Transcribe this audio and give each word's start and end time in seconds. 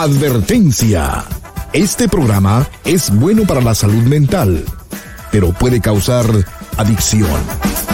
Advertencia. 0.00 1.24
Este 1.72 2.08
programa 2.08 2.68
es 2.84 3.10
bueno 3.10 3.42
para 3.48 3.60
la 3.60 3.74
salud 3.74 4.04
mental, 4.04 4.64
pero 5.32 5.50
puede 5.50 5.80
causar 5.80 6.24
adicción. 6.76 7.87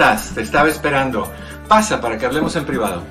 Estás? 0.00 0.34
Te 0.34 0.40
estaba 0.40 0.68
esperando. 0.70 1.30
Pasa 1.68 2.00
para 2.00 2.16
que 2.16 2.24
hablemos 2.24 2.56
en 2.56 2.64
privado. 2.64 3.02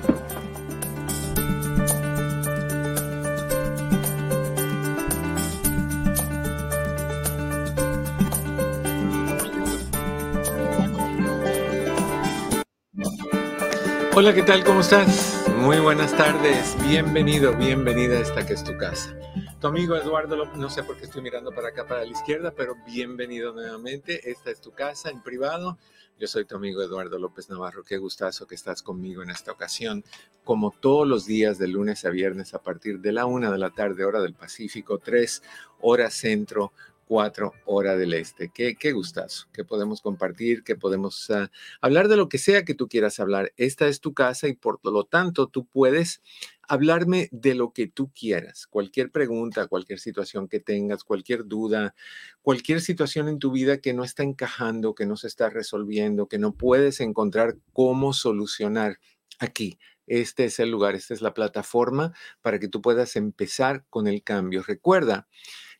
Hola, 14.12 14.34
¿qué 14.34 14.42
tal? 14.42 14.64
¿Cómo 14.64 14.80
estás? 14.80 15.44
Muy 15.58 15.78
buenas 15.78 16.12
tardes. 16.16 16.76
Bienvenido, 16.88 17.54
bienvenida 17.54 18.16
a 18.16 18.20
esta 18.20 18.44
que 18.44 18.54
es 18.54 18.64
tu 18.64 18.76
casa. 18.76 19.14
Tu 19.60 19.66
amigo 19.66 19.94
Eduardo 19.94 20.36
López, 20.36 20.56
no 20.56 20.70
sé 20.70 20.82
por 20.82 20.96
qué 20.96 21.04
estoy 21.04 21.20
mirando 21.20 21.52
para 21.52 21.68
acá, 21.68 21.86
para 21.86 22.02
la 22.02 22.10
izquierda, 22.10 22.50
pero 22.56 22.76
bienvenido 22.86 23.52
nuevamente. 23.52 24.30
Esta 24.30 24.50
es 24.50 24.58
tu 24.58 24.72
casa 24.72 25.10
en 25.10 25.22
privado. 25.22 25.76
Yo 26.18 26.28
soy 26.28 26.46
tu 26.46 26.56
amigo 26.56 26.80
Eduardo 26.80 27.18
López 27.18 27.50
Navarro. 27.50 27.84
Qué 27.84 27.98
gustazo 27.98 28.46
que 28.46 28.54
estás 28.54 28.82
conmigo 28.82 29.22
en 29.22 29.28
esta 29.28 29.52
ocasión. 29.52 30.02
Como 30.44 30.70
todos 30.70 31.06
los 31.06 31.26
días, 31.26 31.58
de 31.58 31.68
lunes 31.68 32.06
a 32.06 32.08
viernes, 32.08 32.54
a 32.54 32.62
partir 32.62 33.00
de 33.00 33.12
la 33.12 33.26
una 33.26 33.52
de 33.52 33.58
la 33.58 33.68
tarde, 33.68 34.06
hora 34.06 34.22
del 34.22 34.32
Pacífico, 34.32 34.96
tres 34.96 35.42
horas 35.82 36.14
centro, 36.14 36.72
cuatro 37.04 37.52
horas 37.66 37.98
del 37.98 38.14
este. 38.14 38.50
Qué, 38.54 38.76
qué 38.76 38.92
gustazo 38.92 39.46
que 39.52 39.64
podemos 39.64 40.00
compartir, 40.00 40.64
que 40.64 40.76
podemos 40.76 41.28
uh, 41.28 41.48
hablar 41.82 42.08
de 42.08 42.16
lo 42.16 42.30
que 42.30 42.38
sea 42.38 42.64
que 42.64 42.74
tú 42.74 42.88
quieras 42.88 43.20
hablar. 43.20 43.52
Esta 43.58 43.88
es 43.88 44.00
tu 44.00 44.14
casa 44.14 44.48
y 44.48 44.54
por 44.54 44.78
lo 44.84 45.04
tanto 45.04 45.48
tú 45.48 45.66
puedes 45.66 46.22
hablarme 46.70 47.28
de 47.32 47.56
lo 47.56 47.72
que 47.72 47.88
tú 47.88 48.12
quieras. 48.12 48.68
Cualquier 48.68 49.10
pregunta, 49.10 49.66
cualquier 49.66 49.98
situación 49.98 50.46
que 50.46 50.60
tengas, 50.60 51.02
cualquier 51.02 51.46
duda, 51.46 51.96
cualquier 52.42 52.80
situación 52.80 53.28
en 53.28 53.40
tu 53.40 53.50
vida 53.50 53.78
que 53.78 53.92
no 53.92 54.04
está 54.04 54.22
encajando, 54.22 54.94
que 54.94 55.04
no 55.04 55.16
se 55.16 55.26
está 55.26 55.50
resolviendo, 55.50 56.28
que 56.28 56.38
no 56.38 56.54
puedes 56.54 57.00
encontrar 57.00 57.56
cómo 57.72 58.12
solucionar 58.12 59.00
aquí. 59.40 59.80
Este 60.06 60.44
es 60.44 60.60
el 60.60 60.70
lugar, 60.70 60.94
esta 60.94 61.12
es 61.12 61.22
la 61.22 61.34
plataforma 61.34 62.14
para 62.40 62.60
que 62.60 62.68
tú 62.68 62.80
puedas 62.80 63.16
empezar 63.16 63.84
con 63.90 64.06
el 64.06 64.22
cambio. 64.22 64.62
Recuerda 64.62 65.26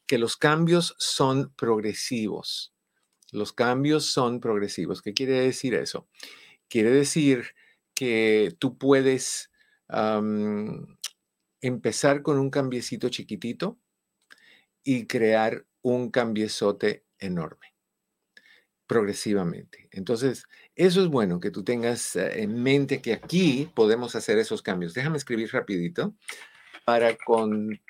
que 0.06 0.19
los 0.19 0.37
cambios 0.37 0.97
son 0.98 1.53
progresivos. 1.54 2.75
Los 3.31 3.53
cambios 3.53 4.06
son 4.06 4.41
progresivos. 4.41 5.03
¿Qué 5.03 5.14
quiere 5.14 5.41
decir 5.41 5.75
eso? 5.75 6.09
Quiere 6.69 6.91
decir 6.91 7.54
que 7.94 8.56
tú 8.59 8.76
puedes 8.76 9.50
empezar 11.60 12.22
con 12.22 12.38
un 12.38 12.50
cambiecito 12.50 13.08
chiquitito 13.08 13.78
y 14.82 15.06
crear 15.06 15.66
un 15.82 16.10
cambiezote 16.10 17.04
enorme, 17.18 17.74
progresivamente. 18.86 19.88
Entonces, 19.92 20.46
eso 20.74 21.02
es 21.02 21.08
bueno 21.08 21.40
que 21.40 21.50
tú 21.50 21.64
tengas 21.64 22.16
eh, 22.16 22.42
en 22.42 22.62
mente 22.62 23.02
que 23.02 23.12
aquí 23.12 23.70
podemos 23.74 24.14
hacer 24.16 24.38
esos 24.38 24.62
cambios. 24.62 24.94
Déjame 24.94 25.18
escribir 25.18 25.52
rapidito 25.52 26.14
para 26.84 27.16
con 27.16 27.80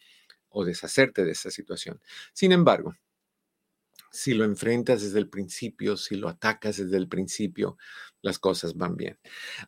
o 0.54 0.64
deshacerte 0.64 1.24
de 1.24 1.32
esa 1.32 1.50
situación. 1.50 2.00
Sin 2.32 2.52
embargo, 2.52 2.94
si 4.14 4.32
lo 4.32 4.44
enfrentas 4.44 5.02
desde 5.02 5.18
el 5.18 5.28
principio, 5.28 5.96
si 5.96 6.14
lo 6.14 6.28
atacas 6.28 6.76
desde 6.76 6.96
el 6.96 7.08
principio, 7.08 7.76
las 8.22 8.38
cosas 8.38 8.76
van 8.76 8.96
bien. 8.96 9.18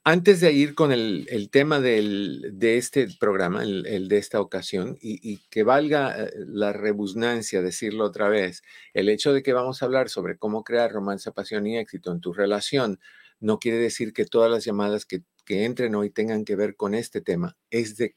Antes 0.05 0.41
de 0.41 0.53
ir 0.53 0.77
con 0.77 0.93
el, 0.93 1.49
tema 1.51 1.81
de 1.81 2.77
este 2.77 3.09
programa, 3.19 3.65
el, 3.65 4.07
de 4.07 4.19
esta 4.19 4.41
ocasión, 4.41 4.97
y, 5.01 5.39
que 5.51 5.65
valga 5.65 6.17
eh, 6.17 6.31
la 6.47 6.73
rebusnancia 6.73 7.61
decirlo 7.61 8.05
otra 8.05 8.29
vez, 8.29 8.63
el 8.95 9.09
hecho 9.09 9.33
de 9.33 9.43
que 9.43 9.53
vamos 9.53 9.83
a 9.83 9.87
hablar 9.87 10.09
sobre 10.09 10.39
cómo 10.39 10.63
crear 10.63 10.93
romance, 10.93 11.33
pasión 11.33 11.67
y 11.67 11.79
éxito 11.79 12.13
en 12.13 12.21
tu 12.21 12.33
relación, 12.33 13.01
no 13.41 13.59
quiere 13.59 13.79
decir 13.79 14.13
que 14.13 14.27
todas 14.27 14.51
las 14.51 14.65
llamadas 14.65 15.07
que, 15.07 15.23
que 15.45 15.65
entren 15.65 15.97
hoy 15.97 16.11
tengan 16.11 16.45
que 16.45 16.55
ver 16.55 16.77
con 16.77 16.95
este 16.95 17.21
tema. 17.21 17.57
Es 17.71 17.97
de 17.97 18.15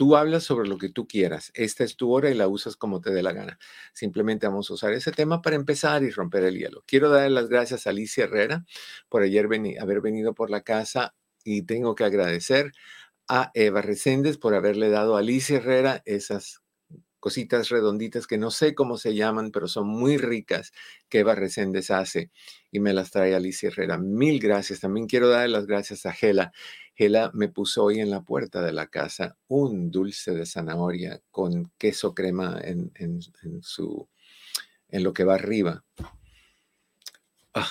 Tú 0.00 0.16
hablas 0.16 0.44
sobre 0.44 0.66
lo 0.66 0.78
que 0.78 0.88
tú 0.88 1.06
quieras. 1.06 1.52
Esta 1.52 1.84
es 1.84 1.94
tu 1.94 2.10
hora 2.10 2.30
y 2.30 2.34
la 2.34 2.48
usas 2.48 2.74
como 2.74 3.02
te 3.02 3.10
dé 3.10 3.22
la 3.22 3.34
gana. 3.34 3.58
Simplemente 3.92 4.46
vamos 4.46 4.70
a 4.70 4.72
usar 4.72 4.94
ese 4.94 5.12
tema 5.12 5.42
para 5.42 5.56
empezar 5.56 6.02
y 6.02 6.08
romper 6.08 6.44
el 6.44 6.56
hielo. 6.56 6.82
Quiero 6.86 7.10
dar 7.10 7.30
las 7.30 7.50
gracias 7.50 7.86
a 7.86 7.90
Alicia 7.90 8.24
Herrera 8.24 8.64
por 9.10 9.20
ayer 9.20 9.46
haber 9.78 10.00
venido 10.00 10.32
por 10.32 10.48
la 10.48 10.62
casa 10.62 11.14
y 11.44 11.66
tengo 11.66 11.94
que 11.94 12.04
agradecer 12.04 12.72
a 13.28 13.50
Eva 13.52 13.82
Reséndez 13.82 14.38
por 14.38 14.54
haberle 14.54 14.88
dado 14.88 15.16
a 15.16 15.18
Alicia 15.18 15.58
Herrera 15.58 16.00
esas 16.06 16.62
cositas 17.20 17.68
redonditas 17.68 18.26
que 18.26 18.38
no 18.38 18.50
sé 18.50 18.74
cómo 18.74 18.96
se 18.96 19.14
llaman, 19.14 19.50
pero 19.52 19.68
son 19.68 19.86
muy 19.86 20.16
ricas 20.16 20.72
que 21.08 21.20
Eva 21.20 21.34
Reséndez 21.34 21.90
hace 21.90 22.30
y 22.72 22.80
me 22.80 22.92
las 22.92 23.10
trae 23.10 23.34
Alicia 23.34 23.68
Herrera. 23.68 23.98
Mil 23.98 24.40
gracias. 24.40 24.80
También 24.80 25.06
quiero 25.06 25.28
dar 25.28 25.48
las 25.48 25.66
gracias 25.66 26.06
a 26.06 26.12
Gela. 26.12 26.52
Gela 26.94 27.30
me 27.34 27.48
puso 27.48 27.84
hoy 27.84 28.00
en 28.00 28.10
la 28.10 28.22
puerta 28.22 28.62
de 28.62 28.72
la 28.72 28.88
casa 28.88 29.36
un 29.46 29.90
dulce 29.90 30.34
de 30.34 30.46
zanahoria 30.46 31.20
con 31.30 31.70
queso 31.78 32.14
crema 32.14 32.60
en, 32.62 33.20
su, 33.62 34.08
en 34.88 35.02
lo 35.04 35.12
que 35.12 35.24
va 35.24 35.34
arriba. 35.34 35.84
Ah, 37.54 37.70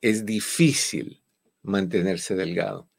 es 0.00 0.26
difícil 0.26 1.22
mantenerse 1.62 2.34
delgado 2.34 2.90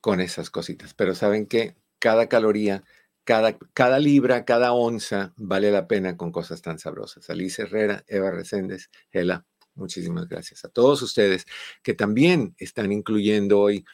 con 0.00 0.20
esas 0.20 0.50
cositas, 0.50 0.94
pero 0.94 1.14
saben 1.14 1.46
que 1.46 1.76
cada 1.98 2.28
caloría 2.28 2.84
cada, 3.24 3.58
cada, 3.72 3.98
libra, 3.98 4.44
cada 4.44 4.72
onza 4.72 5.32
vale 5.36 5.70
la 5.70 5.86
pena 5.88 6.16
con 6.16 6.32
cosas 6.32 6.62
tan 6.62 6.78
sabrosas. 6.78 7.28
Alice 7.30 7.62
Herrera, 7.62 8.04
Eva 8.06 8.30
Reséndez, 8.30 8.90
Gela, 9.10 9.46
muchísimas 9.74 10.28
gracias 10.28 10.64
a 10.64 10.68
todos 10.68 11.02
ustedes 11.02 11.46
que 11.82 11.94
también 11.94 12.54
están 12.58 12.92
incluyendo 12.92 13.60
hoy 13.60 13.84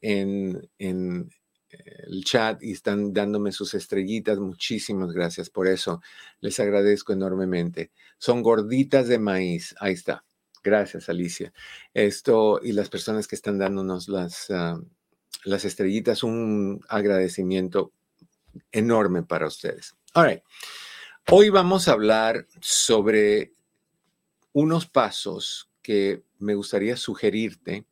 en, 0.00 0.68
en 0.78 1.30
el 1.70 2.24
chat 2.24 2.62
y 2.62 2.72
están 2.72 3.12
dándome 3.12 3.52
sus 3.52 3.74
estrellitas. 3.74 4.38
Muchísimas 4.38 5.12
gracias 5.12 5.50
por 5.50 5.68
eso. 5.68 6.00
Les 6.40 6.58
agradezco 6.60 7.12
enormemente. 7.12 7.90
Son 8.18 8.42
gorditas 8.42 9.08
de 9.08 9.18
maíz. 9.18 9.74
Ahí 9.80 9.94
está. 9.94 10.24
Gracias, 10.62 11.08
Alicia. 11.08 11.52
Esto 11.94 12.60
y 12.62 12.72
las 12.72 12.88
personas 12.88 13.26
que 13.26 13.36
están 13.36 13.58
dándonos 13.58 14.08
las, 14.08 14.50
ah, 14.50 14.80
las 15.44 15.64
estrellitas, 15.64 16.22
un 16.22 16.80
agradecimiento 16.88 17.92
enorme 18.72 19.22
para 19.22 19.46
ustedes. 19.46 19.94
All 20.14 20.42
Hoy 21.28 21.50
vamos 21.50 21.86
a 21.86 21.92
hablar 21.92 22.46
sobre 22.60 23.52
unos 24.52 24.86
pasos 24.86 25.70
que 25.82 26.24
me 26.38 26.54
gustaría 26.54 26.96
sugerirte 26.96 27.86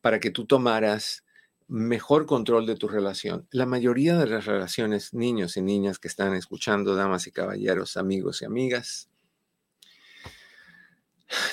para 0.00 0.20
que 0.20 0.30
tú 0.30 0.46
tomaras 0.46 1.24
mejor 1.68 2.26
control 2.26 2.66
de 2.66 2.76
tu 2.76 2.88
relación. 2.88 3.46
La 3.50 3.66
mayoría 3.66 4.16
de 4.16 4.26
las 4.26 4.46
relaciones, 4.46 5.14
niños 5.14 5.56
y 5.56 5.62
niñas 5.62 5.98
que 5.98 6.08
están 6.08 6.34
escuchando, 6.34 6.96
damas 6.96 7.26
y 7.26 7.32
caballeros, 7.32 7.96
amigos 7.96 8.42
y 8.42 8.44
amigas, 8.44 9.08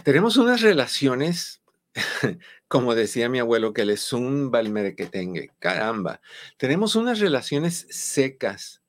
tenemos 0.04 0.38
unas 0.38 0.62
relaciones, 0.62 1.62
como 2.68 2.96
decía 2.96 3.30
mi 3.30 3.40
abuelo, 3.40 3.74
que 3.74 3.86
les 3.86 4.02
zumba 4.02 4.60
el 4.60 4.96
tenga. 5.12 5.42
Caramba, 5.60 6.22
tenemos 6.58 6.96
unas 6.96 7.20
relaciones 7.20 7.88
secas, 7.90 8.82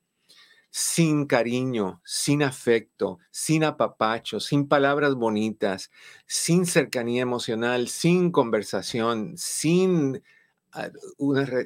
sin 0.71 1.25
cariño, 1.25 2.01
sin 2.05 2.43
afecto, 2.43 3.19
sin 3.31 3.63
apapacho, 3.63 4.39
sin 4.39 4.67
palabras 4.67 5.15
bonitas, 5.15 5.91
sin 6.27 6.65
cercanía 6.65 7.23
emocional, 7.23 7.87
sin 7.87 8.31
conversación, 8.31 9.35
sin, 9.37 10.23
ah, 10.71 10.89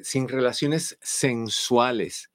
sin 0.02 0.28
relaciones 0.28 0.98
sensuales. 1.02 2.30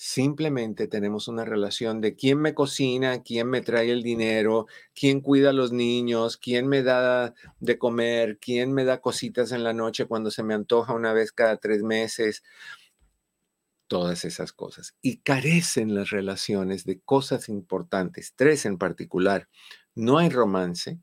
Simplemente 0.00 0.86
tenemos 0.86 1.26
una 1.26 1.44
relación 1.44 2.00
de 2.00 2.14
quién 2.14 2.38
me 2.38 2.54
cocina, 2.54 3.24
quién 3.24 3.50
me 3.50 3.62
trae 3.62 3.90
el 3.90 4.04
dinero, 4.04 4.68
quién 4.94 5.20
cuida 5.20 5.50
a 5.50 5.52
los 5.52 5.72
niños, 5.72 6.36
quién 6.36 6.68
me 6.68 6.84
da 6.84 7.34
de 7.58 7.78
comer, 7.78 8.38
quién 8.40 8.72
me 8.72 8.84
da 8.84 9.00
cositas 9.00 9.50
en 9.50 9.64
la 9.64 9.72
noche 9.72 10.06
cuando 10.06 10.30
se 10.30 10.44
me 10.44 10.54
antoja 10.54 10.92
una 10.92 11.12
vez 11.12 11.32
cada 11.32 11.56
tres 11.56 11.82
meses 11.82 12.44
todas 13.88 14.24
esas 14.24 14.52
cosas. 14.52 14.94
Y 15.02 15.16
carecen 15.16 15.96
las 15.96 16.10
relaciones 16.10 16.84
de 16.84 17.00
cosas 17.00 17.48
importantes, 17.48 18.34
tres 18.36 18.66
en 18.66 18.78
particular. 18.78 19.48
No 19.96 20.18
hay 20.18 20.28
romance, 20.28 21.00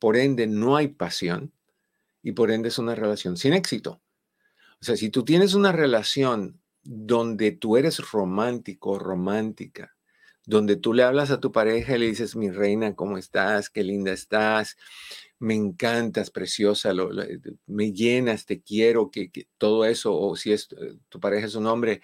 por 0.00 0.16
ende 0.16 0.48
no 0.48 0.74
hay 0.74 0.88
pasión 0.88 1.52
y 2.24 2.32
por 2.32 2.50
ende 2.50 2.70
es 2.70 2.78
una 2.80 2.96
relación 2.96 3.36
sin 3.36 3.52
éxito. 3.52 4.02
O 4.80 4.84
sea, 4.84 4.96
si 4.96 5.10
tú 5.10 5.24
tienes 5.24 5.54
una 5.54 5.70
relación 5.70 6.60
donde 6.84 7.52
tú 7.52 7.76
eres 7.76 8.10
romántico, 8.10 8.98
romántica, 8.98 9.96
donde 10.46 10.76
tú 10.76 10.92
le 10.92 11.02
hablas 11.02 11.30
a 11.30 11.40
tu 11.40 11.52
pareja 11.52 11.96
y 11.96 11.98
le 11.98 12.06
dices, 12.06 12.36
mi 12.36 12.50
reina, 12.50 12.94
¿cómo 12.94 13.18
estás? 13.18 13.70
Qué 13.70 13.82
linda 13.82 14.12
estás 14.12 14.76
me 15.44 15.54
encantas, 15.54 16.30
preciosa, 16.30 16.92
me 17.66 17.92
llenas, 17.92 18.46
te 18.46 18.62
quiero, 18.62 19.10
que, 19.10 19.30
todo 19.58 19.84
eso, 19.84 20.16
o 20.18 20.36
si 20.36 20.52
es, 20.52 20.68
eh, 20.72 20.96
tu 21.08 21.20
pareja 21.20 21.46
es 21.46 21.54
un 21.54 21.66
hombre 21.66 22.02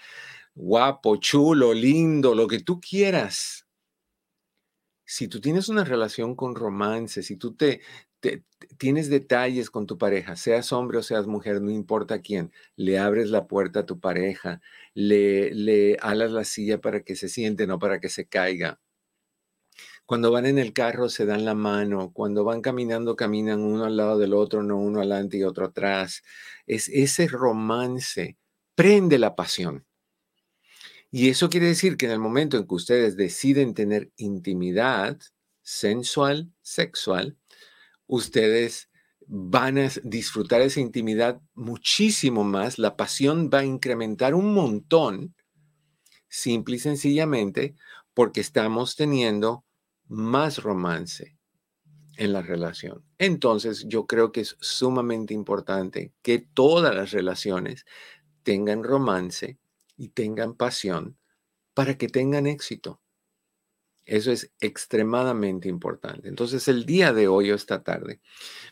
guapo, 0.55 1.17
chulo, 1.17 1.73
lindo, 1.75 2.35
lo 2.35 2.47
que 2.47 2.61
tú 2.61 2.81
quieras. 2.81 3.67
Si 5.05 5.27
tú 5.29 5.41
tienes 5.41 5.69
una 5.69 5.85
relación 5.85 6.37
con 6.37 6.55
romance, 6.55 7.23
si 7.23 7.37
tú 7.37 7.55
te, 7.55 7.81
tienes 8.79 9.11
detalles 9.11 9.71
con 9.71 9.87
tu 9.87 9.99
pareja, 9.99 10.37
seas 10.37 10.73
hombre 10.73 10.99
o 10.99 11.03
seas 11.03 11.27
mujer, 11.27 11.61
no 11.63 11.71
importa 11.71 12.21
quién, 12.21 12.53
le 12.77 12.99
abres 12.99 13.31
la 13.31 13.47
puerta 13.47 13.81
a 13.81 13.87
tu 13.87 14.01
pareja, 14.01 14.61
le, 14.95 15.55
le 15.55 15.97
alas 16.01 16.33
la 16.33 16.45
silla 16.45 16.81
para 16.81 17.03
que 17.03 17.17
se 17.17 17.29
siente, 17.29 17.67
no 17.67 17.79
para 17.79 18.01
que 18.01 18.09
se 18.09 18.27
caiga 18.27 18.81
cuando 20.11 20.33
van 20.33 20.45
en 20.47 20.59
el 20.59 20.73
carro 20.73 21.09
se 21.09 21.25
dan 21.25 21.45
la 21.45 21.55
mano, 21.55 22.13
cuando 22.13 22.43
van 22.43 22.63
caminando 22.63 23.15
caminan 23.15 23.61
uno 23.61 23.85
al 23.85 23.97
lado 23.97 24.19
del 24.19 24.35
otro, 24.35 24.61
no 24.65 24.77
uno 24.77 24.99
adelante 24.99 25.37
y 25.37 25.45
otro 25.45 25.67
atrás. 25.67 26.25
Es 26.67 26.89
ese 26.89 27.29
romance 27.29 28.37
prende 28.75 29.19
la 29.21 29.37
pasión. 29.37 29.87
Y 31.13 31.29
eso 31.29 31.49
quiere 31.49 31.67
decir 31.67 31.97
que 31.97 32.07
en 32.07 32.13
el 32.13 32.19
momento 32.19 32.57
en 32.57 32.67
que 32.67 32.75
ustedes 32.75 33.17
deciden 33.17 33.73
tener 33.73 34.11
intimidad 34.17 35.17
sensual, 35.63 36.51
sexual, 36.61 37.37
ustedes 38.11 38.91
van 39.27 39.79
a 39.79 39.89
disfrutar 40.03 40.61
esa 40.61 40.81
intimidad 40.81 41.41
muchísimo 41.55 42.43
más, 42.43 42.79
la 42.79 42.97
pasión 42.97 43.49
va 43.53 43.61
a 43.61 43.65
incrementar 43.65 44.35
un 44.35 44.53
montón, 44.53 45.37
simple 46.29 46.77
y 46.77 46.79
sencillamente 46.81 47.77
porque 48.13 48.41
estamos 48.41 48.97
teniendo 48.97 49.65
más 50.09 50.59
romance 50.59 51.39
en 52.17 52.33
la 52.33 52.43
relación. 52.43 53.05
Entonces, 53.19 53.85
yo 53.87 54.07
creo 54.07 54.33
que 54.33 54.41
es 54.41 54.57
sumamente 54.61 55.33
importante 55.33 56.13
que 56.23 56.39
todas 56.41 56.95
las 56.95 57.13
relaciones 57.13 57.85
tengan 58.43 58.83
romance 58.83 59.59
y 59.97 60.09
tengan 60.09 60.55
pasión 60.55 61.17
para 61.73 61.97
que 61.97 62.09
tengan 62.09 62.49
éxito. 62.49 63.00
Eso 64.07 64.33
es 64.33 64.53
extremadamente 64.61 65.69
importante. 65.69 66.29
Entonces, 66.29 66.67
el 66.69 66.85
día 66.85 67.13
de 67.13 67.29
hoy 67.29 67.51
o 67.51 67.55
esta 67.55 67.83
tarde, 67.83 68.21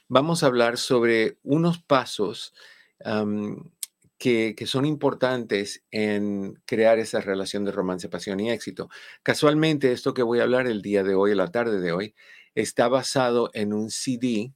vamos 0.08 0.42
a 0.42 0.46
hablar 0.46 0.78
sobre 0.78 1.38
unos 1.42 1.78
pasos 1.78 2.54
que, 4.18 4.56
son 4.66 4.84
importantes 4.84 5.84
en 5.90 6.60
crear 6.66 6.98
esa 6.98 7.20
relación 7.20 7.64
de 7.64 7.72
romance, 7.72 8.08
pasión 8.08 8.40
y 8.40 8.50
éxito. 8.50 8.90
Casualmente, 9.22 9.92
esto 9.92 10.12
que 10.12 10.22
voy 10.22 10.40
a 10.40 10.42
hablar 10.42 10.66
el 10.66 10.82
día 10.82 11.04
de 11.04 11.14
hoy, 11.14 11.34
la 11.34 11.50
tarde 11.50 11.80
de 11.80 11.92
hoy, 11.92 12.14
está 12.54 12.88
basado 12.88 13.50
en 13.54 13.72
un 13.72 13.90
CD 13.90 14.52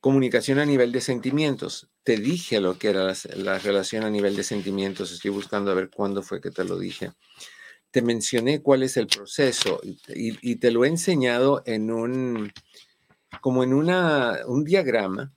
comunicación 0.00 0.58
a 0.58 0.66
nivel 0.66 0.92
de 0.92 1.00
sentimientos. 1.00 1.91
Te 2.04 2.16
dije 2.16 2.60
lo 2.60 2.78
que 2.78 2.88
era 2.88 3.14
la, 3.36 3.58
relación 3.58 4.04
a 4.04 4.10
nivel 4.10 4.34
de 4.34 4.42
sentimientos. 4.42 5.12
Estoy 5.12 5.30
buscando 5.30 5.70
a 5.70 5.74
ver 5.74 5.88
cuándo 5.88 6.22
fue 6.22 6.40
que 6.40 6.50
te 6.50 6.64
lo 6.64 6.78
dije. 6.78 7.12
Te 7.90 8.02
mencioné 8.02 8.60
cuál 8.60 8.82
es 8.82 8.96
el 8.96 9.06
proceso 9.06 9.80
y, 10.08 10.56
te 10.56 10.70
lo 10.70 10.84
he 10.84 10.88
enseñado 10.88 11.62
en 11.66 11.90
un, 11.90 12.52
como 13.40 13.62
en 13.62 13.72
una, 13.72 14.40
un 14.46 14.64
diagrama 14.64 15.32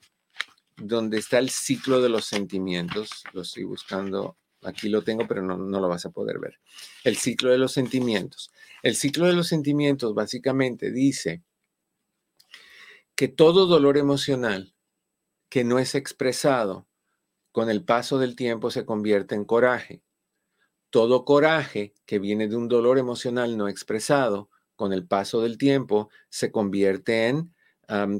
donde 0.77 1.19
está 1.19 1.37
el 1.37 1.49
ciclo 1.49 2.01
de 2.01 2.09
los 2.09 2.25
sentimientos. 2.25 3.09
Lo 3.33 3.41
estoy 3.41 3.63
buscando. 3.63 4.37
Aquí 4.63 4.89
lo 4.89 5.03
tengo, 5.03 5.27
pero 5.27 5.43
no, 5.43 5.57
no 5.57 5.79
lo 5.79 5.87
vas 5.87 6.07
a 6.07 6.09
poder 6.09 6.39
ver. 6.39 6.59
El 7.03 7.17
ciclo 7.17 7.51
de 7.51 7.59
los 7.59 7.73
sentimientos. 7.73 8.51
El 8.81 8.95
ciclo 8.95 9.27
de 9.27 9.33
los 9.33 9.47
sentimientos 9.47 10.15
básicamente 10.15 10.91
dice 10.91 11.43
que 13.15 13.27
todo 13.27 13.65
dolor 13.65 13.97
emocional 13.97 14.74
que 15.55 15.63
no 15.63 15.79
es 15.79 15.95
expresado 15.95 16.85
con 17.53 17.69
el 17.69 17.85
paso 17.85 18.19
del 18.19 18.35
tiempo 18.35 18.71
se 18.71 18.85
convierte 18.85 19.35
en 19.35 19.45
coraje. 19.45 20.03
Todo 20.89 21.23
coraje 21.23 21.93
que 22.05 22.19
viene 22.19 22.49
de 22.49 22.57
un 22.57 22.67
dolor 22.67 22.97
emocional 22.97 23.55
no 23.55 23.69
expresado 23.69 24.49
con 24.75 24.91
el 24.91 25.07
paso 25.07 25.41
del 25.41 25.57
tiempo 25.57 26.09
se 26.27 26.51
convierte 26.51 27.29
en 27.29 27.55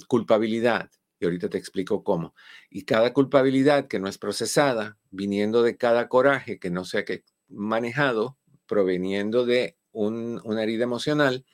culpabilidad. 0.07 0.89
Y 1.19 1.25
ahorita 1.25 1.49
te 1.49 1.57
explico 1.57 2.05
cómo. 2.05 2.33
Y 2.69 2.85
cada 2.85 3.11
culpabilidad 3.11 3.89
que 3.89 3.99
no 3.99 4.07
es 4.07 4.17
procesada, 4.17 4.97
viniendo 5.09 5.61
de 5.61 5.75
cada 5.75 6.07
coraje 6.07 6.57
que 6.57 6.69
no 6.69 6.85
sea 6.85 7.03
que 7.03 7.25
manejado, 7.49 8.37
proveniendo 8.65 9.45
de 9.45 9.77
una 9.91 10.63
herida 10.63 10.85
emocional, 10.85 11.45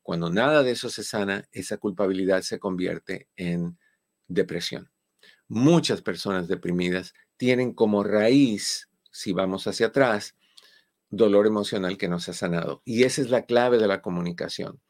cuando 0.00 0.30
nada 0.30 0.62
de 0.62 0.70
eso 0.70 0.88
se 0.90 1.02
sana, 1.02 1.48
esa 1.50 1.78
culpabilidad 1.78 2.42
se 2.42 2.60
convierte 2.60 3.26
en 3.34 3.80
depresión. 4.28 4.92
Muchas 5.48 6.02
personas 6.02 6.46
deprimidas 6.46 7.14
tienen 7.36 7.72
como 7.72 8.04
raíz, 8.04 8.88
si 9.10 9.32
vamos 9.32 9.66
hacia 9.66 9.86
atrás, 9.86 10.36
dolor 11.10 11.46
emocional 11.46 11.96
que 11.96 12.08
no 12.08 12.20
se 12.20 12.32
ha 12.32 12.34
sanado. 12.34 12.82
Y 12.84 13.04
esa 13.04 13.22
es 13.22 13.30
la 13.30 13.46
clave 13.46 13.78
de 13.78 13.88
la 13.88 14.02
comunicación. 14.02 14.80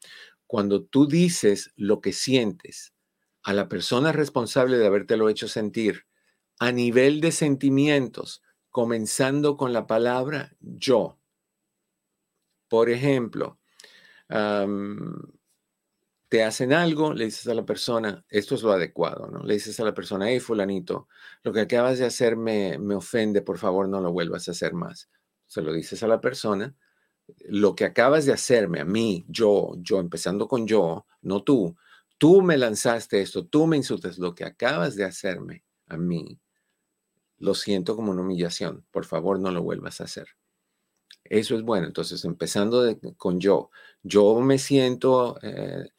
Cuando 0.47 0.83
tú 0.83 1.07
dices 1.07 1.71
lo 1.75 2.01
que 2.01 2.11
sientes 2.11 2.93
a 3.43 3.53
la 3.53 3.69
persona 3.69 4.11
responsable 4.11 4.77
de 4.77 4.87
habértelo 4.87 5.29
hecho 5.29 5.47
sentir 5.47 6.05
a 6.59 6.71
nivel 6.71 7.21
de 7.21 7.31
sentimientos, 7.31 8.43
comenzando 8.69 9.55
con 9.57 9.73
la 9.73 9.87
palabra 9.87 10.55
yo. 10.59 11.17
Por 12.67 12.89
ejemplo, 12.89 13.59
te 16.29 16.43
hacen 16.43 16.73
algo, 16.73 17.13
le 17.13 17.25
dices 17.25 17.47
a 17.47 17.55
la 17.55 17.65
persona, 17.65 18.23
esto 18.29 18.53
es 18.55 18.61
lo 18.61 18.71
adecuado, 18.71 19.27
¿no? 19.27 19.43
Le 19.43 19.55
dices 19.55 19.79
a 19.79 19.83
la 19.83 19.95
persona, 19.95 20.29
hey, 20.29 20.39
fulanito, 20.39 21.07
lo 21.43 21.51
que 21.51 21.61
acabas 21.61 21.97
de 21.97 22.05
hacer 22.05 22.37
me, 22.37 22.77
me 22.77 22.95
ofende, 22.95 23.41
por 23.41 23.57
favor 23.57 23.89
no 23.89 23.99
lo 23.99 24.11
vuelvas 24.11 24.47
a 24.47 24.51
hacer 24.51 24.73
más. 24.73 25.09
Se 25.47 25.63
lo 25.63 25.73
dices 25.73 26.03
a 26.03 26.07
la 26.07 26.21
persona, 26.21 26.75
lo 27.47 27.75
que 27.75 27.85
acabas 27.85 28.25
de 28.25 28.33
hacerme 28.33 28.79
a 28.79 28.85
mí, 28.85 29.25
yo, 29.27 29.73
yo, 29.79 29.99
empezando 29.99 30.47
con 30.47 30.67
yo, 30.67 31.07
no 31.21 31.43
tú, 31.43 31.75
tú 32.19 32.43
me 32.43 32.57
lanzaste 32.57 33.21
esto, 33.21 33.47
tú 33.47 33.65
me 33.65 33.77
insultas, 33.77 34.19
lo 34.19 34.35
que 34.35 34.45
acabas 34.45 34.95
de 34.95 35.05
hacerme 35.05 35.63
a 35.87 35.97
mí, 35.97 36.39
lo 37.39 37.55
siento 37.55 37.95
como 37.95 38.11
una 38.11 38.21
humillación, 38.21 38.85
por 38.91 39.05
favor 39.05 39.39
no 39.39 39.49
lo 39.51 39.63
vuelvas 39.63 39.99
a 39.99 40.03
hacer. 40.03 40.27
Eso 41.23 41.55
es 41.55 41.61
bueno. 41.61 41.87
Entonces, 41.87 42.25
empezando 42.25 42.97
con 43.17 43.39
yo, 43.39 43.69
yo 44.03 44.39
me 44.41 44.57
siento 44.57 45.37
eh, 45.41 45.89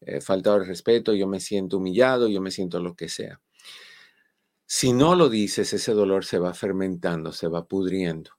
eh, 0.00 0.20
faltado 0.20 0.60
de 0.60 0.66
respeto, 0.66 1.12
yo 1.14 1.26
me 1.26 1.40
siento 1.40 1.78
humillado, 1.78 2.28
yo 2.28 2.40
me 2.40 2.50
siento 2.50 2.80
lo 2.80 2.94
que 2.94 3.08
sea. 3.08 3.40
Si 4.66 4.92
no 4.92 5.14
lo 5.14 5.28
dices, 5.28 5.72
ese 5.72 5.92
dolor 5.92 6.24
se 6.24 6.38
va 6.38 6.52
fermentando, 6.54 7.32
se 7.32 7.48
va 7.48 7.66
pudriendo. 7.66 8.32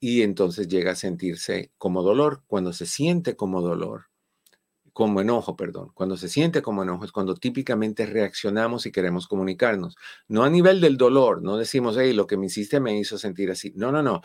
Y 0.00 0.22
entonces 0.22 0.68
llega 0.68 0.92
a 0.92 0.96
sentirse 0.96 1.72
como 1.78 2.02
dolor. 2.02 2.42
Cuando 2.46 2.72
se 2.72 2.86
siente 2.86 3.36
como 3.36 3.62
dolor, 3.62 4.06
como 4.92 5.20
enojo, 5.20 5.56
perdón, 5.56 5.90
cuando 5.94 6.16
se 6.16 6.28
siente 6.28 6.60
como 6.60 6.82
enojo 6.82 7.04
es 7.04 7.12
cuando 7.12 7.34
típicamente 7.34 8.04
reaccionamos 8.04 8.84
y 8.84 8.92
queremos 8.92 9.26
comunicarnos. 9.26 9.96
No 10.28 10.44
a 10.44 10.50
nivel 10.50 10.80
del 10.80 10.96
dolor, 10.98 11.42
no 11.42 11.56
decimos, 11.56 11.96
hey, 11.98 12.12
lo 12.12 12.26
que 12.26 12.36
me 12.36 12.46
hiciste 12.46 12.80
me 12.80 12.98
hizo 12.98 13.16
sentir 13.18 13.50
así. 13.50 13.72
No, 13.74 13.90
no, 13.92 14.02
no. 14.02 14.22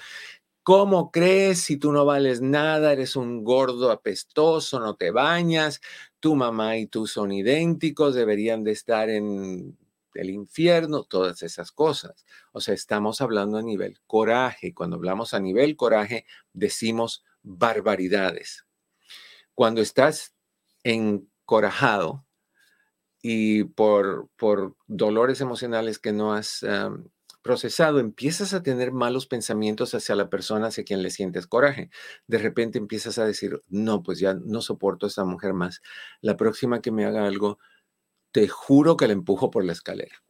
¿Cómo 0.63 1.11
crees 1.11 1.59
si 1.61 1.77
tú 1.77 1.93
no 1.93 2.03
vales 2.03 2.41
nada? 2.41 2.91
Eres 2.91 3.15
un 3.15 3.45
gordo 3.45 3.89
apestoso, 3.91 4.81
no 4.81 4.95
te 4.97 5.11
bañas, 5.11 5.79
tu 6.19 6.35
mamá 6.35 6.77
y 6.77 6.87
tú 6.87 7.07
son 7.07 7.31
idénticos, 7.31 8.15
deberían 8.15 8.63
de 8.63 8.71
estar 8.71 9.09
en 9.09 9.77
el 10.13 10.29
infierno, 10.29 11.03
todas 11.03 11.43
esas 11.43 11.71
cosas. 11.71 12.25
O 12.51 12.59
sea, 12.59 12.73
estamos 12.73 13.21
hablando 13.21 13.57
a 13.57 13.61
nivel 13.61 13.99
coraje. 14.07 14.73
Cuando 14.73 14.95
hablamos 14.95 15.33
a 15.33 15.39
nivel 15.39 15.75
coraje, 15.75 16.25
decimos 16.53 17.23
barbaridades. 17.43 18.65
Cuando 19.53 19.81
estás 19.81 20.35
encorajado 20.83 22.25
y 23.21 23.65
por, 23.65 24.29
por 24.35 24.75
dolores 24.87 25.41
emocionales 25.41 25.99
que 25.99 26.13
no 26.13 26.33
has 26.33 26.63
procesado, 27.47 27.99
empiezas 27.99 28.53
a 28.53 28.61
tener 28.61 28.91
malos 28.91 29.25
pensamientos 29.25 29.95
hacia 29.95 30.15
la 30.15 30.29
persona 30.29 30.67
hacia 30.67 30.83
quien 30.83 31.01
le 31.01 31.11
sientes 31.11 31.47
coraje. 31.47 31.89
De 32.27 32.39
repente 32.39 32.77
empiezas 32.77 33.19
a 33.19 33.25
decir, 33.25 33.63
no, 33.69 34.03
pues 34.03 34.19
ya 34.19 34.33
no 34.33 34.59
soporto 34.59 35.05
a 35.05 35.09
esa 35.09 35.23
mujer 35.23 35.53
más. 35.53 35.81
La 36.19 36.35
próxima 36.35 36.81
que 36.81 36.91
me 36.91 37.05
haga 37.05 37.25
algo, 37.25 37.57
te 38.33 38.49
juro 38.49 38.97
que 38.97 39.07
la 39.07 39.13
empujo 39.13 39.49
por 39.49 39.63
la 39.63 39.71
escalera. 39.71 40.21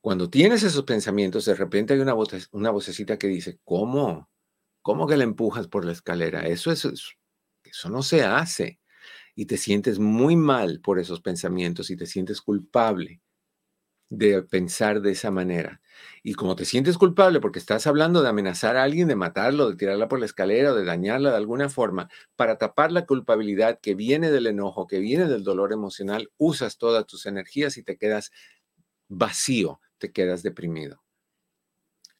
Cuando 0.00 0.30
tienes 0.30 0.62
esos 0.62 0.84
pensamientos, 0.84 1.44
de 1.44 1.54
repente 1.54 1.92
hay 1.92 2.00
una, 2.00 2.14
una 2.52 2.70
vocecita 2.70 3.18
que 3.18 3.26
dice, 3.26 3.60
¿cómo? 3.62 4.30
¿Cómo 4.80 5.06
que 5.06 5.18
la 5.18 5.24
empujas 5.24 5.68
por 5.68 5.84
la 5.84 5.92
escalera? 5.92 6.46
Eso, 6.46 6.72
es, 6.72 6.88
eso 7.64 7.90
no 7.90 8.02
se 8.02 8.24
hace. 8.24 8.80
Y 9.34 9.44
te 9.44 9.58
sientes 9.58 9.98
muy 9.98 10.36
mal 10.36 10.80
por 10.80 10.98
esos 10.98 11.20
pensamientos 11.20 11.90
y 11.90 11.96
te 11.96 12.06
sientes 12.06 12.40
culpable 12.40 13.20
de 14.10 14.42
pensar 14.42 15.00
de 15.00 15.12
esa 15.12 15.30
manera. 15.30 15.80
Y 16.22 16.34
como 16.34 16.56
te 16.56 16.64
sientes 16.64 16.98
culpable 16.98 17.40
porque 17.40 17.60
estás 17.60 17.86
hablando 17.86 18.22
de 18.22 18.28
amenazar 18.28 18.76
a 18.76 18.82
alguien, 18.82 19.08
de 19.08 19.14
matarlo, 19.16 19.70
de 19.70 19.76
tirarla 19.76 20.08
por 20.08 20.18
la 20.18 20.26
escalera 20.26 20.72
o 20.72 20.74
de 20.74 20.84
dañarla 20.84 21.30
de 21.30 21.36
alguna 21.36 21.68
forma, 21.68 22.10
para 22.36 22.58
tapar 22.58 22.90
la 22.92 23.06
culpabilidad 23.06 23.78
que 23.80 23.94
viene 23.94 24.30
del 24.30 24.48
enojo, 24.48 24.86
que 24.88 24.98
viene 24.98 25.26
del 25.26 25.44
dolor 25.44 25.72
emocional, 25.72 26.30
usas 26.38 26.76
todas 26.76 27.06
tus 27.06 27.24
energías 27.26 27.76
y 27.76 27.84
te 27.84 27.96
quedas 27.96 28.32
vacío, 29.08 29.80
te 29.98 30.12
quedas 30.12 30.42
deprimido. 30.42 31.02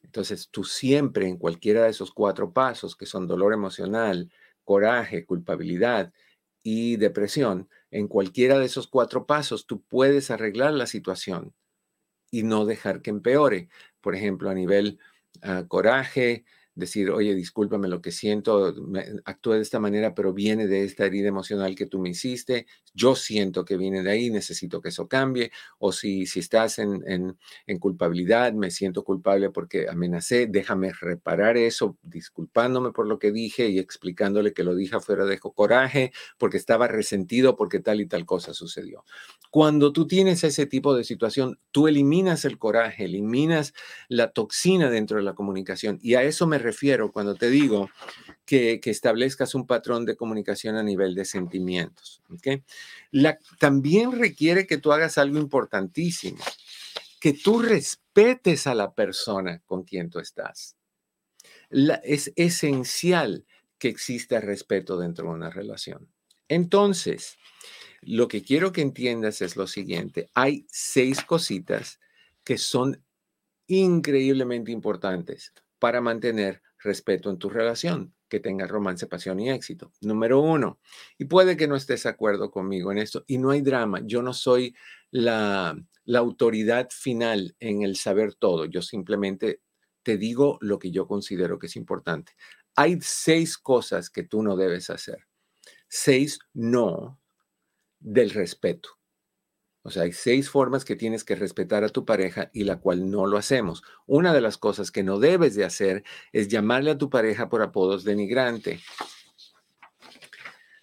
Entonces, 0.01 0.49
tú 0.49 0.63
siempre 0.63 1.27
en 1.27 1.37
cualquiera 1.37 1.83
de 1.83 1.89
esos 1.89 2.11
cuatro 2.11 2.53
pasos, 2.53 2.95
que 2.95 3.05
son 3.05 3.27
dolor 3.27 3.53
emocional, 3.53 4.31
coraje, 4.63 5.25
culpabilidad 5.25 6.13
y 6.63 6.97
depresión, 6.97 7.69
en 7.91 8.07
cualquiera 8.07 8.59
de 8.59 8.65
esos 8.65 8.87
cuatro 8.87 9.25
pasos, 9.25 9.65
tú 9.67 9.81
puedes 9.83 10.31
arreglar 10.31 10.73
la 10.73 10.87
situación 10.87 11.53
y 12.31 12.43
no 12.43 12.65
dejar 12.65 13.01
que 13.01 13.11
empeore. 13.11 13.69
Por 14.01 14.15
ejemplo, 14.15 14.49
a 14.49 14.55
nivel 14.55 14.99
ah, 15.43 15.65
coraje, 15.67 16.45
decir, 16.75 17.11
oye, 17.11 17.35
discúlpame 17.35 17.87
lo 17.87 18.01
que 18.01 18.11
siento, 18.11 18.73
actúe 19.25 19.53
de 19.53 19.61
esta 19.61 19.79
manera, 19.79 20.15
pero 20.15 20.33
viene 20.33 20.67
de 20.67 20.83
esta 20.83 21.05
herida 21.05 21.27
emocional 21.27 21.75
que 21.75 21.85
tú 21.85 21.99
me 21.99 22.09
hiciste, 22.09 22.65
yo 22.93 23.15
siento 23.15 23.65
que 23.65 23.77
viene 23.77 24.03
de 24.03 24.11
ahí, 24.11 24.29
necesito 24.29 24.81
que 24.81 24.89
eso 24.89 25.07
cambie, 25.07 25.51
o 25.79 25.91
si, 25.91 26.25
si 26.25 26.39
estás 26.39 26.79
en, 26.79 27.03
en, 27.05 27.79
culpabilidad, 27.79 28.53
me 28.53 28.69
siento 28.69 29.03
culpable 29.03 29.49
porque 29.49 29.87
amenacé, 29.89 30.47
déjame 30.47 30.91
reparar 30.93 31.57
eso, 31.57 31.97
disculpándome 32.03 32.91
por 32.91 33.07
lo 33.07 33.17
que 33.17 33.31
dije 33.31 33.69
y 33.69 33.79
explicándole 33.79 34.53
que 34.53 34.63
lo 34.63 34.75
dije 34.75 34.99
fuera 34.99 35.25
de 35.25 35.39
coraje, 35.39 36.11
porque 36.37 36.57
estaba 36.57 36.87
resentido, 36.87 37.55
porque 37.55 37.79
tal 37.79 38.01
y 38.01 38.07
tal 38.07 38.25
cosa 38.25 38.53
sucedió. 38.53 39.03
Cuando 39.49 39.91
tú 39.91 40.07
tienes 40.07 40.43
ese 40.43 40.65
tipo 40.65 40.95
de 40.95 41.03
situación, 41.03 41.59
tú 41.71 41.87
eliminas 41.87 42.45
el 42.45 42.57
coraje, 42.57 43.05
eliminas 43.05 43.73
la 44.07 44.31
toxina 44.31 44.89
dentro 44.89 45.17
de 45.17 45.23
la 45.23 45.33
comunicación 45.33 45.99
y 46.01 46.15
a 46.15 46.23
eso 46.23 46.47
me 46.47 46.57
refiero 46.61 47.11
cuando 47.11 47.35
te 47.35 47.49
digo 47.49 47.89
que, 48.45 48.79
establezcas 48.83 49.55
un 49.55 49.67
patrón 49.67 50.05
de 50.05 50.15
comunicación 50.15 50.75
a 50.75 50.83
nivel 50.83 51.15
de 51.15 51.25
sentimientos. 51.25 52.21
también 53.59 54.11
requiere 54.11 54.67
que 54.67 54.77
tú 54.77 54.91
hagas 54.91 55.17
algo 55.17 55.37
importantísimo, 55.37 56.43
que 57.19 57.33
tú 57.33 57.61
respetes 57.61 58.67
a 58.67 58.75
la 58.75 58.93
persona 58.93 59.61
con 59.65 59.83
quien 59.83 60.09
tú 60.09 60.19
estás. 60.19 60.75
es 62.03 62.33
esencial 62.35 63.45
que 63.77 63.87
exista 63.87 64.39
respeto 64.39 64.97
dentro 64.97 65.25
de 65.25 65.33
una 65.33 65.49
relación. 65.49 66.09
Entonces, 66.47 67.37
lo 68.01 68.27
que 68.27 68.43
quiero 68.43 68.71
que 68.71 68.81
entiendas 68.81 69.41
es 69.41 69.55
lo 69.55 69.67
siguiente. 69.67 70.29
Hay 70.33 70.65
seis 70.69 71.23
cositas 71.23 71.99
que 72.43 72.57
son 72.57 73.03
increíblemente 73.67 74.71
importantes 74.71 75.53
para 75.81 75.99
mantener 75.99 76.61
respeto 76.77 77.31
en 77.31 77.39
tu 77.39 77.49
relación, 77.49 78.13
que 78.29 78.39
tenga 78.39 78.67
romance, 78.67 79.07
pasión 79.07 79.39
y 79.39 79.49
éxito. 79.49 79.91
Número 80.01 80.39
uno, 80.39 80.79
y 81.17 81.25
puede 81.25 81.57
que 81.57 81.67
no 81.67 81.75
estés 81.75 82.03
de 82.03 82.09
acuerdo 82.09 82.51
conmigo 82.51 82.91
en 82.91 82.99
esto, 82.99 83.23
y 83.25 83.39
no 83.39 83.49
hay 83.49 83.61
drama, 83.61 83.99
yo 84.05 84.21
no 84.21 84.31
soy 84.31 84.75
la 85.09 85.75
autoridad 86.13 86.87
final 86.91 87.55
en 87.59 87.81
el 87.81 87.95
saber 87.95 88.35
todo, 88.35 88.65
yo 88.65 88.83
simplemente 88.83 89.61
te 90.03 90.17
digo 90.17 90.59
lo 90.61 90.77
que 90.77 90.91
yo 90.91 91.07
considero 91.07 91.57
que 91.57 91.65
es 91.65 91.75
importante. 91.75 92.33
Hay 92.75 92.99
seis 93.01 93.57
cosas 93.57 94.11
que 94.11 94.21
tú 94.21 94.43
no 94.43 94.55
debes 94.55 94.91
hacer, 94.91 95.25
seis 95.87 96.37
no 96.53 97.19
del 97.99 98.29
respeto. 98.29 99.00
O 99.83 99.89
sea, 99.89 100.03
hay 100.03 100.13
seis 100.13 100.49
formas 100.49 100.85
que 100.85 100.95
tienes 100.95 101.23
que 101.23 101.35
respetar 101.35 101.83
a 101.83 101.89
tu 101.89 102.05
pareja 102.05 102.51
y 102.53 102.65
la 102.65 102.79
cual 102.79 103.09
no 103.09 103.25
lo 103.25 103.37
hacemos. 103.37 103.81
Una 104.05 104.33
de 104.33 104.41
las 104.41 104.57
cosas 104.57 104.91
que 104.91 105.03
no 105.03 105.19
debes 105.19 105.55
de 105.55 105.65
hacer 105.65 106.03
es 106.31 106.49
llamarle 106.49 106.91
a 106.91 106.97
tu 106.97 107.09
pareja 107.09 107.49
por 107.49 107.61
apodos 107.63 108.03
denigrante. 108.03 108.79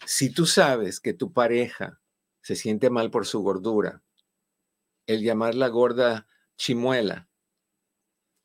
Si 0.04 0.30
tú 0.30 0.46
sabes 0.46 1.00
que 1.00 1.12
tu 1.12 1.32
pareja 1.32 2.00
se 2.40 2.56
siente 2.56 2.90
mal 2.90 3.10
por 3.10 3.26
su 3.26 3.40
gordura, 3.40 4.02
el 5.06 5.22
llamarla 5.22 5.68
gorda 5.68 6.26
chimuela 6.56 7.28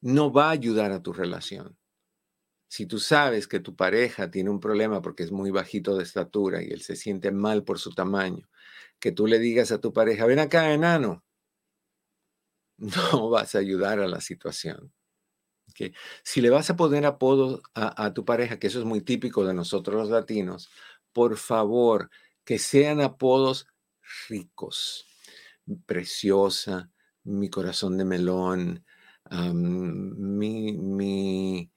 no 0.02 0.32
va 0.32 0.48
a 0.48 0.52
ayudar 0.52 0.92
a 0.92 1.02
tu 1.02 1.14
relación. 1.14 1.78
Si 2.68 2.86
tú 2.86 3.00
sabes 3.00 3.48
que 3.48 3.60
tu 3.60 3.76
pareja 3.76 4.30
tiene 4.30 4.50
un 4.50 4.60
problema 4.60 5.02
porque 5.02 5.24
es 5.24 5.32
muy 5.32 5.50
bajito 5.50 5.96
de 5.96 6.04
estatura 6.04 6.62
y 6.62 6.68
él 6.68 6.82
se 6.82 6.96
siente 6.96 7.32
mal 7.32 7.64
por 7.64 7.80
su 7.80 7.92
tamaño, 7.92 8.50
que 9.04 9.12
tú 9.12 9.28
le 9.28 9.38
digas 9.38 9.74
a 9.74 9.82
tu 9.82 9.92
pareja, 9.92 10.26
ven 10.26 10.40
acá, 10.40 10.72
enano, 10.74 11.26
no 12.78 13.30
vas 13.30 13.54
a 13.54 13.58
ayudar 13.58 14.00
a 14.00 14.08
la 14.08 14.22
situación. 14.22 14.94
Si 16.24 16.40
le 16.40 16.50
vas 16.50 16.70
a 16.70 16.78
poner 16.78 17.06
apodos 17.06 17.62
a, 17.76 18.06
a 18.06 18.14
tu 18.14 18.24
pareja, 18.24 18.60
que 18.60 18.68
eso 18.68 18.80
es 18.80 18.86
muy 18.86 19.02
típico 19.02 19.46
de 19.46 19.54
nosotros 19.54 19.98
los 19.98 20.10
latinos, 20.10 20.70
por 21.12 21.36
favor, 21.36 22.10
que 22.46 22.58
sean 22.60 23.02
apodos 23.02 23.68
ricos, 24.30 25.06
preciosa, 25.86 26.90
mi 27.26 27.50
corazón 27.50 27.98
de 27.98 28.06
melón, 28.06 28.86
mi, 29.54 30.78
mi, 30.78 31.73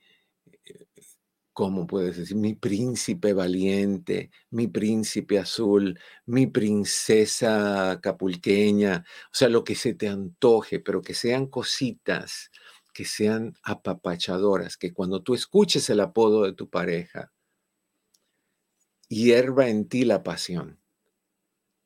¿cómo 1.57 1.87
puedes 1.87 2.19
decir? 2.19 2.37
Mi 2.37 2.53
príncipe 2.53 3.33
valiente, 3.33 4.31
mi 4.51 4.69
príncipe 4.69 5.39
azul, 5.39 5.99
mi 6.27 6.47
princesa 6.49 7.99
capulqueña, 8.03 9.07
o 9.33 9.35
sea, 9.35 9.49
lo 9.49 9.65
que 9.65 9.75
se 9.75 9.95
te 9.95 10.07
antoje, 10.07 10.81
pero 10.81 11.01
que 11.01 11.15
sean 11.15 11.47
cositas, 11.47 12.51
que 12.93 13.07
sean 13.07 13.55
apapachadoras, 13.63 14.77
que 14.77 14.93
cuando 14.93 15.23
tú 15.23 15.35
escuches 15.35 15.89
el 15.89 16.01
apodo 16.01 16.45
de 16.45 16.53
tu 16.53 16.69
pareja, 16.69 17.33
hierva 19.09 19.71
en 19.71 19.89
ti 19.89 20.05
la 20.05 20.23
pasión, 20.23 20.79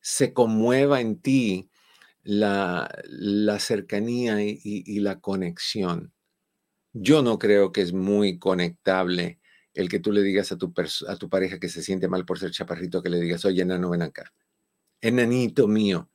se 0.00 0.32
conmueva 0.32 1.00
en 1.00 1.20
ti 1.20 1.70
la, 2.24 2.90
la 3.04 3.60
cercanía 3.60 4.42
y 4.42 4.98
la 4.98 5.20
conexión. 5.20 6.12
Yo 6.92 7.22
no 7.22 7.38
creo 7.38 7.70
que 7.70 7.82
es 7.82 7.92
muy 7.92 8.40
conectable 8.40 9.39
el 9.74 9.88
que 9.88 10.00
tú 10.00 10.12
le 10.12 10.22
digas 10.22 10.52
a 10.52 10.58
tu, 10.58 10.72
pareja 10.72 11.58
que 11.58 11.68
se 11.68 11.82
siente 11.82 12.08
mal 12.08 12.24
por 12.24 12.38
ser 12.38 12.50
chaparrito, 12.50 13.02
que 13.02 13.08
le 13.08 13.20
digas, 13.20 13.44
oye, 13.44 13.62
enano, 13.62 13.90
ven 13.90 14.02
acá. 14.02 14.32
Enanito 15.00 15.68
mío, 15.68 16.10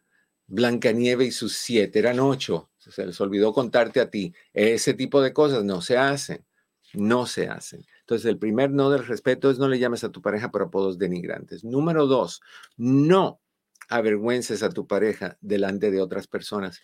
Blancanieve 0.47 1.25
y 1.25 1.31
sus 1.31 1.53
siete, 1.53 1.99
eran 1.99 2.19
ocho. 2.19 2.69
Se 2.77 3.05
les 3.05 3.19
olvidó 3.19 3.51
contarte 3.51 3.99
a 3.99 4.09
ti. 4.11 4.33
Ese 4.53 4.93
tipo 4.93 5.21
de 5.21 5.33
cosas 5.33 5.63
no 5.63 5.81
se 5.81 5.97
hacen. 5.97 6.45
No 6.93 7.25
se 7.25 7.47
hacen. 7.47 7.83
Entonces, 8.01 8.25
el 8.27 8.37
primer 8.37 8.69
no 8.69 8.91
del 8.91 9.05
respeto 9.05 9.49
es 9.49 9.57
no 9.57 9.67
le 9.67 9.79
llames 9.79 10.03
a 10.03 10.11
tu 10.11 10.21
pareja 10.21 10.51
por 10.51 10.61
apodos 10.61 10.99
denigrantes. 10.99 11.63
Número 11.63 12.05
dos, 12.05 12.41
no 12.77 13.41
avergüences 13.89 14.61
a 14.61 14.69
tu 14.69 14.85
pareja 14.85 15.37
delante 15.41 15.89
de 15.89 16.01
otras 16.01 16.27
personas. 16.27 16.81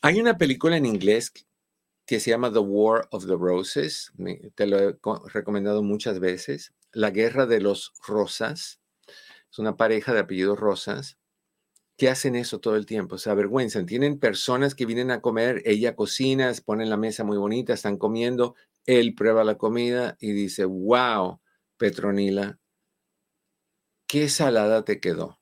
Hay 0.00 0.18
una 0.20 0.38
película 0.38 0.76
en 0.76 0.86
inglés 0.86 1.32
que 2.06 2.20
se 2.20 2.30
llama 2.30 2.52
The 2.52 2.60
War 2.60 3.08
of 3.10 3.26
the 3.26 3.34
Roses. 3.36 4.12
te 4.54 4.66
lo 4.66 4.78
he 4.78 4.96
recomendado 5.32 5.82
muchas 5.82 6.20
veces. 6.20 6.72
La 6.92 7.10
Guerra 7.10 7.46
de 7.46 7.60
los 7.60 7.92
Rosas. 8.06 8.80
Es 9.50 9.58
una 9.58 9.76
pareja 9.76 10.14
de 10.14 10.20
apellidos 10.20 10.58
Rosas 10.58 11.18
que 11.96 12.08
hacen 12.08 12.36
eso 12.36 12.60
todo 12.60 12.76
el 12.76 12.86
tiempo. 12.86 13.18
Se 13.18 13.30
avergüenzan. 13.30 13.86
Tienen 13.86 14.18
personas 14.18 14.74
que 14.74 14.86
vienen 14.86 15.10
a 15.10 15.20
comer. 15.20 15.62
Ella 15.64 15.96
cocina, 15.96 16.52
ponen 16.64 16.90
la 16.90 16.96
mesa 16.96 17.24
muy 17.24 17.38
bonita, 17.38 17.72
están 17.72 17.96
comiendo. 17.96 18.54
Él 18.84 19.14
prueba 19.14 19.44
la 19.44 19.56
comida 19.56 20.16
y 20.20 20.32
dice, 20.32 20.64
wow, 20.64 21.40
Petronila, 21.76 22.58
qué 24.06 24.28
salada 24.28 24.84
te 24.84 25.00
quedó. 25.00 25.40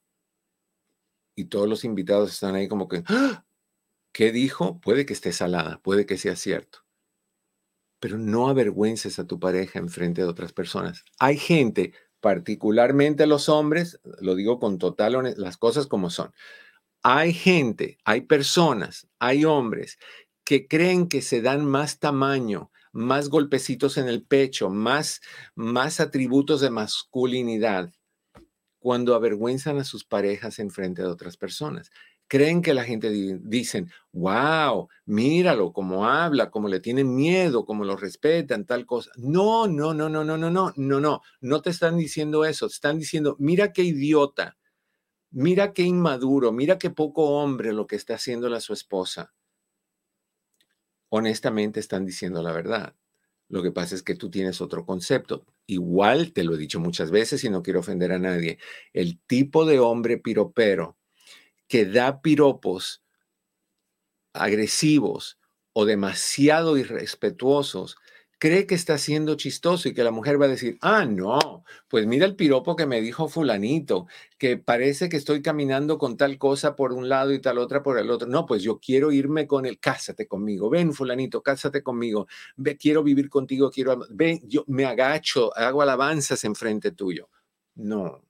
Y 1.36 1.46
todos 1.46 1.68
los 1.68 1.84
invitados 1.84 2.32
están 2.32 2.54
ahí 2.54 2.68
como 2.68 2.88
que, 2.88 3.02
¡Ah! 3.06 3.44
¿Qué 4.14 4.30
dijo? 4.30 4.80
Puede 4.80 5.06
que 5.06 5.12
esté 5.12 5.32
salada, 5.32 5.80
puede 5.82 6.06
que 6.06 6.16
sea 6.18 6.36
cierto. 6.36 6.86
Pero 7.98 8.16
no 8.16 8.48
avergüences 8.48 9.18
a 9.18 9.26
tu 9.26 9.40
pareja 9.40 9.80
en 9.80 9.88
frente 9.88 10.22
de 10.22 10.28
otras 10.28 10.52
personas. 10.52 11.04
Hay 11.18 11.36
gente, 11.36 11.94
particularmente 12.20 13.26
los 13.26 13.48
hombres, 13.48 14.00
lo 14.20 14.36
digo 14.36 14.60
con 14.60 14.78
total 14.78 15.16
honestidad, 15.16 15.44
las 15.44 15.56
cosas 15.56 15.88
como 15.88 16.10
son. 16.10 16.32
Hay 17.02 17.32
gente, 17.34 17.98
hay 18.04 18.20
personas, 18.20 19.08
hay 19.18 19.44
hombres 19.44 19.98
que 20.44 20.68
creen 20.68 21.08
que 21.08 21.20
se 21.20 21.42
dan 21.42 21.64
más 21.64 21.98
tamaño, 21.98 22.70
más 22.92 23.28
golpecitos 23.28 23.98
en 23.98 24.06
el 24.06 24.24
pecho, 24.24 24.70
más, 24.70 25.22
más 25.56 25.98
atributos 25.98 26.60
de 26.60 26.70
masculinidad 26.70 27.92
cuando 28.78 29.16
avergüenzan 29.16 29.78
a 29.78 29.84
sus 29.84 30.04
parejas 30.04 30.60
en 30.60 30.70
frente 30.70 31.02
de 31.02 31.08
otras 31.08 31.36
personas 31.36 31.90
creen 32.34 32.62
que 32.62 32.74
la 32.74 32.82
gente 32.82 33.10
dicen, 33.12 33.92
wow, 34.12 34.88
míralo, 35.04 35.72
cómo 35.72 36.04
habla, 36.04 36.50
cómo 36.50 36.66
le 36.66 36.80
tienen 36.80 37.14
miedo, 37.14 37.64
cómo 37.64 37.84
lo 37.84 37.96
respetan, 37.96 38.66
tal 38.66 38.86
cosa. 38.86 39.12
No, 39.16 39.68
no, 39.68 39.94
no, 39.94 40.08
no, 40.08 40.24
no, 40.24 40.36
no, 40.36 40.50
no, 40.50 40.72
no, 40.74 41.00
no, 41.00 41.22
no 41.40 41.62
te 41.62 41.70
están 41.70 41.96
diciendo 41.96 42.44
eso, 42.44 42.66
están 42.66 42.98
diciendo, 42.98 43.36
mira 43.38 43.72
qué 43.72 43.84
idiota, 43.84 44.58
mira 45.30 45.72
qué 45.72 45.82
inmaduro, 45.82 46.50
mira 46.50 46.76
qué 46.76 46.90
poco 46.90 47.22
hombre 47.38 47.72
lo 47.72 47.86
que 47.86 47.94
está 47.94 48.14
haciendo 48.14 48.48
la 48.48 48.58
su 48.58 48.72
esposa. 48.72 49.32
Honestamente 51.10 51.78
están 51.78 52.04
diciendo 52.04 52.42
la 52.42 52.50
verdad. 52.50 52.96
Lo 53.48 53.62
que 53.62 53.70
pasa 53.70 53.94
es 53.94 54.02
que 54.02 54.16
tú 54.16 54.28
tienes 54.28 54.60
otro 54.60 54.84
concepto. 54.84 55.46
Igual 55.68 56.32
te 56.32 56.42
lo 56.42 56.54
he 56.54 56.58
dicho 56.58 56.80
muchas 56.80 57.12
veces 57.12 57.44
y 57.44 57.48
no 57.48 57.62
quiero 57.62 57.78
ofender 57.78 58.10
a 58.10 58.18
nadie. 58.18 58.58
El 58.92 59.20
tipo 59.20 59.64
de 59.64 59.78
hombre 59.78 60.18
piropero 60.18 60.96
que 61.68 61.86
da 61.86 62.20
piropos 62.20 63.02
agresivos 64.32 65.38
o 65.72 65.84
demasiado 65.84 66.76
irrespetuosos, 66.76 67.96
cree 68.38 68.66
que 68.66 68.74
está 68.74 68.98
siendo 68.98 69.36
chistoso 69.36 69.88
y 69.88 69.94
que 69.94 70.04
la 70.04 70.10
mujer 70.10 70.40
va 70.40 70.46
a 70.46 70.48
decir, 70.48 70.76
ah, 70.82 71.04
no, 71.04 71.64
pues 71.88 72.06
mira 72.06 72.26
el 72.26 72.36
piropo 72.36 72.76
que 72.76 72.86
me 72.86 73.00
dijo 73.00 73.28
fulanito, 73.28 74.06
que 74.38 74.58
parece 74.58 75.08
que 75.08 75.16
estoy 75.16 75.40
caminando 75.40 75.98
con 75.98 76.16
tal 76.16 76.36
cosa 76.36 76.76
por 76.76 76.92
un 76.92 77.08
lado 77.08 77.32
y 77.32 77.40
tal 77.40 77.58
otra 77.58 77.82
por 77.82 77.98
el 77.98 78.10
otro. 78.10 78.28
No, 78.28 78.44
pues 78.44 78.62
yo 78.62 78.78
quiero 78.80 79.12
irme 79.12 79.46
con 79.46 79.66
él, 79.66 79.78
cásate 79.80 80.26
conmigo, 80.26 80.68
ven 80.68 80.92
fulanito, 80.92 81.42
cásate 81.42 81.82
conmigo, 81.82 82.26
quiero 82.78 83.02
vivir 83.02 83.30
contigo, 83.30 83.70
quiero, 83.70 84.04
ven, 84.10 84.40
yo 84.44 84.64
me 84.66 84.84
agacho, 84.84 85.56
hago 85.56 85.82
alabanzas 85.82 86.44
enfrente 86.44 86.90
tuyo. 86.92 87.30
No. 87.76 88.22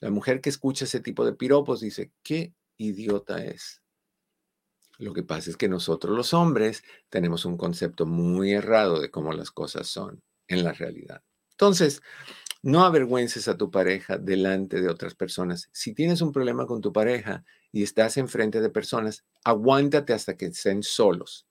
La 0.00 0.10
mujer 0.10 0.40
que 0.40 0.50
escucha 0.50 0.84
ese 0.84 1.00
tipo 1.00 1.24
de 1.24 1.32
piropos 1.32 1.80
dice, 1.80 2.12
qué 2.22 2.54
idiota 2.76 3.44
es. 3.44 3.82
Lo 4.98 5.12
que 5.12 5.22
pasa 5.22 5.50
es 5.50 5.56
que 5.56 5.68
nosotros 5.68 6.16
los 6.16 6.34
hombres 6.34 6.82
tenemos 7.08 7.44
un 7.44 7.56
concepto 7.56 8.04
muy 8.04 8.52
errado 8.52 9.00
de 9.00 9.10
cómo 9.10 9.32
las 9.32 9.50
cosas 9.50 9.86
son 9.86 10.22
en 10.48 10.64
la 10.64 10.72
realidad. 10.72 11.22
Entonces, 11.52 12.02
no 12.62 12.84
avergüences 12.84 13.46
a 13.46 13.56
tu 13.56 13.70
pareja 13.70 14.18
delante 14.18 14.80
de 14.80 14.88
otras 14.88 15.14
personas. 15.14 15.68
Si 15.72 15.94
tienes 15.94 16.20
un 16.20 16.32
problema 16.32 16.66
con 16.66 16.80
tu 16.80 16.92
pareja 16.92 17.44
y 17.70 17.84
estás 17.84 18.16
enfrente 18.16 18.60
de 18.60 18.70
personas, 18.70 19.24
aguántate 19.44 20.12
hasta 20.12 20.36
que 20.36 20.46
estén 20.46 20.82
solos. 20.82 21.46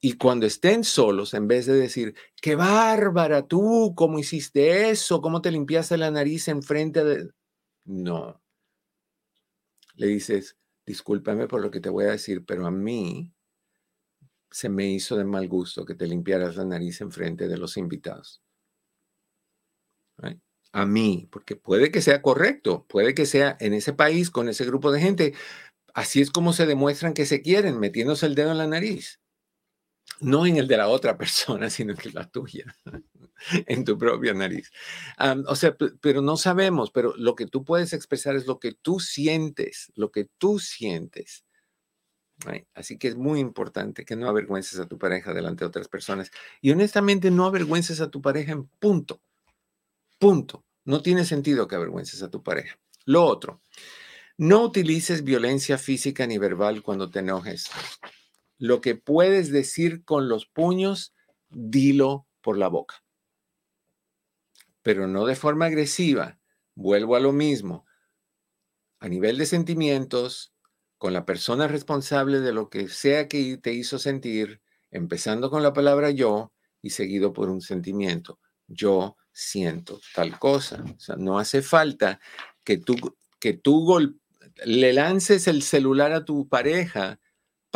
Y 0.00 0.14
cuando 0.14 0.46
estén 0.46 0.84
solos, 0.84 1.34
en 1.34 1.48
vez 1.48 1.66
de 1.66 1.74
decir, 1.74 2.14
qué 2.42 2.54
bárbara 2.54 3.46
tú, 3.46 3.94
cómo 3.96 4.18
hiciste 4.18 4.90
eso, 4.90 5.20
cómo 5.20 5.40
te 5.40 5.50
limpiaste 5.50 5.96
la 5.96 6.10
nariz 6.10 6.48
enfrente 6.48 7.04
de... 7.04 7.30
No. 7.86 8.40
Le 9.96 10.06
dices, 10.06 10.56
discúlpame 10.86 11.46
por 11.48 11.60
lo 11.60 11.70
que 11.70 11.80
te 11.80 11.90
voy 11.90 12.04
a 12.06 12.12
decir, 12.12 12.46
pero 12.46 12.66
a 12.66 12.70
mí 12.70 13.34
se 14.50 14.68
me 14.68 14.86
hizo 14.90 15.16
de 15.16 15.24
mal 15.24 15.46
gusto 15.46 15.84
que 15.84 15.94
te 15.94 16.04
limpiaras 16.06 16.56
la 16.56 16.64
nariz 16.64 17.00
en 17.00 17.12
frente 17.12 17.46
de 17.46 17.58
los 17.58 17.76
invitados. 17.76 18.42
A 20.72 20.84
mí, 20.86 21.28
porque 21.32 21.56
puede 21.56 21.90
que 21.90 22.02
sea 22.02 22.22
correcto, 22.22 22.86
puede 22.88 23.14
que 23.14 23.26
sea 23.26 23.56
en 23.60 23.72
ese 23.74 23.92
país, 23.94 24.30
con 24.30 24.48
ese 24.48 24.64
grupo 24.66 24.92
de 24.92 25.00
gente, 25.00 25.34
así 25.94 26.20
es 26.22 26.30
como 26.30 26.52
se 26.54 26.66
demuestran 26.66 27.14
que 27.14 27.26
se 27.26 27.42
quieren, 27.42 27.80
metiéndose 27.80 28.26
el 28.26 28.34
dedo 28.36 28.52
en 28.52 28.58
la 28.58 28.68
nariz. 28.68 29.20
No 30.20 30.46
en 30.46 30.56
el 30.56 30.68
de 30.68 30.76
la 30.76 30.88
otra 30.88 31.16
persona, 31.18 31.70
sino 31.70 31.92
en 31.92 32.14
la 32.14 32.28
tuya. 32.28 32.76
en 33.66 33.84
tu 33.84 33.98
propia 33.98 34.34
nariz. 34.34 34.70
o 35.46 35.54
sea, 35.54 35.76
pero 36.00 36.22
no 36.22 36.36
sabemos, 36.36 36.90
pero 36.90 37.14
lo 37.16 37.34
que 37.34 37.46
tú 37.46 37.64
puedes 37.64 37.92
expresar 37.92 38.36
es 38.36 38.46
lo 38.46 38.58
que 38.58 38.72
tú 38.72 39.00
sientes, 39.00 39.92
lo 39.94 40.10
que 40.10 40.24
tú 40.38 40.58
sientes. 40.58 41.44
Así 42.74 42.98
que 42.98 43.08
es 43.08 43.16
muy 43.16 43.40
importante 43.40 44.04
que 44.04 44.16
no 44.16 44.28
avergüences 44.28 44.78
a 44.78 44.86
tu 44.86 44.98
pareja 44.98 45.32
delante 45.32 45.64
de 45.64 45.68
otras 45.68 45.88
personas. 45.88 46.30
Y 46.60 46.70
honestamente, 46.70 47.30
no 47.30 47.46
avergüences 47.46 48.00
a 48.00 48.10
tu 48.10 48.20
pareja 48.20 48.52
en 48.52 48.66
punto. 48.66 49.22
Punto. 50.18 50.64
No 50.84 51.02
tiene 51.02 51.24
sentido 51.24 51.66
que 51.66 51.76
avergüences 51.76 52.22
a 52.22 52.30
tu 52.30 52.42
pareja. 52.42 52.78
Lo 53.06 53.24
otro, 53.24 53.62
no 54.36 54.64
utilices 54.64 55.24
violencia 55.24 55.78
física 55.78 56.26
ni 56.26 56.38
verbal 56.38 56.82
cuando 56.82 57.10
te 57.10 57.20
enojes. 57.20 57.70
Lo 58.58 58.80
que 58.80 58.94
puedes 58.94 59.50
decir 59.50 60.04
con 60.04 60.28
los 60.28 60.46
puños, 60.46 61.14
dilo 61.48 62.26
por 62.40 62.58
la 62.58 62.68
boca 62.68 63.06
pero 64.86 65.08
no 65.08 65.26
de 65.26 65.34
forma 65.34 65.66
agresiva. 65.66 66.38
Vuelvo 66.76 67.16
a 67.16 67.20
lo 67.20 67.32
mismo. 67.32 67.86
A 69.00 69.08
nivel 69.08 69.36
de 69.36 69.44
sentimientos, 69.44 70.54
con 70.96 71.12
la 71.12 71.26
persona 71.26 71.66
responsable 71.66 72.38
de 72.38 72.52
lo 72.52 72.70
que 72.70 72.86
sea 72.86 73.26
que 73.26 73.56
te 73.56 73.72
hizo 73.72 73.98
sentir, 73.98 74.62
empezando 74.92 75.50
con 75.50 75.64
la 75.64 75.72
palabra 75.72 76.12
yo 76.12 76.52
y 76.82 76.90
seguido 76.90 77.32
por 77.32 77.50
un 77.50 77.62
sentimiento. 77.62 78.38
Yo 78.68 79.16
siento 79.32 80.00
tal 80.14 80.38
cosa. 80.38 80.84
O 80.96 81.00
sea, 81.00 81.16
no 81.16 81.40
hace 81.40 81.62
falta 81.62 82.20
que 82.62 82.78
tú, 82.78 82.94
que 83.40 83.54
tú 83.54 84.20
le 84.64 84.92
lances 84.92 85.48
el 85.48 85.62
celular 85.62 86.12
a 86.12 86.24
tu 86.24 86.48
pareja 86.48 87.18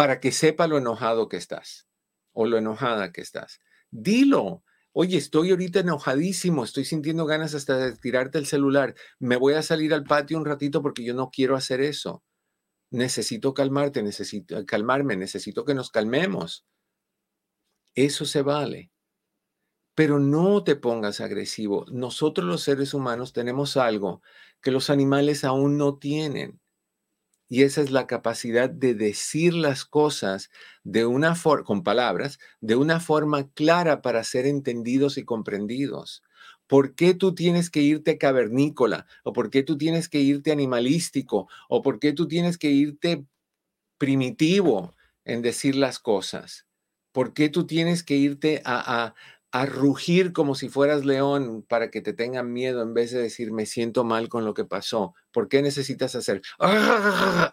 para 0.01 0.19
que 0.19 0.33
sepa 0.33 0.67
lo 0.67 0.79
enojado 0.79 1.29
que 1.29 1.37
estás 1.37 1.87
o 2.33 2.47
lo 2.47 2.57
enojada 2.57 3.13
que 3.13 3.21
estás. 3.21 3.61
Dilo, 3.91 4.65
Oye, 4.93 5.19
estoy 5.19 5.51
ahorita 5.51 5.81
enojadísimo, 5.81 6.65
estoy 6.65 6.87
sintiendo 6.87 7.27
ganas 7.27 7.55
hasta 7.55 7.77
de 7.77 7.97
tirarte 7.99 8.39
el 8.39 8.47
celular. 8.47 8.95
Me 9.19 9.37
voy 9.37 9.53
a 9.53 9.63
salir 9.63 9.93
al 9.93 10.05
patio 10.05 10.39
un 10.39 10.47
ratito 10.47 10.81
porque 10.81 11.05
yo 11.05 11.13
no 11.13 11.29
quiero 11.29 11.55
hacer 11.55 11.83
eso. 11.83 12.25
Necesito 12.91 13.53
calmarte, 13.53 14.03
necesito 14.03 14.65
calmarme, 14.65 15.19
necesito 15.19 15.67
que 15.67 15.75
nos 15.75 15.91
calmemos. 15.91 16.65
Eso 17.95 18.25
se 18.25 18.41
vale. 18.41 18.91
Pero 19.95 20.19
no 20.19 20.65
te 20.65 20.77
pongas 20.77 21.21
agresivo. 21.21 21.85
Nosotros 21.93 22.47
los 22.47 22.63
seres 22.63 22.95
humanos 22.95 23.35
tenemos 23.35 23.77
algo 23.77 24.23
que 24.63 24.71
los 24.71 24.89
animales 24.89 25.45
aún 25.45 25.77
no 25.77 25.99
tienen. 25.99 26.59
Y 27.51 27.65
esa 27.65 27.83
es 27.83 27.91
la 27.91 28.07
capacidad 28.07 28.71
de 28.71 28.95
decir 28.95 29.55
las 29.55 29.85
cosas 29.85 30.51
de 30.85 31.05
una 31.05 31.35
con 31.65 31.83
palabras, 31.83 32.39
de 32.61 32.77
una 32.77 33.01
forma 33.01 33.51
clara 33.51 34.03
para 34.03 34.23
ser 34.25 34.47
entendidos 34.47 35.19
y 35.19 35.25
comprendidos. 35.25 36.23
¿Por 36.69 36.95
qué 36.95 37.13
tú 37.13 37.35
tienes 37.35 37.69
que 37.69 37.83
irte 37.83 38.19
cavernícola? 38.19 39.07
¿O 39.25 39.33
por 39.33 39.51
qué 39.51 39.65
tú 39.65 39.77
tienes 39.77 40.09
que 40.09 40.21
irte 40.21 40.53
animalístico? 40.53 41.49
¿O 41.69 41.83
por 41.83 41.99
qué 41.99 42.13
tú 42.13 42.29
tienes 42.29 42.57
que 42.57 42.71
irte 42.71 43.27
primitivo 43.99 44.95
en 45.25 45.43
decir 45.43 45.77
las 45.77 45.99
cosas? 45.99 46.67
¿Por 47.13 47.35
qué 47.35 47.49
tú 47.49 47.67
tienes 47.67 48.05
que 48.05 48.17
irte 48.17 48.63
a, 48.65 49.07
a 49.07 49.15
rugir 49.67 50.33
como 50.33 50.55
si 50.55 50.69
fueras 50.69 51.05
león 51.05 51.65
para 51.69 51.91
que 51.91 52.01
te 52.01 52.13
tengan 52.13 52.53
miedo 52.53 52.83
en 52.83 52.95
vez 52.95 53.11
de 53.11 53.23
decir 53.23 53.53
me 53.53 53.67
siento 53.67 54.05
mal 54.05 54.29
con 54.29 54.45
lo 54.45 54.55
que 54.55 54.65
pasó. 54.65 55.15
¿Por 55.33 55.49
qué 55.49 55.63
necesitas 55.63 56.15
hacer? 56.15 56.43
¡Ah! 56.59 57.53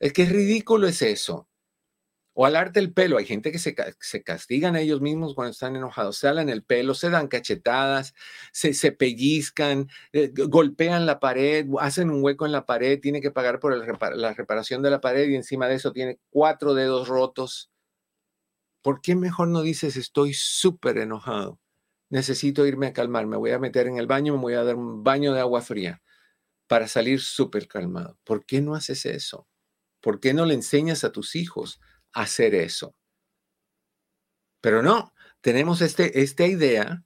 Es 0.00 0.12
que 0.12 0.22
es 0.22 0.30
ridículo 0.32 0.88
es 0.88 1.02
eso. 1.02 1.48
O 2.32 2.46
alarte 2.46 2.80
el 2.80 2.92
pelo. 2.92 3.18
Hay 3.18 3.26
gente 3.26 3.52
que 3.52 3.58
se, 3.58 3.74
se, 4.00 4.22
castigan 4.22 4.76
a 4.76 4.80
ellos 4.80 5.00
mismos 5.00 5.34
cuando 5.34 5.50
están 5.50 5.76
enojados. 5.76 6.16
Se 6.16 6.28
alan 6.28 6.48
el 6.48 6.62
pelo, 6.62 6.94
se 6.94 7.10
dan 7.10 7.28
cachetadas, 7.28 8.14
se, 8.52 8.72
se 8.72 8.92
pellizcan, 8.92 9.88
eh, 10.12 10.32
golpean 10.48 11.06
la 11.06 11.20
pared, 11.20 11.66
hacen 11.80 12.10
un 12.10 12.22
hueco 12.22 12.46
en 12.46 12.52
la 12.52 12.66
pared, 12.66 13.00
tiene 13.00 13.20
que 13.20 13.30
pagar 13.30 13.60
por 13.60 13.76
la 13.76 14.32
reparación 14.34 14.82
de 14.82 14.90
la 14.90 15.00
pared 15.00 15.28
y 15.28 15.36
encima 15.36 15.68
de 15.68 15.74
eso 15.76 15.92
tiene 15.92 16.18
cuatro 16.30 16.74
dedos 16.74 17.08
rotos. 17.08 17.70
¿Por 18.82 19.00
qué 19.00 19.16
mejor 19.16 19.48
no 19.48 19.62
dices 19.62 19.96
estoy 19.96 20.34
súper 20.34 20.98
enojado? 20.98 21.60
Necesito 22.08 22.66
irme 22.66 22.88
a 22.88 22.92
calmar, 22.92 23.26
me 23.26 23.36
voy 23.36 23.52
a 23.52 23.58
meter 23.58 23.86
en 23.86 23.96
el 23.96 24.06
baño, 24.06 24.34
me 24.34 24.40
voy 24.40 24.54
a 24.54 24.64
dar 24.64 24.76
un 24.76 25.04
baño 25.04 25.32
de 25.32 25.40
agua 25.40 25.62
fría 25.62 26.02
para 26.66 26.88
salir 26.88 27.20
súper 27.20 27.68
calmado. 27.68 28.18
¿Por 28.24 28.44
qué 28.46 28.60
no 28.60 28.74
haces 28.74 29.06
eso? 29.06 29.48
¿Por 30.00 30.20
qué 30.20 30.34
no 30.34 30.46
le 30.46 30.54
enseñas 30.54 31.04
a 31.04 31.12
tus 31.12 31.36
hijos 31.36 31.80
a 32.12 32.22
hacer 32.22 32.54
eso? 32.54 32.94
Pero 34.60 34.82
no, 34.82 35.12
tenemos 35.40 35.80
este, 35.80 36.22
esta 36.22 36.46
idea 36.46 37.04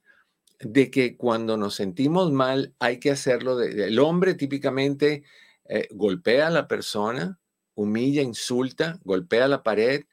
de 0.59 0.89
que 0.89 1.17
cuando 1.17 1.57
nos 1.57 1.75
sentimos 1.75 2.31
mal 2.31 2.75
hay 2.79 2.99
que 2.99 3.11
hacerlo. 3.11 3.61
el 3.61 3.99
hombre 3.99 4.35
típicamente 4.35 5.23
eh, 5.67 5.87
golpea 5.91 6.47
a 6.47 6.51
la 6.51 6.67
persona, 6.67 7.39
humilla, 7.73 8.21
insulta, 8.21 8.99
golpea 9.03 9.47
la 9.47 9.63
pared, 9.63 10.05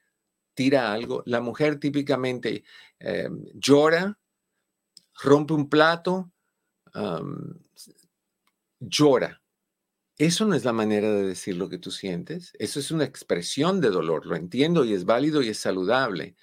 tira 0.54 0.92
algo. 0.92 1.22
La 1.26 1.40
mujer 1.40 1.78
típicamente 1.78 2.64
eh, 3.00 3.28
llora, 3.54 4.18
rompe 5.22 5.54
un 5.54 5.68
plato, 5.68 6.32
llora. 8.80 9.42
Eso 10.18 10.44
no 10.44 10.54
es 10.54 10.64
la 10.64 10.72
manera 10.72 11.10
de 11.10 11.26
decir 11.26 11.56
lo 11.56 11.68
que 11.68 11.78
tú 11.78 11.90
sientes. 11.90 12.52
Eso 12.58 12.78
es 12.80 12.90
una 12.90 13.04
expresión 13.04 13.80
de 13.80 13.90
dolor. 13.90 14.26
Lo 14.26 14.36
entiendo 14.36 14.84
y 14.84 14.92
es 14.92 15.04
válido 15.04 15.42
y 15.42 15.48
es 15.48 15.58
saludable. 15.58 16.36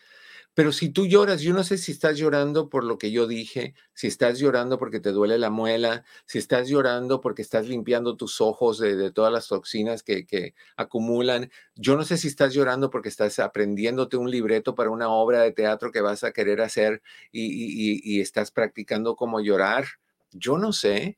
Pero 0.60 0.74
si 0.74 0.90
tú 0.90 1.08
lloras, 1.08 1.40
yo 1.40 1.54
no 1.54 1.64
sé 1.64 1.78
si 1.78 1.94
estás 1.94 2.18
llorando 2.18 2.68
por 2.68 2.84
lo 2.84 2.98
que 2.98 3.12
yo 3.12 3.28
dije, 3.28 3.76
si 3.94 4.08
estás 4.08 4.40
llorando 4.40 4.78
porque 4.78 5.00
te 5.00 5.14
duele 5.14 5.38
la 5.38 5.50
muela, 5.50 6.04
si 6.26 6.38
estás 6.38 6.68
llorando 6.68 7.22
porque 7.22 7.42
estás 7.42 7.70
limpiando 7.70 8.18
tus 8.18 8.42
ojos 8.42 8.78
de, 8.78 9.10
todas 9.14 9.32
las 9.32 9.48
toxinas 9.48 10.04
que, 10.04 10.54
acumulan. 10.76 11.50
Yo 11.76 11.96
no 11.96 12.04
sé 12.04 12.18
si 12.18 12.28
estás 12.28 12.54
llorando 12.54 12.90
porque 12.90 13.08
estás 13.08 13.40
aprendiéndote 13.40 14.18
un 14.18 14.30
libreto 14.30 14.76
para 14.76 14.90
una 14.90 15.08
obra 15.08 15.44
de 15.44 15.54
teatro 15.54 15.94
que 15.94 16.02
vas 16.02 16.26
a 16.26 16.34
querer 16.34 16.60
hacer 16.60 17.02
y 17.32 18.20
estás 18.20 18.52
practicando 18.52 19.16
cómo 19.16 19.40
llorar. 19.40 19.86
Yo 20.34 20.58
no 20.58 20.74
sé. 20.74 21.18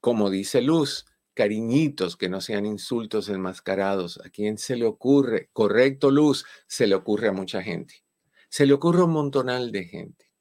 Como 0.00 0.30
dice 0.30 0.62
Luz, 0.62 1.06
cariñitos, 1.38 2.16
que 2.16 2.28
no 2.28 2.40
sean 2.40 2.66
insultos 2.66 3.28
enmascarados. 3.28 4.20
¿A 4.24 4.28
quién 4.28 4.58
se 4.58 4.74
le 4.74 4.86
ocurre? 4.86 5.50
Correcto, 5.52 6.10
Luz, 6.10 6.44
se 6.66 6.88
le 6.88 6.96
ocurre 6.96 7.28
a 7.28 7.32
mucha 7.32 7.62
gente. 7.62 8.02
Se 8.48 8.66
le 8.66 8.72
ocurre 8.72 9.02
a 9.02 9.04
un 9.04 9.12
montonal 9.12 9.70
de 9.70 9.84
gente. 9.84 10.32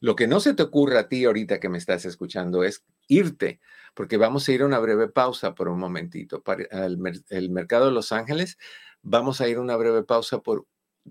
Lo 0.00 0.14
que 0.14 0.26
no 0.26 0.40
se 0.40 0.52
te 0.52 0.62
ocurre 0.62 0.98
a 0.98 1.08
ti 1.08 1.24
ahorita 1.24 1.58
que 1.58 1.70
me 1.70 1.78
estás 1.78 2.04
escuchando 2.04 2.64
es 2.64 2.84
irte, 3.08 3.60
porque 3.94 4.18
vamos 4.18 4.46
a 4.46 4.52
ir 4.52 4.60
a 4.60 4.66
una 4.66 4.78
breve 4.78 5.08
pausa 5.08 5.54
por 5.54 5.68
un 5.70 5.78
momentito. 5.78 6.42
Para 6.42 6.64
el, 6.84 6.98
mercado 7.48 7.86
de 7.86 7.92
Los 7.92 8.12
Ángeles, 8.12 8.58
vamos 9.00 9.40
a 9.40 9.48
ir 9.48 9.56
a 9.56 9.62
una 9.62 9.76
breve 9.76 10.02
pausa 10.02 10.42
por 10.42 10.66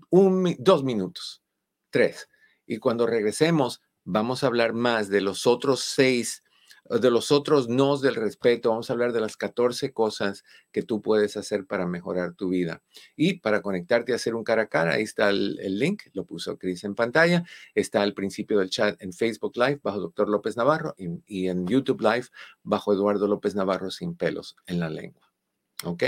un, 0.08 0.54
dos 0.60 0.84
minutos, 0.84 1.42
tres. 1.90 2.28
Y 2.64 2.78
cuando 2.78 3.08
regresemos, 3.08 3.82
vamos 4.04 4.44
a 4.44 4.46
hablar 4.46 4.72
más 4.72 5.08
de 5.08 5.20
los 5.20 5.48
otros 5.48 5.80
seis 5.80 6.44
de 6.84 7.10
los 7.10 7.30
otros 7.30 7.68
nos 7.68 8.00
del 8.00 8.14
respeto, 8.14 8.70
vamos 8.70 8.90
a 8.90 8.92
hablar 8.92 9.12
de 9.12 9.20
las 9.20 9.36
14 9.36 9.92
cosas 9.92 10.44
que 10.72 10.82
tú 10.82 11.00
puedes 11.00 11.36
hacer 11.36 11.66
para 11.66 11.86
mejorar 11.86 12.34
tu 12.34 12.48
vida. 12.48 12.82
Y 13.16 13.40
para 13.40 13.62
conectarte 13.62 14.12
a 14.12 14.16
hacer 14.16 14.34
un 14.34 14.44
cara 14.44 14.62
a 14.62 14.66
cara, 14.66 14.94
ahí 14.94 15.02
está 15.02 15.30
el, 15.30 15.56
link, 15.78 16.02
lo 16.12 16.24
puso 16.24 16.58
Cris 16.58 16.84
en 16.84 16.94
pantalla, 16.94 17.44
está 17.74 18.02
al 18.02 18.14
principio 18.14 18.58
del 18.58 18.70
chat 18.70 19.00
en 19.00 19.12
Facebook 19.12 19.52
Live 19.56 19.80
bajo 19.82 20.00
Doctor 20.00 20.28
López 20.28 20.56
Navarro 20.56 20.94
y, 20.96 21.48
en 21.48 21.66
YouTube 21.66 22.00
Live 22.00 22.26
bajo 22.62 22.92
Eduardo 22.92 23.26
López 23.26 23.54
Navarro 23.54 23.90
sin 23.90 24.16
pelos 24.16 24.56
en 24.66 24.80
la 24.80 24.90
lengua. 24.90 25.32
¿Ok? 25.84 26.04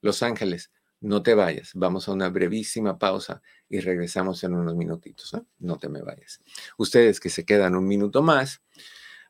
Los 0.00 0.22
Ángeles, 0.22 0.70
no 1.00 1.22
te 1.22 1.34
vayas. 1.34 1.72
Vamos 1.74 2.08
a 2.08 2.12
una 2.12 2.28
brevísima 2.28 2.98
pausa 2.98 3.42
y 3.68 3.80
regresamos 3.80 4.42
en 4.44 4.54
unos 4.54 4.76
minutitos. 4.76 5.34
¿eh? 5.34 5.42
No 5.58 5.78
te 5.78 5.88
me 5.88 6.02
vayas. 6.02 6.40
Ustedes 6.78 7.20
que 7.20 7.30
se 7.30 7.44
quedan 7.44 7.74
un 7.74 7.86
minuto 7.86 8.22
más, 8.22 8.62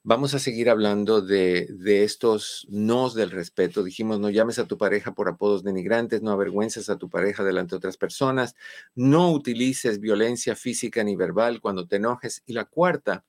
Vamos 0.09 0.35
a 0.35 0.39
seguir 0.39 0.71
hablando 0.71 1.21
de, 1.21 1.67
estos 2.05 2.65
nos 2.71 3.17
del 3.17 3.33
respeto. 3.33 3.83
Dijimos, 3.83 4.21
no 4.21 4.31
llames 4.31 4.61
a 4.61 4.69
tu 4.69 4.79
pareja 4.79 5.15
por 5.15 5.29
apodos 5.29 5.65
denigrantes, 5.65 6.23
no 6.23 6.31
avergüences 6.31 6.89
a 6.89 6.97
tu 6.97 7.11
pareja 7.11 7.43
delante 7.43 7.71
de 7.71 7.79
otras 7.79 7.97
personas, 7.97 8.55
no 8.95 9.33
utilices 9.33 9.99
violencia 9.99 10.55
física 10.55 11.03
ni 11.03 11.17
verbal 11.17 11.61
cuando 11.61 11.89
te 11.89 11.97
enojes. 11.97 12.45
Y 12.47 12.53
la 12.53 12.67
cuarta, 12.67 13.25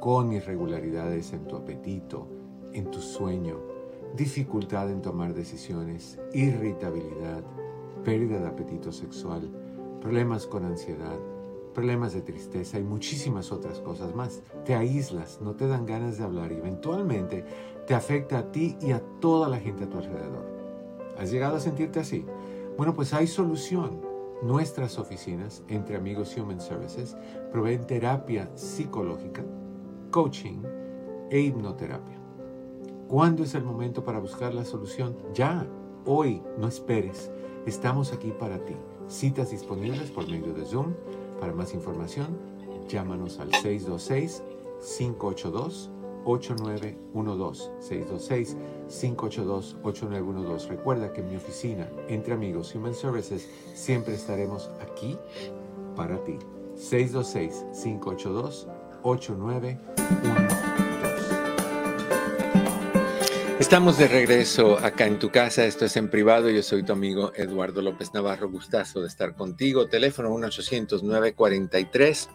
con 0.00 0.32
irregularidades 0.32 1.32
en 1.32 1.46
tu 1.46 1.56
apetito, 1.56 2.28
en 2.72 2.90
tu 2.90 3.00
sueño, 3.00 3.60
dificultad 4.16 4.90
en 4.90 5.00
tomar 5.00 5.34
decisiones, 5.34 6.18
irritabilidad, 6.32 7.42
pérdida 8.04 8.40
de 8.40 8.48
apetito 8.48 8.92
sexual, 8.92 9.50
problemas 10.00 10.46
con 10.46 10.64
ansiedad, 10.64 11.18
problemas 11.72 12.12
de 12.12 12.22
tristeza 12.22 12.78
y 12.78 12.84
muchísimas 12.84 13.50
otras 13.52 13.80
cosas 13.80 14.14
más. 14.14 14.42
Te 14.64 14.74
aíslas, 14.74 15.40
no 15.40 15.54
te 15.54 15.66
dan 15.66 15.86
ganas 15.86 16.18
de 16.18 16.24
hablar 16.24 16.52
y 16.52 16.56
eventualmente 16.56 17.44
te 17.86 17.94
afecta 17.94 18.38
a 18.38 18.52
ti 18.52 18.76
y 18.80 18.92
a 18.92 19.00
toda 19.20 19.48
la 19.48 19.58
gente 19.58 19.84
a 19.84 19.88
tu 19.88 19.98
alrededor. 19.98 20.44
¿Has 21.18 21.30
llegado 21.30 21.56
a 21.56 21.60
sentirte 21.60 22.00
así? 22.00 22.24
Bueno, 22.76 22.94
pues 22.94 23.14
hay 23.14 23.26
solución 23.26 24.13
Nuestras 24.44 24.98
oficinas, 24.98 25.62
entre 25.68 25.96
amigos 25.96 26.36
Human 26.36 26.60
Services, 26.60 27.16
proveen 27.50 27.86
terapia 27.86 28.50
psicológica, 28.54 29.42
coaching 30.10 30.60
e 31.30 31.40
hipnoterapia. 31.40 32.18
¿Cuándo 33.08 33.42
es 33.42 33.54
el 33.54 33.64
momento 33.64 34.04
para 34.04 34.18
buscar 34.18 34.52
la 34.52 34.66
solución? 34.66 35.16
Ya, 35.32 35.66
hoy, 36.04 36.42
no 36.58 36.68
esperes. 36.68 37.30
Estamos 37.64 38.12
aquí 38.12 38.32
para 38.32 38.62
ti. 38.62 38.74
Citas 39.08 39.50
disponibles 39.50 40.10
por 40.10 40.28
medio 40.28 40.52
de 40.52 40.66
Zoom. 40.66 40.92
Para 41.40 41.54
más 41.54 41.72
información, 41.72 42.36
llámanos 42.86 43.40
al 43.40 43.50
626 43.50 44.42
582 44.98 45.90
8912 46.24 47.70
626 47.80 48.56
582 48.88 49.76
8912. 49.82 50.68
Recuerda 50.68 51.12
que 51.12 51.20
en 51.20 51.28
mi 51.28 51.36
oficina, 51.36 51.88
entre 52.08 52.34
amigos 52.34 52.74
Human 52.74 52.94
Services, 52.94 53.48
siempre 53.74 54.14
estaremos 54.14 54.70
aquí 54.80 55.18
para 55.96 56.22
ti. 56.24 56.38
626 56.76 57.64
582 57.82 58.68
8912. 59.02 60.84
Estamos 63.60 63.96
de 63.96 64.08
regreso 64.08 64.78
acá 64.78 65.06
en 65.06 65.18
tu 65.18 65.30
casa, 65.30 65.64
esto 65.64 65.84
es 65.84 65.96
en 65.96 66.10
privado, 66.10 66.50
yo 66.50 66.62
soy 66.62 66.82
tu 66.82 66.92
amigo 66.92 67.32
Eduardo 67.34 67.80
López 67.80 68.12
Navarro, 68.12 68.50
gustazo 68.50 69.00
de 69.00 69.06
estar 69.06 69.34
contigo, 69.34 69.86
teléfono 69.86 70.34
1 70.34 70.48
800 70.48 71.02
943 71.02 72.28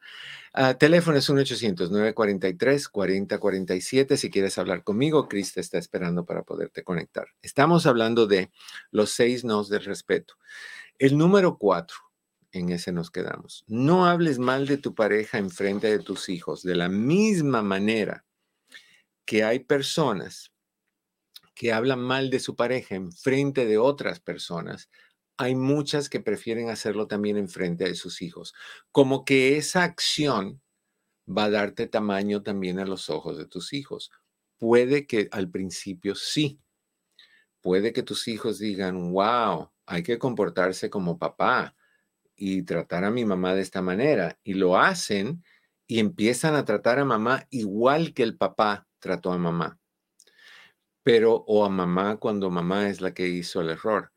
Uh, 0.53 0.73
teléfono 0.77 1.17
es 1.17 1.29
1-800-943-4047. 1.29 4.17
Si 4.17 4.29
quieres 4.29 4.57
hablar 4.57 4.83
conmigo, 4.83 5.27
Cris 5.27 5.53
te 5.53 5.61
está 5.61 5.77
esperando 5.77 6.25
para 6.25 6.43
poderte 6.43 6.83
conectar. 6.83 7.27
Estamos 7.41 7.85
hablando 7.85 8.27
de 8.27 8.51
los 8.91 9.11
seis 9.11 9.43
nos 9.43 9.69
del 9.69 9.83
respeto. 9.83 10.35
El 10.97 11.17
número 11.17 11.57
cuatro, 11.57 11.97
en 12.51 12.69
ese 12.69 12.91
nos 12.91 13.11
quedamos. 13.11 13.63
No 13.67 14.05
hables 14.05 14.39
mal 14.39 14.67
de 14.67 14.77
tu 14.77 14.95
pareja 14.95 15.37
en 15.37 15.49
frente 15.49 15.89
de 15.89 15.99
tus 15.99 16.29
hijos. 16.29 16.63
De 16.63 16.75
la 16.75 16.89
misma 16.89 17.61
manera 17.61 18.25
que 19.25 19.43
hay 19.43 19.59
personas 19.59 20.51
que 21.53 21.73
hablan 21.73 21.99
mal 21.99 22.29
de 22.29 22.39
su 22.39 22.55
pareja 22.55 22.95
en 22.95 23.11
frente 23.11 23.65
de 23.65 23.77
otras 23.77 24.19
personas, 24.19 24.89
hay 25.39 25.55
muchas 25.55 26.09
que 26.09 26.19
prefieren 26.19 26.69
hacerlo 26.69 27.07
también 27.07 27.37
en 27.37 27.49
frente 27.49 27.85
de 27.85 27.95
sus 27.95 28.21
hijos, 28.21 28.53
como 28.91 29.25
que 29.25 29.57
esa 29.57 29.83
acción 29.83 30.61
va 31.27 31.45
a 31.45 31.49
darte 31.51 31.87
tamaño 31.87 32.43
también 32.43 32.79
a 32.79 32.85
los 32.85 33.09
ojos 33.09 33.37
de 33.37 33.47
tus 33.47 33.73
hijos. 33.73 34.11
Puede 34.59 35.07
que 35.07 35.29
al 35.31 35.49
principio 35.49 36.15
sí, 36.15 36.61
puede 37.61 37.93
que 37.93 38.03
tus 38.03 38.27
hijos 38.27 38.59
digan, 38.59 39.11
wow, 39.13 39.71
hay 39.85 40.03
que 40.03 40.19
comportarse 40.19 40.89
como 40.89 41.17
papá 41.17 41.75
y 42.35 42.63
tratar 42.63 43.05
a 43.05 43.11
mi 43.11 43.25
mamá 43.25 43.55
de 43.55 43.61
esta 43.61 43.81
manera, 43.81 44.39
y 44.43 44.55
lo 44.55 44.77
hacen 44.77 45.43
y 45.87 45.99
empiezan 45.99 46.55
a 46.55 46.65
tratar 46.65 46.99
a 46.99 47.05
mamá 47.05 47.47
igual 47.51 48.13
que 48.13 48.23
el 48.23 48.37
papá 48.37 48.87
trató 48.99 49.31
a 49.33 49.37
mamá. 49.37 49.79
pero 51.03 51.43
o 51.47 51.65
a 51.65 51.69
mamá 51.69 52.17
cuando 52.17 52.49
mamá 52.49 52.87
es 52.89 53.01
la 53.01 53.13
que 53.13 53.27
hizo 53.27 53.59
el 53.61 53.69
error. 53.71 54.11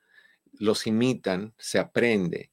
Los 0.62 0.86
imitan, 0.86 1.54
se 1.58 1.80
aprende, 1.80 2.52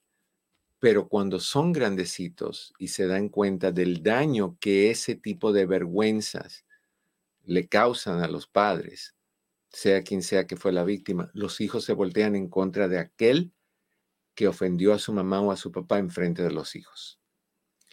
pero 0.80 1.08
cuando 1.08 1.40
son 1.40 1.72
grandecitos 1.72 2.74
y 2.80 2.88
se 2.88 3.06
dan 3.06 3.30
cuenta 3.30 3.72
del 3.72 4.02
daño 4.02 4.58
que 4.60 4.90
ese 4.90 5.14
tipo 5.14 5.54
de 5.54 5.68
vergüenzas 5.68 6.66
le 7.44 7.68
causan 7.68 8.24
a 8.24 8.28
los 8.28 8.48
padres, 8.48 9.16
sea 9.70 10.02
quien 10.02 10.24
sea 10.24 10.48
que 10.48 10.58
fue 10.58 10.72
la 10.72 10.86
víctima, 10.86 11.30
los 11.36 11.62
hijos 11.62 11.86
se 11.86 11.94
voltean 11.94 12.36
en 12.36 12.50
contra 12.50 12.88
de 12.88 12.98
aquel 12.98 13.54
que 14.34 14.48
ofendió 14.48 14.94
a 14.96 15.00
su 15.00 15.14
mamá 15.14 15.42
o 15.42 15.52
a 15.52 15.58
su 15.58 15.72
papá 15.72 16.00
en 16.00 16.10
frente 16.10 16.42
de 16.42 16.52
los 16.52 16.76
hijos. 16.76 17.19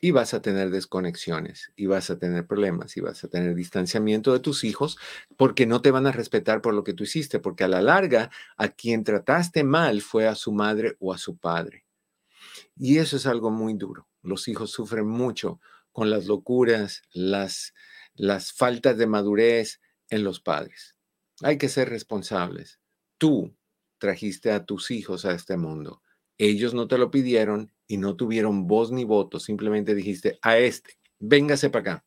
Y 0.01 0.11
vas 0.11 0.35
a 0.35 0.43
tener 0.43 0.71
desconexiones, 0.71 1.73
y 1.75 1.87
vas 1.87 2.11
a 2.11 2.19
tener 2.19 2.47
problemas, 2.47 2.97
y 2.97 3.01
vas 3.01 3.25
a 3.25 3.29
tener 3.29 3.55
distanciamiento 3.55 4.33
de 4.33 4.41
tus 4.41 4.63
hijos 4.65 4.99
porque 5.37 5.67
no 5.67 5.81
te 5.81 5.91
van 5.91 6.07
a 6.07 6.13
respetar 6.13 6.61
por 6.61 6.75
lo 6.75 6.85
que 6.85 6.93
tú 6.93 7.05
hiciste, 7.05 7.39
porque 7.39 7.65
a 7.65 7.69
la 7.69 7.81
larga 7.81 8.31
a 8.57 8.69
quien 8.69 9.05
trataste 9.05 9.65
mal 9.65 10.03
fue 10.03 10.27
a 10.29 10.35
su 10.35 10.53
madre 10.53 10.97
o 11.01 11.15
a 11.15 11.19
su 11.19 11.39
padre. 11.39 11.87
Y 12.77 12.99
eso 12.99 13.17
es 13.17 13.27
algo 13.27 13.51
muy 13.51 13.75
duro. 13.75 14.09
Los 14.23 14.49
hijos 14.49 14.71
sufren 14.71 15.07
mucho 15.07 15.61
con 15.93 16.11
las 16.11 16.27
locuras, 16.27 17.03
las, 17.13 17.73
las 18.15 18.53
faltas 18.53 18.99
de 18.99 19.07
madurez 19.07 19.81
en 20.11 20.25
los 20.25 20.41
padres. 20.41 20.97
Hay 21.43 21.59
que 21.59 21.69
ser 21.69 21.89
responsables. 21.89 22.81
Tú 23.19 23.57
trajiste 23.99 24.53
a 24.53 24.65
tus 24.65 24.91
hijos 24.91 25.25
a 25.25 25.33
este 25.33 25.57
mundo. 25.57 26.03
Ellos 26.39 26.75
no 26.75 26.89
te 26.89 26.99
lo 26.99 27.11
pidieron 27.11 27.73
y 27.87 27.97
no 27.97 28.17
tuvieron 28.17 28.67
voz 28.67 28.93
ni 28.93 29.05
voto. 29.05 29.41
Simplemente 29.41 29.95
dijiste 29.95 30.39
a 30.43 30.59
este, 30.59 30.99
véngase 31.19 31.71
para 31.71 31.81
acá. 31.81 32.07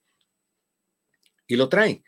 Y 1.47 1.55
lo 1.55 1.69
trae. 1.69 2.03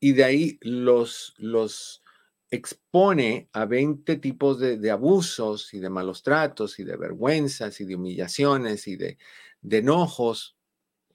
Y 0.00 0.12
de 0.12 0.24
ahí 0.24 0.58
los, 0.62 1.34
los, 1.38 2.02
expone 2.50 3.48
a 3.52 3.66
20 3.66 4.16
tipos 4.16 4.58
de, 4.58 4.90
abusos 4.90 5.74
y 5.74 5.80
de 5.80 5.90
malos 5.90 6.22
tratos 6.22 6.78
y 6.78 6.84
de 6.84 6.96
vergüenzas 6.96 7.80
y 7.80 7.84
de 7.84 7.96
humillaciones 7.96 8.88
y 8.88 8.96
de, 8.96 9.18
de 9.60 9.78
enojos, 9.78 10.56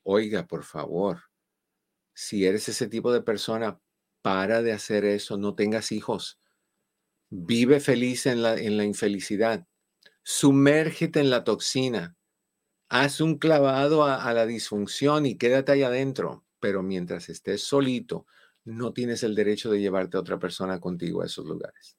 oiga, 0.04 0.48
por 0.48 0.64
favor, 0.64 1.24
si 2.14 2.46
eres 2.46 2.70
ese 2.70 2.88
tipo 2.88 3.12
de 3.12 3.22
persona, 3.22 3.80
para 4.22 4.62
de 4.62 4.72
hacer 4.72 5.04
eso, 5.06 5.38
no 5.38 5.56
tengas 5.56 5.92
hijos. 5.92 6.40
Vive 7.30 7.80
feliz 7.80 8.26
en 8.26 8.42
la, 8.42 8.56
en 8.56 8.78
la 8.78 8.86
infelicidad. 8.86 9.68
Sumérgete 10.24 11.20
en 11.20 11.30
la 11.30 11.44
toxina. 11.44 12.16
Haz 12.90 13.22
un 13.22 13.38
clavado 13.38 14.06
a, 14.06 14.34
la 14.34 14.46
disfunción 14.46 15.26
y 15.26 15.38
quédate 15.38 15.74
ahí 15.74 15.84
adentro. 15.84 16.46
Pero 16.60 16.82
mientras 16.82 17.30
estés 17.30 17.64
solito, 17.64 18.26
no 18.64 18.94
tienes 18.94 19.24
el 19.24 19.36
derecho 19.36 19.70
de 19.70 19.82
llevarte 19.82 20.16
a 20.16 20.22
otra 20.22 20.40
persona 20.40 20.80
contigo 20.80 21.22
a 21.22 21.26
esos 21.26 21.46
lugares. 21.46 21.98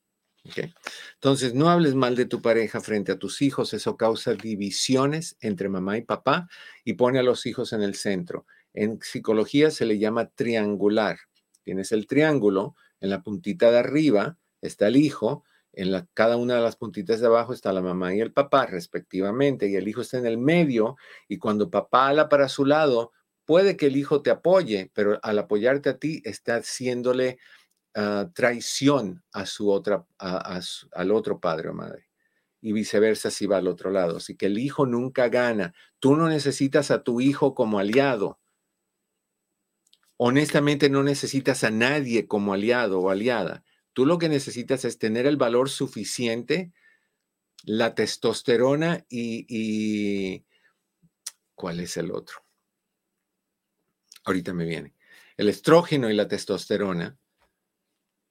Entonces, 1.15 1.55
no 1.55 1.71
hables 1.71 1.95
mal 1.95 2.17
de 2.17 2.27
tu 2.27 2.43
pareja 2.43 2.81
frente 2.81 3.13
a 3.13 3.19
tus 3.19 3.41
hijos, 3.41 3.73
eso 3.73 3.97
causa 3.97 4.35
divisiones 4.35 5.37
entre 5.41 5.69
mamá 5.69 5.97
y 5.97 6.03
papá 6.03 6.49
y 6.85 6.95
pone 6.95 7.19
a 7.19 7.23
los 7.23 7.47
hijos 7.47 7.73
en 7.73 7.83
el 7.83 7.95
centro. 7.95 8.47
En 8.75 9.01
psicología 9.01 9.71
se 9.71 9.87
le 9.87 9.99
llama 9.99 10.31
triangular. 10.31 11.19
Tienes 11.63 11.93
el 11.93 12.07
triángulo, 12.07 12.77
en 13.01 13.11
la 13.11 13.23
puntita 13.23 13.71
de 13.71 13.79
arriba 13.79 14.39
está 14.61 14.89
el 14.89 14.97
hijo, 14.97 15.45
en 15.77 16.09
cada 16.15 16.37
una 16.37 16.57
de 16.57 16.61
las 16.61 16.77
puntitas 16.77 17.21
de 17.21 17.27
abajo 17.27 17.53
está 17.53 17.73
la 17.73 17.83
mamá 17.83 18.15
y 18.15 18.21
el 18.21 18.33
papá, 18.33 18.67
respectivamente, 18.67 19.69
y 19.69 19.77
el 19.77 19.89
hijo 19.89 20.01
está 20.01 20.19
en 20.19 20.27
el 20.27 20.39
medio, 20.39 20.97
y 21.29 21.39
cuando 21.39 21.71
papá 21.71 22.09
ala 22.09 22.29
para 22.29 22.49
su 22.49 22.65
lado, 22.65 23.13
puede 23.45 23.77
que 23.77 23.87
el 23.87 23.97
hijo 23.97 24.23
te 24.23 24.31
apoye, 24.31 24.91
pero 24.95 25.19
al 25.23 25.39
apoyarte 25.39 25.91
a 25.91 25.99
ti 25.99 26.23
está 26.25 26.57
haciéndole 26.57 27.39
ah, 27.95 28.31
traición 28.35 29.23
a 29.33 29.47
su 29.47 29.71
otra, 29.71 30.07
al 30.19 31.13
otro 31.13 31.41
padre 31.41 31.69
o 31.71 31.75
madre. 31.75 32.09
Y 32.61 32.73
viceversa 32.73 33.31
si 33.31 33.47
va 33.47 33.59
al 33.59 33.69
otro 33.69 33.91
lado. 33.91 34.17
Así 34.17 34.37
que 34.37 34.47
el 34.47 34.59
hijo 34.59 34.87
nunca 34.87 35.29
gana. 35.29 35.75
Tú 36.01 36.17
no 36.17 36.29
necesitas 36.29 36.91
a 36.91 37.03
tu 37.03 37.21
hijo 37.21 37.55
como 37.55 37.79
aliado. 37.79 38.41
Honestamente 40.17 40.89
no 40.89 41.03
necesitas 41.03 41.63
a 41.63 41.71
nadie 41.71 42.27
como 42.27 42.55
aliado 42.55 43.01
o 43.01 43.11
aliada. 43.11 43.65
Tú 43.95 44.05
lo 44.05 44.19
que 44.19 44.29
necesitas 44.29 44.85
es 44.85 44.99
tener 44.99 45.27
el 45.27 45.39
valor 45.39 45.71
suficiente, 45.71 46.73
la 47.65 47.95
testosterona 47.95 49.07
y 49.09 50.45
¿cuál 51.55 51.81
es 51.81 51.97
el 51.97 52.11
otro? 52.11 52.45
ahorita 54.25 54.55
me 54.55 54.65
viene, 54.65 54.95
el 55.37 55.49
estrógeno 55.49 56.11
y 56.11 56.15
la 56.15 56.29
testosterona 56.29 57.17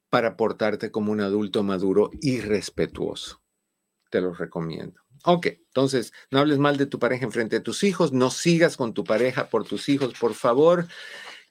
para 0.10 0.36
portarte 0.36 0.92
como 0.92 1.12
un 1.12 1.22
adulto 1.22 1.64
maduro 1.64 2.12
y 2.22 2.40
respetuoso. 2.42 3.42
Te 4.10 4.22
lo 4.22 4.34
recomiendo. 4.34 5.02
Ok, 5.26 5.48
entonces, 5.48 6.14
no 6.30 6.40
hables 6.40 6.60
mal 6.60 6.78
de 6.78 6.86
tu 6.86 7.00
pareja 7.00 7.26
en 7.26 7.32
frente 7.32 7.58
de 7.58 7.62
tus 7.62 7.84
hijos, 7.84 8.12
no 8.12 8.30
sigas 8.30 8.78
con 8.78 8.94
tu 8.94 9.04
pareja 9.04 9.50
por 9.50 9.66
tus 9.66 9.90
hijos, 9.90 10.14
por 10.20 10.34
favor. 10.34 10.88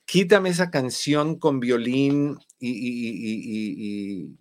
Quítame 0.04 0.50
esa 0.50 0.70
canción 0.70 1.38
con 1.38 1.60
violín 1.60 2.38
y, 2.58 4.36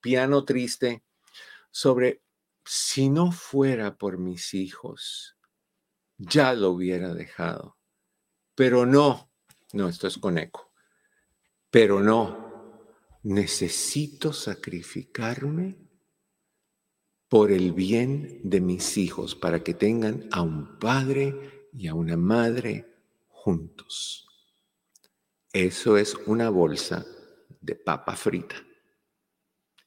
piano 0.00 0.44
triste 0.44 1.02
sobre 1.70 2.22
si 2.64 3.08
no 3.08 3.32
fuera 3.32 3.96
por 3.96 4.18
mis 4.18 4.54
hijos, 4.54 5.36
ya 6.16 6.52
lo 6.54 6.70
hubiera 6.70 7.12
dejado. 7.14 7.76
Pero 8.54 8.86
no, 8.86 9.30
no, 9.72 9.88
esto 9.88 10.06
es 10.06 10.18
con 10.18 10.38
eco. 10.38 10.72
Pero 11.70 12.00
no, 12.00 12.86
necesito 13.22 14.32
sacrificarme 14.32 15.76
por 17.28 17.50
el 17.50 17.72
bien 17.72 18.40
de 18.44 18.60
mis 18.60 18.96
hijos, 18.96 19.34
para 19.34 19.62
que 19.62 19.74
tengan 19.74 20.28
a 20.30 20.42
un 20.42 20.78
padre 20.78 21.68
y 21.72 21.88
a 21.88 21.94
una 21.94 22.16
madre 22.16 22.86
juntos. 23.28 24.25
Eso 25.56 25.96
es 25.96 26.14
una 26.26 26.50
bolsa 26.50 27.06
de 27.62 27.76
papa 27.76 28.14
frita. 28.14 28.56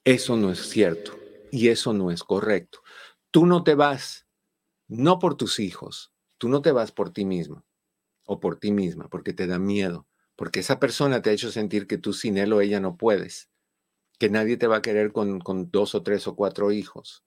Eso 0.04 0.36
no 0.36 0.52
es 0.52 0.68
cierto 0.68 1.16
y 1.52 1.68
eso 1.68 1.94
no 1.94 2.10
es 2.10 2.24
correcto. 2.24 2.80
Tú 3.30 3.46
no 3.46 3.64
te 3.64 3.76
vas, 3.76 4.26
no 4.88 5.20
por 5.20 5.38
tus 5.38 5.60
hijos, 5.60 6.12
tú 6.40 6.50
no 6.50 6.64
te 6.64 6.72
vas 6.72 6.92
por 6.92 7.14
ti 7.14 7.24
mismo 7.24 7.68
o 8.26 8.40
por 8.40 8.58
ti 8.58 8.72
misma, 8.72 9.10
porque 9.10 9.32
te 9.32 9.46
da 9.46 9.60
miedo, 9.60 10.08
porque 10.36 10.62
esa 10.62 10.80
persona 10.80 11.22
te 11.22 11.30
ha 11.30 11.34
hecho 11.34 11.52
sentir 11.52 11.86
que 11.86 12.00
tú 12.00 12.14
sin 12.14 12.40
él 12.40 12.52
o 12.52 12.62
ella 12.62 12.80
no 12.80 12.98
puedes, 12.98 13.52
que 14.18 14.32
nadie 14.32 14.58
te 14.58 14.66
va 14.66 14.78
a 14.78 14.82
querer 14.82 15.12
con, 15.12 15.40
con 15.40 15.70
dos 15.70 15.94
o 15.94 16.02
tres 16.02 16.26
o 16.26 16.36
cuatro 16.36 16.72
hijos, 16.72 17.24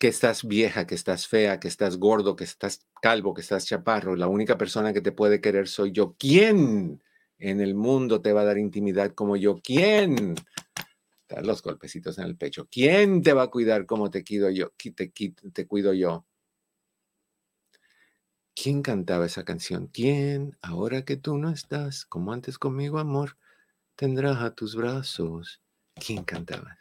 que 0.00 0.08
estás 0.08 0.42
vieja, 0.42 0.88
que 0.88 0.96
estás 0.96 1.28
fea, 1.28 1.60
que 1.60 1.68
estás 1.68 1.98
gordo, 1.98 2.34
que 2.34 2.42
estás 2.42 2.84
calvo, 3.00 3.32
que 3.32 3.42
estás 3.42 3.64
chaparro, 3.64 4.16
la 4.16 4.26
única 4.26 4.58
persona 4.58 4.92
que 4.92 5.00
te 5.00 5.12
puede 5.12 5.40
querer 5.40 5.68
soy 5.68 5.92
yo. 5.92 6.16
¿Quién 6.18 7.00
en 7.38 7.60
el 7.60 7.74
mundo 7.74 8.20
te 8.20 8.32
va 8.32 8.42
a 8.42 8.44
dar 8.44 8.58
intimidad 8.58 9.12
como 9.12 9.36
yo? 9.36 9.60
¿Quién? 9.62 10.34
Los 11.42 11.62
golpecitos 11.62 12.18
en 12.18 12.24
el 12.24 12.36
pecho. 12.36 12.68
¿Quién 12.70 13.22
te 13.22 13.32
va 13.32 13.44
a 13.44 13.50
cuidar 13.50 13.86
como 13.86 14.10
te 14.10 14.24
cuido 14.24 14.50
yo? 14.50 14.72
Te, 14.76 15.12
te 15.52 15.66
cuido 15.66 15.92
yo. 15.92 16.24
¿Quién 18.54 18.82
cantaba 18.82 19.26
esa 19.26 19.44
canción? 19.44 19.88
¿Quién, 19.88 20.56
ahora 20.62 21.04
que 21.04 21.16
tú 21.16 21.36
no 21.36 21.50
estás, 21.50 22.04
como 22.06 22.32
antes 22.32 22.56
conmigo, 22.56 23.00
amor, 23.00 23.36
tendrás 23.96 24.36
a 24.42 24.54
tus 24.54 24.76
brazos? 24.76 25.60
¿Quién 25.94 26.22
cantaba? 26.22 26.78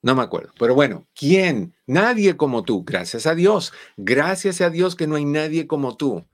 No 0.00 0.14
me 0.14 0.22
acuerdo, 0.22 0.52
pero 0.58 0.74
bueno, 0.74 1.06
¿quién? 1.14 1.74
Nadie 1.86 2.36
como 2.36 2.64
tú, 2.64 2.84
gracias 2.84 3.26
a 3.26 3.34
Dios. 3.34 3.72
Gracias 3.98 4.62
a 4.62 4.70
Dios 4.70 4.96
que 4.96 5.06
no 5.06 5.16
hay 5.16 5.26
nadie 5.26 5.66
como 5.66 5.96
tú 5.96 6.24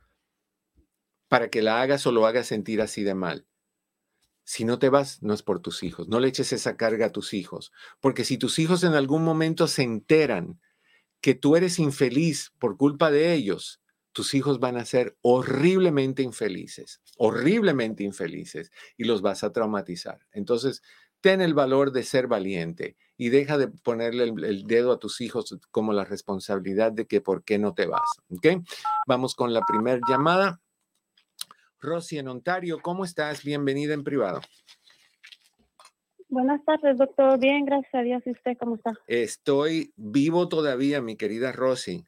para 1.29 1.49
que 1.49 1.63
la 1.63 1.81
hagas 1.81 2.07
o 2.07 2.13
lo 2.13 2.27
hagas 2.27 2.47
sentir 2.47 2.81
así 2.81 3.03
de 3.03 3.15
mal. 3.15 3.47
Si 4.45 4.65
no 4.65 4.79
te 4.79 4.89
vas, 4.89 5.23
no 5.23 5.35
es 5.35 5.43
por 5.43 5.61
tus 5.61 5.83
hijos. 5.83 6.09
No 6.09 6.21
le 6.21 6.29
eches 6.29 6.53
esa 6.53 6.77
carga 6.77 7.07
a 7.07 7.13
tus 7.13 7.35
hijos, 7.35 7.71
porque 8.01 8.25
si 8.25 8.39
tus 8.39 8.59
hijos 8.59 8.83
en 8.83 8.95
algún 8.95 9.23
momento 9.23 9.69
se 9.69 9.83
enteran 9.83 10.61
que 11.21 11.35
tú 11.35 11.57
eres 11.57 11.79
infeliz 11.79 12.53
por 12.59 12.77
culpa 12.77 13.11
de 13.11 13.35
ellos, 13.35 13.83
tus 14.13 14.35
hijos 14.35 14.59
van 14.59 14.77
a 14.77 14.85
ser 14.85 15.17
horriblemente 15.21 16.23
infelices, 16.23 17.01
horriblemente 17.19 18.05
infelices, 18.05 18.73
y 18.97 19.05
los 19.05 19.23
vas 19.23 19.45
a 19.45 19.53
traumatizar. 19.53 20.27
Entonces, 20.33 20.83
ten 21.21 21.41
el 21.41 21.55
valor 21.55 21.93
de 21.93 22.03
ser 22.03 22.27
valiente 22.27 22.97
y 23.17 23.29
deja 23.29 23.59
de 23.59 23.69
ponerle 23.69 24.25
el, 24.25 24.65
dedo 24.67 24.93
a 24.93 24.99
tus 24.99 25.21
hijos 25.21 25.59
como 25.71 25.93
la 25.93 26.05
responsabilidad 26.05 26.93
de 26.93 27.07
que 27.07 27.21
por 27.21 27.45
qué 27.45 27.59
no 27.59 27.75
te 27.75 27.87
vas. 27.87 28.09
¿Ok? 28.31 28.65
Vamos 29.07 29.35
con 29.35 29.53
la 29.53 29.61
primera 29.67 30.01
llamada. 30.09 30.61
Rosy 31.81 32.19
en 32.19 32.29
Ontario, 32.29 32.79
¿cómo 32.83 33.05
estás? 33.05 33.45
Bienvenida 33.45 33.95
en 33.95 34.05
privado. 34.05 34.41
Buenas 36.29 36.63
tardes, 36.65 36.99
doctor. 36.99 37.39
Bien, 37.39 37.65
gracias 37.65 37.95
a 37.95 38.03
Dios. 38.03 38.23
¿Y 38.27 38.31
usted 38.33 38.57
cómo 38.59 38.75
está? 38.77 38.93
Estoy 39.07 39.93
vivo 39.97 40.49
todavía, 40.49 41.01
mi 41.01 41.17
querida 41.17 41.53
Rosy. 41.53 42.05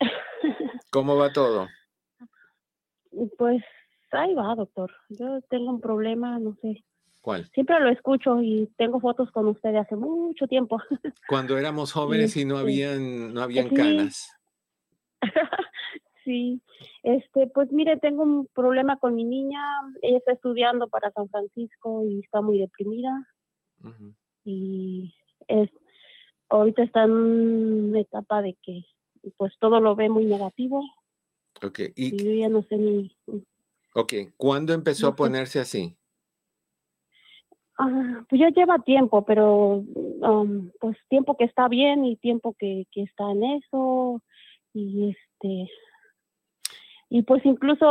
¿Cómo 0.90 1.16
va 1.16 1.32
todo? 1.32 1.68
Pues 3.38 3.62
ahí 4.10 4.34
va, 4.34 4.54
doctor. 4.54 4.92
Yo 5.08 5.40
tengo 5.48 5.70
un 5.70 5.80
problema, 5.80 6.38
no 6.38 6.56
sé. 6.60 6.84
¿Cuál? 7.22 7.48
Siempre 7.54 7.80
lo 7.80 7.88
escucho 7.88 8.42
y 8.42 8.70
tengo 8.76 9.00
fotos 9.00 9.30
con 9.30 9.46
usted 9.48 9.70
de 9.70 9.78
hace 9.78 9.96
mucho 9.96 10.46
tiempo. 10.46 10.78
Cuando 11.28 11.56
éramos 11.56 11.92
jóvenes 11.94 12.36
y 12.36 12.44
no 12.44 12.56
Este, 12.56 12.62
habían, 12.64 13.32
no 13.32 13.40
habían 13.42 13.68
sí. 13.70 13.74
canas. 13.76 14.30
sí, 16.24 16.60
este, 17.02 17.46
pues 17.48 17.70
mire, 17.72 17.96
tengo 17.98 18.22
un 18.22 18.46
problema 18.54 18.98
con 18.98 19.14
mi 19.14 19.24
niña. 19.24 19.62
Ella 20.02 20.18
está 20.18 20.32
estudiando 20.32 20.88
para 20.88 21.10
San 21.12 21.28
Francisco 21.28 22.04
y 22.04 22.20
está 22.20 22.40
muy 22.40 22.58
deprimida 22.58 23.28
Ujú. 23.82 24.14
y 24.44 25.14
es 25.48 25.70
ahorita 26.48 26.82
está 26.82 27.04
en 27.04 27.10
una 27.10 28.00
etapa 28.00 28.42
de 28.42 28.56
que 28.62 28.84
pues 29.36 29.52
todo 29.58 29.80
lo 29.80 29.96
ve 29.96 30.08
muy 30.08 30.26
negativo 30.26 30.82
Ok, 31.62 31.80
y 31.96 32.14
y, 32.14 32.24
yo 32.24 32.32
ya 32.32 32.48
no 32.48 32.62
sé 32.62 32.76
ni 32.76 33.16
ok, 33.94 34.12
¿cuándo 34.36 34.72
empezó 34.72 35.06
a 35.06 35.10
No 35.10 35.16
sé. 35.16 35.18
ponerse 35.18 35.60
así? 35.60 35.96
Ah, 37.78 38.24
pues 38.28 38.40
ya 38.40 38.50
lleva 38.50 38.78
tiempo, 38.80 39.24
pero 39.24 39.82
um, 39.86 40.70
pues 40.80 40.96
tiempo 41.08 41.36
que 41.36 41.44
está 41.44 41.68
bien 41.68 42.04
y 42.04 42.16
tiempo 42.16 42.54
que, 42.58 42.86
que 42.92 43.02
está 43.02 43.30
en 43.32 43.44
eso 43.44 44.22
y 44.72 45.10
este 45.10 45.70
y 47.16 47.22
pues 47.22 47.46
incluso 47.46 47.86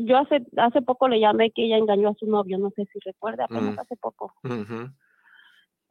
yo 0.00 0.18
hace 0.18 0.36
hace 0.56 0.82
poco 0.82 1.08
le 1.08 1.18
llamé 1.18 1.50
que 1.50 1.64
ella 1.64 1.78
engañó 1.78 2.10
a 2.10 2.14
su 2.14 2.26
novio, 2.26 2.58
no 2.58 2.70
sé 2.70 2.86
si 2.92 2.98
recuerda, 3.04 3.44
apenas 3.46 3.74
Mm. 3.74 3.78
hace 3.80 3.96
poco 3.96 4.32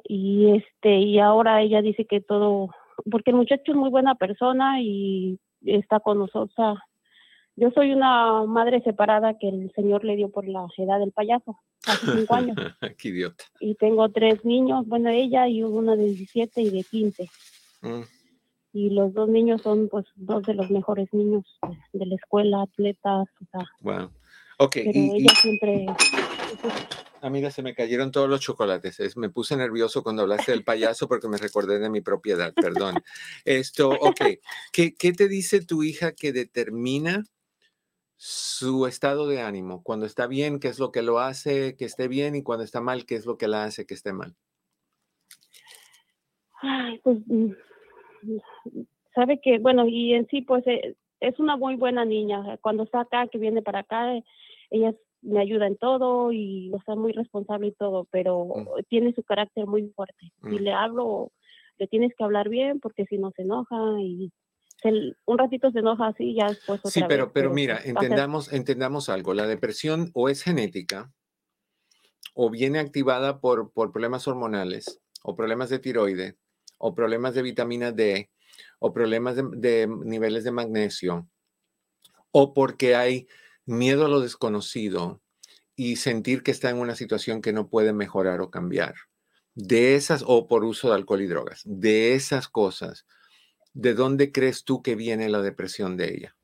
y 0.04 0.56
este 0.56 1.00
y 1.00 1.20
ahora 1.20 1.62
ella 1.62 1.82
dice 1.82 2.06
que 2.06 2.22
todo 2.22 2.70
porque 3.12 3.32
el 3.32 3.38
muchacho 3.38 3.72
es 3.72 3.76
muy 3.76 3.90
buena 3.90 4.16
persona 4.16 4.82
y 4.82 5.38
está 5.66 6.00
con 6.00 6.20
nosotros. 6.20 6.52
o 6.52 6.56
sea, 6.56 6.84
yo 7.58 7.72
soy 7.72 7.92
una 7.92 8.46
madre 8.46 8.82
separada 8.84 9.38
que 9.38 9.50
el 9.50 9.72
señor 9.76 10.04
le 10.06 10.16
dio 10.16 10.30
por 10.30 10.48
la 10.48 10.66
edad 10.78 11.00
del 11.00 11.12
payaso 11.12 11.60
hace 11.86 12.06
cinco 12.20 12.36
años. 12.36 12.56
Qué 12.98 13.10
idiota. 13.10 13.44
y 13.60 13.76
tengo 13.76 14.08
tres 14.10 14.46
niños, 14.46 14.88
bueno, 14.88 15.10
ella 15.10 15.48
y 15.48 15.62
uno 15.64 15.98
de 15.98 16.06
17 16.06 16.62
y 16.62 16.70
de 16.70 16.84
15. 16.84 17.30
Mm, 17.82 18.02
Y 18.74 18.90
los 18.92 19.14
dos 19.14 19.28
niños 19.30 19.62
son 19.62 19.90
pues 19.90 20.06
dos 20.16 20.44
de 20.44 20.54
los 20.54 20.70
mejores 20.70 21.14
niños 21.14 21.44
de, 21.92 22.06
la 22.06 22.16
escuela, 22.16 22.62
atletas, 22.62 23.28
o 23.42 23.46
sea, 23.52 23.70
wow. 23.82 24.10
Ok, 24.58 24.74
pero 24.74 24.92
y, 24.94 25.00
y, 25.00 25.16
ella 25.18 25.36
siempre... 25.42 25.86
amiga, 27.22 27.50
se 27.50 27.64
me 27.64 27.74
cayeron 27.74 28.12
todos 28.12 28.30
los 28.30 28.40
chocolates. 28.42 29.00
Es- 29.00 29.18
me 29.18 29.30
puse 29.30 29.58
nervioso 29.58 30.04
cuando 30.04 30.22
hablaste 30.22 30.52
del 30.52 30.64
payaso 30.64 31.08
porque 31.08 31.28
me 31.28 31.38
recordé 31.38 31.80
de 31.80 31.90
mi 31.90 32.02
propiedad, 32.02 32.54
perdón. 32.54 33.02
Esto, 33.46 33.90
ok. 33.90 34.22
¿Qué, 34.72 34.94
qué 34.94 35.14
te 35.14 35.28
dice 35.28 35.66
tu 35.66 35.84
hija 35.84 36.14
que 36.14 36.32
determina 36.32 37.24
su 38.18 38.86
estado 38.86 39.28
de 39.28 39.42
ánimo? 39.42 39.82
Cuando 39.84 40.06
está 40.06 40.28
bien, 40.28 40.60
¿qué 40.60 40.68
es 40.68 40.78
lo 40.78 40.92
que 40.92 41.02
lo 41.02 41.20
hace 41.20 41.76
que 41.76 41.86
esté 41.86 42.08
bien? 42.08 42.36
Y 42.36 42.44
cuando 42.44 42.64
está 42.64 42.82
mal, 42.82 43.06
¿qué 43.06 43.16
es 43.16 43.26
lo 43.26 43.38
que 43.38 43.48
la 43.48 43.64
hace 43.64 43.86
que 43.88 43.96
esté 43.96 44.14
mal? 44.14 44.36
Ay, 46.62 47.00
pues, 47.04 47.18
mm, 47.26 47.54
sabe 49.16 49.40
que, 49.42 49.60
bueno, 49.60 49.88
y 49.88 50.14
en 50.14 50.28
sí, 50.28 50.42
pues, 50.42 50.66
eh, 50.68 50.96
es 51.20 51.40
una 51.40 51.58
muy 51.58 51.76
buena 51.76 52.06
niña. 52.06 52.58
Cuando 52.62 52.84
está 52.84 53.02
acá, 53.02 53.28
que 53.28 53.38
viene 53.38 53.62
para 53.62 53.80
acá, 53.80 54.16
eh, 54.16 54.24
ella 54.70 54.94
me 55.22 55.40
ayuda 55.40 55.68
en 55.68 55.78
todo 55.78 56.32
y, 56.32 56.72
o 56.74 56.82
sea, 56.84 56.96
muy 56.96 57.12
responsable 57.12 57.68
y 57.68 57.72
todo, 57.74 58.08
pero 58.12 58.46
Mm. 58.46 58.68
tiene 58.90 59.14
su 59.14 59.22
carácter 59.24 59.68
muy 59.68 59.88
fuerte. 59.90 60.32
Si 60.42 60.58
Mm. 60.60 60.64
le 60.64 60.72
hablo, 60.74 61.32
le 61.78 61.88
tienes 61.88 62.14
que 62.16 62.24
hablar 62.24 62.50
bien 62.50 62.80
porque 62.80 63.06
si 63.06 63.18
no 63.18 63.32
se 63.36 63.44
enoja 63.44 63.78
y 64.00 64.32
se- 64.82 65.14
un 65.26 65.38
ratito 65.38 65.70
se 65.72 65.80
enoja 65.80 66.08
así, 66.08 66.34
ya 66.34 66.50
después 66.50 66.80
otra 66.80 66.90
Sí, 66.92 67.04
pero, 67.08 67.26
vez, 67.26 67.34
pero 67.36 67.52
mira, 67.52 67.80
entendamos, 67.84 68.52
entendamos 68.52 69.10
algo. 69.10 69.36
La 69.36 69.46
depresión 69.46 70.10
o 70.16 70.28
es 70.30 70.42
genética 70.42 71.12
o 72.34 72.50
viene 72.50 72.80
activada 72.80 73.40
por, 73.42 73.72
por 73.74 73.92
problemas 73.92 74.28
hormonales 74.28 75.02
o 75.24 75.36
problemas 75.36 75.70
de 75.70 75.80
tiroide 75.80 76.38
o 76.82 76.96
problemas 76.96 77.36
de 77.36 77.44
vitamina 77.44 77.92
D 77.92 78.30
o 78.80 78.92
problemas 78.92 79.36
de, 79.36 79.88
niveles 80.04 80.44
de 80.44 80.52
magnesio 80.52 81.28
o 82.32 82.54
porque 82.54 82.96
hay 82.96 83.28
miedo 83.66 84.06
a 84.06 84.10
lo 84.10 84.20
desconocido 84.20 85.22
y 85.76 85.98
sentir 85.98 86.42
que 86.42 86.52
está 86.52 86.70
en 86.70 86.78
una 86.78 86.96
situación 86.96 87.42
que 87.42 87.54
no 87.54 87.70
puede 87.70 87.94
mejorar 87.94 88.42
o 88.42 88.50
cambiar. 88.50 88.96
De 89.54 89.96
esas, 89.96 90.24
o 90.26 90.48
por 90.48 90.64
uso 90.64 90.90
de 90.90 90.96
alcohol 90.96 91.22
y 91.22 91.28
drogas, 91.28 91.62
de 91.66 92.14
esas 92.14 92.48
cosas, 92.48 93.06
¿de 93.74 93.94
dónde 93.94 94.32
crees 94.32 94.64
tú 94.64 94.82
que 94.82 94.96
viene 94.96 95.30
la 95.30 95.42
depresión 95.42 95.98
de 95.98 96.14
ella? 96.14 96.36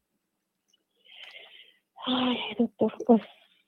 Ay, 2.05 2.38
doctor, 2.59 2.93
pues 3.05 3.21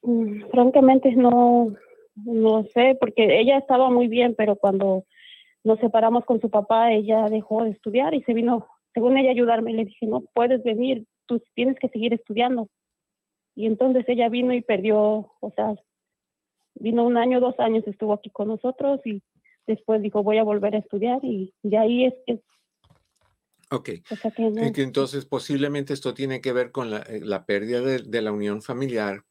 mm, 0.04 0.50
francamente 0.52 1.12
no, 1.14 1.74
no 2.16 2.64
sé, 2.74 2.98
porque 3.00 3.40
ella 3.40 3.58
estaba 3.58 3.90
muy 3.90 4.08
bien, 4.08 4.36
pero 4.38 4.56
cuando 4.56 5.06
nos 5.64 5.80
separamos 5.80 6.26
con 6.26 6.40
su 6.40 6.50
papá, 6.50 6.92
ella 6.92 7.26
dejó 7.30 7.64
de 7.64 7.72
estudiar 7.72 8.14
y 8.14 8.24
se 8.24 8.34
vino, 8.34 8.68
según 8.94 9.18
ella, 9.18 9.30
a 9.30 9.34
ayudarme. 9.34 9.74
Le 9.74 9.86
dije, 9.86 10.06
no 10.06 10.22
puedes 10.34 10.64
venir, 10.64 11.06
tú 11.26 11.42
tienes 11.56 11.78
que 11.80 11.90
seguir 11.90 12.14
estudiando. 12.14 12.70
Y 13.56 13.66
entonces 13.66 14.06
ella 14.08 14.30
vino 14.30 14.54
y 14.54 14.62
perdió, 14.62 15.32
o 15.40 15.52
sea, 15.56 15.76
vino 16.76 17.04
un 17.04 17.18
año, 17.18 17.40
dos 17.40 17.60
años, 17.60 17.86
estuvo 17.88 18.14
aquí 18.14 18.30
con 18.30 18.48
nosotros 18.48 19.02
y 19.06 19.22
después 19.68 20.02
dijo, 20.02 20.24
voy 20.24 20.38
a 20.38 20.44
volver 20.44 20.76
a 20.76 20.80
estudiar 20.80 21.20
y 21.24 21.54
de 21.62 21.78
ahí 21.78 22.06
es 22.06 22.14
que, 22.26 22.42
Ok. 23.72 23.90
o 24.10 24.16
sea, 24.16 24.32
que 24.32 24.50
no. 24.50 24.74
Que 24.74 24.82
entonces 24.82 25.26
posiblemente 25.26 25.94
esto 25.94 26.14
tiene 26.14 26.42
que 26.42 26.54
ver 26.54 26.72
con 26.72 26.90
la, 26.90 27.00
eh, 27.00 27.22
la 27.22 27.46
pérdida 27.46 27.82
de, 27.82 28.00
de 28.00 28.22
la 28.22 28.32
unión 28.32 28.62
familiar, 28.62 29.24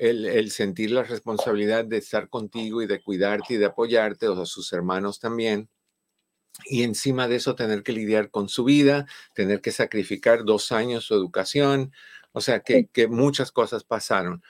el, 0.00 0.24
el 0.24 0.50
sentir 0.50 0.90
la 0.90 1.02
responsabilidad 1.02 1.84
de 1.84 1.98
estar 1.98 2.30
contigo 2.30 2.80
y 2.80 2.86
de 2.86 3.02
cuidarte 3.02 3.54
y 3.54 3.56
de 3.58 3.66
apoyarte, 3.66 4.28
o 4.28 4.46
sus 4.46 4.72
hermanos 4.72 5.20
también. 5.20 5.68
Y 6.64 6.82
encima 6.84 7.28
de 7.28 7.36
eso 7.36 7.54
tener 7.54 7.82
que 7.82 7.92
lidiar 7.92 8.30
con 8.30 8.48
su 8.48 8.64
vida, 8.64 9.06
tener 9.34 9.60
que 9.60 9.72
sacrificar 9.72 10.44
dos 10.44 10.72
años 10.72 11.04
su 11.04 11.14
educación, 11.14 11.92
o 12.32 12.40
sea 12.40 12.60
que, 12.60 12.86
que 12.86 13.08
muchas 13.08 13.52
cosas 13.52 13.84
pasaron. 13.84 14.42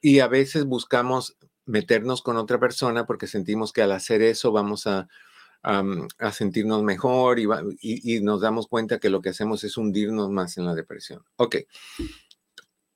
Y 0.00 0.20
a 0.20 0.28
veces 0.28 0.64
buscamos 0.64 1.36
meternos 1.66 2.22
con 2.22 2.36
otra 2.38 2.58
persona 2.58 3.06
porque 3.06 3.26
sentimos 3.26 3.72
que 3.72 3.82
al 3.82 3.92
hacer 3.92 4.22
eso 4.22 4.50
vamos 4.50 4.86
a, 4.86 5.08
a 5.62 6.32
sentirnos 6.32 6.82
mejor 6.82 7.38
y, 7.38 7.46
va- 7.46 7.62
y- 7.80 8.16
y 8.16 8.20
nos 8.20 8.40
damos 8.40 8.66
cuenta 8.66 8.98
que 8.98 9.10
lo 9.10 9.20
que 9.20 9.30
hacemos 9.30 9.62
es 9.64 9.76
hundirnos 9.76 10.30
más 10.30 10.56
en 10.56 10.64
la 10.64 10.74
depresión. 10.74 11.22
Ok. 11.36 11.56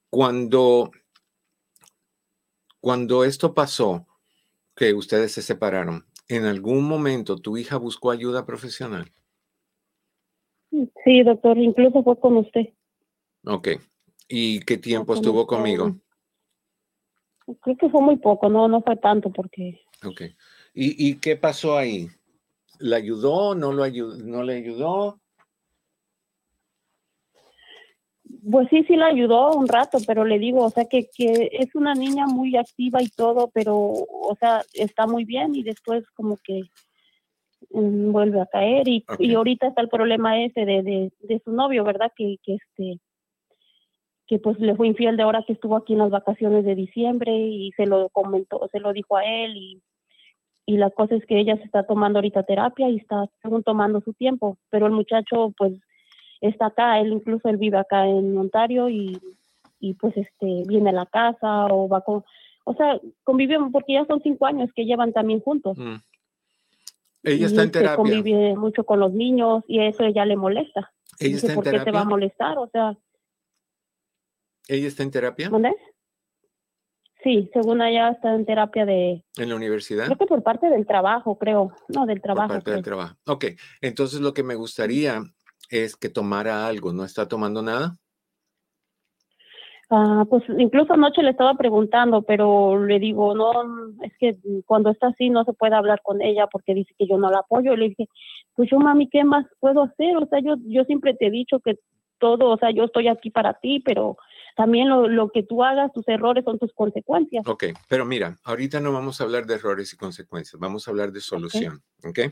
Cuando, 0.08 0.90
cuando 2.80 3.24
esto 3.24 3.54
pasó, 3.54 4.06
que 4.74 4.94
ustedes 4.94 5.32
se 5.32 5.42
separaron, 5.42 6.06
¿en 6.28 6.44
algún 6.44 6.84
momento 6.84 7.36
tu 7.36 7.56
hija 7.56 7.76
buscó 7.76 8.10
ayuda 8.10 8.46
profesional? 8.46 9.12
Sí, 10.70 11.22
doctor, 11.22 11.58
incluso 11.58 12.02
fue 12.02 12.18
con 12.18 12.38
usted. 12.38 12.72
Ok. 13.44 13.68
¿Y 14.28 14.60
qué 14.60 14.78
tiempo 14.78 15.08
con 15.08 15.16
estuvo 15.16 15.46
conmigo? 15.46 15.96
Creo 17.62 17.76
que 17.76 17.90
fue 17.90 18.00
muy 18.00 18.16
poco, 18.16 18.48
no, 18.48 18.68
no 18.68 18.80
fue 18.82 18.96
tanto 18.96 19.30
porque 19.30 19.80
Ok. 20.04 20.22
¿Y, 20.72 21.08
y 21.08 21.16
qué 21.16 21.36
pasó 21.36 21.76
ahí? 21.76 22.08
¿Le 22.78 22.96
ayudó? 22.96 23.54
¿No, 23.54 23.72
lo 23.72 23.82
ayudó, 23.82 24.16
¿No 24.16 24.42
le 24.42 24.56
ayudó? 24.56 25.19
Pues 28.48 28.68
sí, 28.70 28.84
sí 28.84 28.96
la 28.96 29.06
ayudó 29.06 29.52
un 29.52 29.68
rato, 29.68 29.98
pero 30.06 30.24
le 30.24 30.38
digo, 30.38 30.64
o 30.64 30.70
sea, 30.70 30.84
que, 30.84 31.08
que 31.14 31.50
es 31.52 31.74
una 31.74 31.94
niña 31.94 32.26
muy 32.26 32.56
activa 32.56 33.02
y 33.02 33.08
todo, 33.08 33.50
pero, 33.52 33.76
o 33.76 34.36
sea, 34.38 34.62
está 34.74 35.06
muy 35.06 35.24
bien 35.24 35.54
y 35.54 35.62
después 35.62 36.04
como 36.14 36.36
que 36.42 36.62
mm, 37.70 38.12
vuelve 38.12 38.40
a 38.40 38.46
caer 38.46 38.88
y, 38.88 39.04
y 39.18 39.34
ahorita 39.34 39.66
está 39.66 39.82
el 39.82 39.88
problema 39.88 40.40
ese 40.42 40.64
de, 40.64 40.82
de, 40.82 41.12
de 41.20 41.40
su 41.44 41.52
novio, 41.52 41.84
¿verdad? 41.84 42.12
Que, 42.16 42.36
que 42.42 42.54
este 42.54 43.00
que 44.26 44.38
pues 44.38 44.60
le 44.60 44.76
fue 44.76 44.86
infiel 44.86 45.16
de 45.16 45.24
ahora 45.24 45.42
que 45.44 45.54
estuvo 45.54 45.74
aquí 45.76 45.92
en 45.92 45.98
las 45.98 46.10
vacaciones 46.10 46.64
de 46.64 46.76
diciembre 46.76 47.36
y 47.36 47.72
se 47.72 47.84
lo 47.84 48.10
comentó, 48.10 48.68
se 48.70 48.78
lo 48.78 48.92
dijo 48.92 49.16
a 49.16 49.24
él 49.24 49.56
y, 49.56 49.82
y 50.66 50.76
la 50.76 50.90
cosa 50.90 51.16
es 51.16 51.26
que 51.26 51.40
ella 51.40 51.56
se 51.56 51.64
está 51.64 51.82
tomando 51.82 52.20
ahorita 52.20 52.44
terapia 52.44 52.88
y 52.88 52.98
está 52.98 53.26
según 53.42 53.64
tomando 53.64 54.00
su 54.02 54.12
tiempo, 54.12 54.56
pero 54.70 54.86
el 54.86 54.92
muchacho 54.92 55.52
pues 55.58 55.72
está 56.40 56.66
acá, 56.66 56.98
él 57.00 57.12
incluso 57.12 57.48
él 57.48 57.56
vive 57.56 57.78
acá 57.78 58.06
en 58.06 58.36
Ontario 58.36 58.88
y, 58.88 59.18
y 59.78 59.94
pues 59.94 60.16
este 60.16 60.62
viene 60.66 60.90
a 60.90 60.92
la 60.92 61.06
casa 61.06 61.66
o 61.66 61.88
va 61.88 62.00
con, 62.02 62.24
o 62.64 62.74
sea, 62.74 63.00
conviven 63.24 63.72
porque 63.72 63.94
ya 63.94 64.04
son 64.06 64.20
cinco 64.22 64.46
años 64.46 64.70
que 64.74 64.84
llevan 64.84 65.12
también 65.12 65.40
juntos. 65.40 65.76
Mm. 65.78 65.96
Ella 67.22 67.36
y 67.36 67.44
está 67.44 67.62
en 67.62 67.66
este, 67.66 67.78
terapia. 67.80 67.96
convive 67.96 68.56
mucho 68.56 68.84
con 68.84 68.98
los 69.00 69.12
niños 69.12 69.62
y 69.68 69.80
eso 69.80 70.08
ya 70.08 70.24
le 70.24 70.36
molesta. 70.36 70.92
Ella 71.18 71.34
Dice, 71.34 71.36
está 71.36 71.52
en 71.52 71.54
¿por 71.56 71.64
qué 71.64 71.70
te 71.70 71.76
va 71.76 71.82
a 71.82 71.84
terapia. 71.84 72.04
molestar? 72.04 72.58
O 72.58 72.68
sea, 72.68 72.96
Ella 74.68 74.88
está 74.88 75.02
en 75.02 75.10
terapia 75.10 75.50
¿mande? 75.50 75.74
Sí, 77.22 77.50
según 77.52 77.82
ella 77.82 78.10
está 78.12 78.34
en 78.34 78.46
terapia 78.46 78.86
de, 78.86 79.22
en 79.36 79.48
la 79.50 79.54
universidad. 79.54 80.06
creo 80.06 80.16
que 80.16 80.24
por 80.26 80.42
parte 80.42 80.70
del 80.70 80.86
trabajo, 80.86 81.36
creo. 81.36 81.70
No, 81.88 82.06
del 82.06 82.18
Por 82.20 82.22
trabajo. 82.22 82.48
parte 82.48 82.70
del 82.70 82.82
trabajo. 82.82 83.14
Ok. 83.26 83.44
Entonces 83.82 84.20
lo 84.22 84.32
que 84.32 84.42
me 84.42 84.54
gustaría 84.54 85.20
es 85.70 85.96
que 85.96 86.08
tomara 86.08 86.66
algo. 86.66 86.92
¿No 86.92 87.04
está 87.04 87.28
tomando 87.28 87.62
nada? 87.62 87.96
Ah, 89.92 90.24
pues 90.30 90.44
incluso 90.56 90.92
anoche 90.92 91.20
le 91.20 91.30
estaba 91.30 91.54
preguntando, 91.54 92.22
pero 92.22 92.84
le 92.84 93.00
digo, 93.00 93.34
no, 93.34 93.52
es 94.04 94.12
que 94.20 94.36
cuando 94.64 94.90
está 94.90 95.08
así 95.08 95.30
no 95.30 95.44
se 95.44 95.52
puede 95.52 95.74
hablar 95.74 96.00
con 96.04 96.22
ella 96.22 96.46
porque 96.46 96.74
dice 96.74 96.94
que 96.96 97.08
yo 97.08 97.18
no 97.18 97.28
la 97.28 97.38
apoyo. 97.40 97.74
le 97.74 97.88
dije, 97.88 98.08
pues 98.54 98.70
yo 98.70 98.78
mami, 98.78 99.08
¿qué 99.08 99.24
más 99.24 99.46
puedo 99.58 99.82
hacer? 99.82 100.16
O 100.16 100.26
sea, 100.26 100.38
yo, 100.40 100.54
yo 100.64 100.84
siempre 100.84 101.14
te 101.14 101.26
he 101.26 101.30
dicho 101.30 101.58
que 101.58 101.80
todo, 102.18 102.50
o 102.50 102.56
sea, 102.58 102.70
yo 102.70 102.84
estoy 102.84 103.08
aquí 103.08 103.30
para 103.30 103.54
ti, 103.54 103.80
pero 103.84 104.16
también 104.54 104.88
lo, 104.88 105.08
lo 105.08 105.30
que 105.30 105.42
tú 105.42 105.64
hagas, 105.64 105.92
tus 105.92 106.06
errores 106.06 106.44
son 106.44 106.60
tus 106.60 106.72
consecuencias. 106.72 107.44
Ok, 107.48 107.64
pero 107.88 108.04
mira, 108.04 108.36
ahorita 108.44 108.78
no 108.78 108.92
vamos 108.92 109.20
a 109.20 109.24
hablar 109.24 109.44
de 109.46 109.54
errores 109.54 109.92
y 109.92 109.96
consecuencias, 109.96 110.60
vamos 110.60 110.86
a 110.86 110.92
hablar 110.92 111.10
de 111.10 111.20
solución, 111.20 111.82
¿ok? 112.04 112.10
okay. 112.10 112.30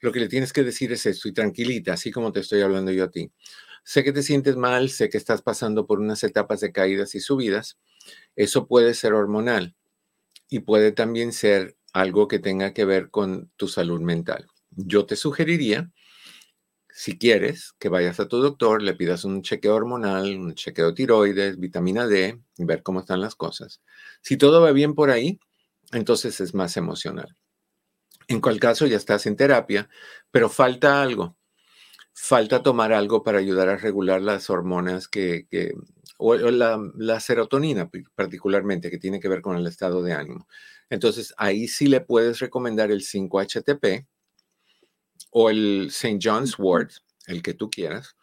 Lo 0.00 0.12
que 0.12 0.20
le 0.20 0.28
tienes 0.28 0.52
que 0.52 0.64
decir 0.64 0.92
es 0.92 1.06
esto 1.06 1.28
y 1.28 1.32
tranquilita, 1.32 1.94
así 1.94 2.10
como 2.10 2.32
te 2.32 2.40
estoy 2.40 2.60
hablando 2.62 2.92
yo 2.92 3.04
a 3.04 3.10
ti. 3.10 3.30
Sé 3.84 4.04
que 4.04 4.12
te 4.12 4.22
sientes 4.22 4.56
mal, 4.56 4.90
sé 4.90 5.08
que 5.08 5.18
estás 5.18 5.42
pasando 5.42 5.86
por 5.86 6.00
unas 6.00 6.22
etapas 6.24 6.60
de 6.60 6.72
caídas 6.72 7.14
y 7.14 7.20
subidas. 7.20 7.78
Eso 8.36 8.66
puede 8.66 8.94
ser 8.94 9.14
hormonal 9.14 9.74
y 10.50 10.60
puede 10.60 10.92
también 10.92 11.32
ser 11.32 11.76
algo 11.92 12.28
que 12.28 12.38
tenga 12.38 12.74
que 12.74 12.84
ver 12.84 13.10
con 13.10 13.50
tu 13.56 13.68
salud 13.68 14.00
mental. 14.00 14.46
Yo 14.70 15.06
te 15.06 15.16
sugeriría, 15.16 15.90
si 16.90 17.18
quieres, 17.18 17.72
que 17.78 17.88
vayas 17.88 18.20
a 18.20 18.28
tu 18.28 18.38
doctor, 18.38 18.82
le 18.82 18.94
pidas 18.94 19.24
un 19.24 19.42
chequeo 19.42 19.74
hormonal, 19.74 20.36
un 20.36 20.54
chequeo 20.54 20.94
tiroides, 20.94 21.58
vitamina 21.58 22.06
D, 22.06 22.40
y 22.56 22.64
ver 22.64 22.82
cómo 22.82 23.00
están 23.00 23.20
las 23.20 23.34
cosas. 23.34 23.80
Si 24.20 24.36
todo 24.36 24.60
va 24.60 24.72
bien 24.72 24.94
por 24.94 25.10
ahí, 25.10 25.38
entonces 25.92 26.40
es 26.40 26.54
más 26.54 26.76
emocional. 26.76 27.36
En 28.28 28.40
cual 28.40 28.60
caso 28.60 28.86
ya 28.86 28.96
estás 28.96 29.26
en 29.26 29.36
terapia, 29.36 29.88
pero 30.30 30.48
falta 30.48 31.02
algo 31.02 31.38
falta 32.20 32.62
tomar 32.64 32.92
algo 32.92 33.22
para 33.22 33.38
ayudar 33.38 33.68
a 33.68 33.76
regular 33.76 34.20
las 34.20 34.50
hormonas 34.50 35.06
que, 35.06 35.46
o, 36.18 36.34
la, 36.34 37.20
serotonina 37.20 37.88
particularmente, 38.16 38.90
que 38.90 38.98
tiene 38.98 39.20
que 39.20 39.28
ver 39.28 39.40
con 39.40 39.56
el 39.56 39.66
estado 39.68 40.02
de 40.02 40.14
ánimo. 40.14 40.48
Entonces, 40.90 41.32
ahí 41.36 41.68
sí 41.68 41.86
le 41.86 42.00
puedes 42.00 42.40
recomendar 42.40 42.90
el 42.90 43.02
5-HTP 43.02 44.06
o 45.30 45.48
el 45.48 45.86
St. 45.90 46.18
John's 46.20 46.58
Wort, 46.58 46.90
el 47.28 47.40
que 47.40 47.54
tú 47.54 47.70
quieras, 47.70 48.16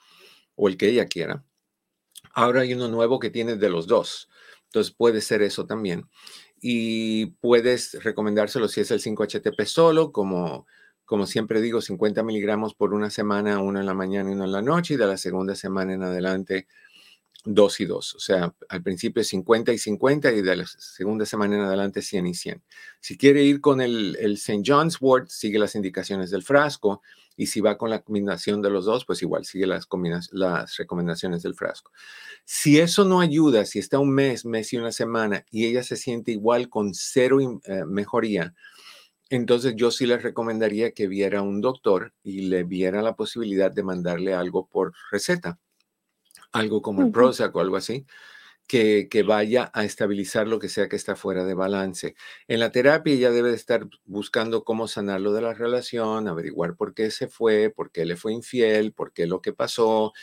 o 0.55 0.67
el 0.67 0.75
que 0.75 0.89
ella 0.89 1.05
quiera. 1.05 1.45
Ahora 2.33 2.61
hay 2.61 2.73
uno 2.73 2.89
nuevo 2.89 3.17
que 3.17 3.29
tiene 3.29 3.55
de 3.55 3.69
los 3.69 3.87
dos. 3.87 4.27
Entonces, 4.65 4.93
puede 4.93 5.21
ser 5.21 5.41
eso 5.41 5.65
también. 5.65 6.09
Y 6.67 7.27
puedes 7.41 8.03
recomendárselo 8.03 8.67
si 8.67 8.81
es 8.81 8.89
el 8.89 8.99
5-HTP 8.99 9.65
solo, 9.65 10.11
como 10.11 10.65
como 11.05 11.27
siempre 11.27 11.61
digo, 11.61 11.79
50 11.79 12.23
miligramos 12.23 12.73
por 12.73 12.95
una 12.95 13.11
semana, 13.11 13.59
uno 13.59 13.79
en 13.79 13.85
la 13.85 13.93
mañana 13.93 14.31
y 14.31 14.33
uno 14.33 14.45
en 14.45 14.51
la 14.51 14.63
noche, 14.63 14.95
y 14.95 14.97
de 14.97 15.05
la 15.05 15.17
segunda 15.17 15.53
semana 15.53 15.93
en 15.93 16.01
adelante, 16.01 16.65
dos 17.43 17.79
y 17.81 17.85
dos. 17.85 18.15
O 18.15 18.19
sea, 18.19 18.51
al 18.67 18.81
principio 18.81 19.23
50 19.23 19.73
y 19.73 19.77
50 19.77 20.31
y 20.31 20.41
de 20.41 20.55
la 20.55 20.65
segunda 20.65 21.27
semana 21.27 21.55
en 21.57 21.61
adelante 21.61 22.01
100 22.01 22.25
y 22.25 22.33
100. 22.33 22.63
Si 22.99 23.15
quiere 23.15 23.43
ir 23.43 23.61
con 23.61 23.79
el, 23.79 24.17
el 24.19 24.33
St. 24.33 24.63
John's 24.65 24.99
Wort, 24.99 25.29
sigue 25.29 25.59
las 25.59 25.75
indicaciones 25.75 26.31
del 26.31 26.41
frasco. 26.41 27.03
Y 27.37 27.47
si 27.47 27.61
va 27.61 27.77
con 27.77 27.89
la 27.89 28.01
combinación 28.01 28.61
de 28.61 28.69
los 28.69 28.85
dos, 28.85 29.05
pues 29.05 29.21
igual 29.21 29.45
sigue 29.45 29.67
las, 29.67 29.87
las 30.31 30.77
recomendaciones 30.77 31.43
del 31.43 31.55
frasco. 31.55 31.91
Si 32.45 32.79
eso 32.79 33.03
no 33.05 33.19
ayuda, 33.19 33.65
si 33.65 33.79
está 33.79 33.99
un 33.99 34.11
mes, 34.11 34.45
mes 34.45 34.71
y 34.73 34.77
una 34.77 34.91
semana 34.91 35.45
y 35.51 35.65
ella 35.65 35.83
se 35.83 35.97
siente 35.97 36.31
igual 36.31 36.69
con 36.69 36.93
cero 36.93 37.39
eh, 37.65 37.83
mejoría, 37.85 38.53
entonces 39.29 39.73
yo 39.75 39.91
sí 39.91 40.05
les 40.05 40.21
recomendaría 40.21 40.91
que 40.91 41.07
viera 41.07 41.39
a 41.39 41.43
un 41.43 41.61
doctor 41.61 42.13
y 42.23 42.41
le 42.41 42.63
viera 42.63 43.01
la 43.01 43.15
posibilidad 43.15 43.71
de 43.71 43.83
mandarle 43.83 44.33
algo 44.33 44.67
por 44.67 44.93
receta, 45.11 45.59
algo 46.51 46.81
como 46.81 47.01
el 47.01 47.11
Prozac 47.11 47.55
o 47.55 47.59
algo 47.59 47.75
así, 47.75 48.05
que, 48.67 49.07
que, 49.09 49.23
vaya 49.23 49.71
a 49.73 49.85
estabilizar 49.85 50.47
lo 50.47 50.59
que 50.59 50.69
sea 50.69 50.89
que 50.89 50.95
está 50.95 51.15
fuera 51.15 51.45
de 51.45 51.53
balance. 51.53 52.15
En 52.47 52.59
la 52.59 52.71
terapia 52.71 53.13
ella 53.13 53.31
debe 53.31 53.53
estar 53.53 53.87
buscando 54.05 54.63
cómo 54.63 54.87
sanarlo 54.87 55.33
de 55.33 55.41
la 55.41 55.53
relación, 55.53 56.27
averiguar 56.27 56.75
por 56.75 56.93
qué 56.93 57.11
se 57.11 57.27
fue, 57.27 57.69
por 57.69 57.91
qué 57.91 58.05
le 58.05 58.15
fue 58.15 58.33
infiel, 58.33 58.93
por 58.93 59.13
qué 59.13 59.27
lo 59.27 59.41
que 59.41 59.53
pasó, 59.53 60.13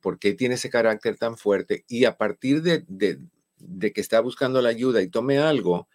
por 0.00 0.18
qué 0.18 0.34
tiene 0.34 0.56
ese 0.56 0.70
carácter 0.70 1.16
tan 1.16 1.36
fuerte. 1.36 1.84
Y 1.88 2.04
a 2.04 2.16
partir 2.16 2.62
de, 2.62 2.84
de 2.88 3.92
que 3.92 4.00
está 4.00 4.20
buscando 4.20 4.60
la 4.60 4.68
ayuda 4.68 5.02
y 5.02 5.08
tome 5.08 5.38
algo, 5.38 5.88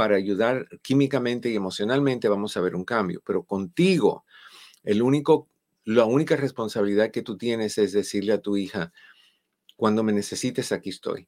para 0.00 0.16
ayudar 0.16 0.66
químicamente 0.80 1.50
y 1.50 1.56
emocionalmente, 1.56 2.30
vamos 2.30 2.56
a 2.56 2.62
ver 2.62 2.74
un 2.74 2.86
cambio. 2.86 3.20
Pero 3.22 3.42
contigo, 3.42 4.24
el 4.82 5.02
único, 5.02 5.46
la 5.84 6.06
única 6.06 6.36
responsabilidad 6.36 7.10
que 7.10 7.20
tú 7.20 7.36
tienes 7.36 7.76
es 7.76 7.92
decirle 7.92 8.32
a 8.32 8.40
tu 8.40 8.56
hija, 8.56 8.94
cuando 9.80 10.02
me 10.02 10.12
necesites, 10.12 10.72
aquí 10.72 10.90
estoy. 10.90 11.26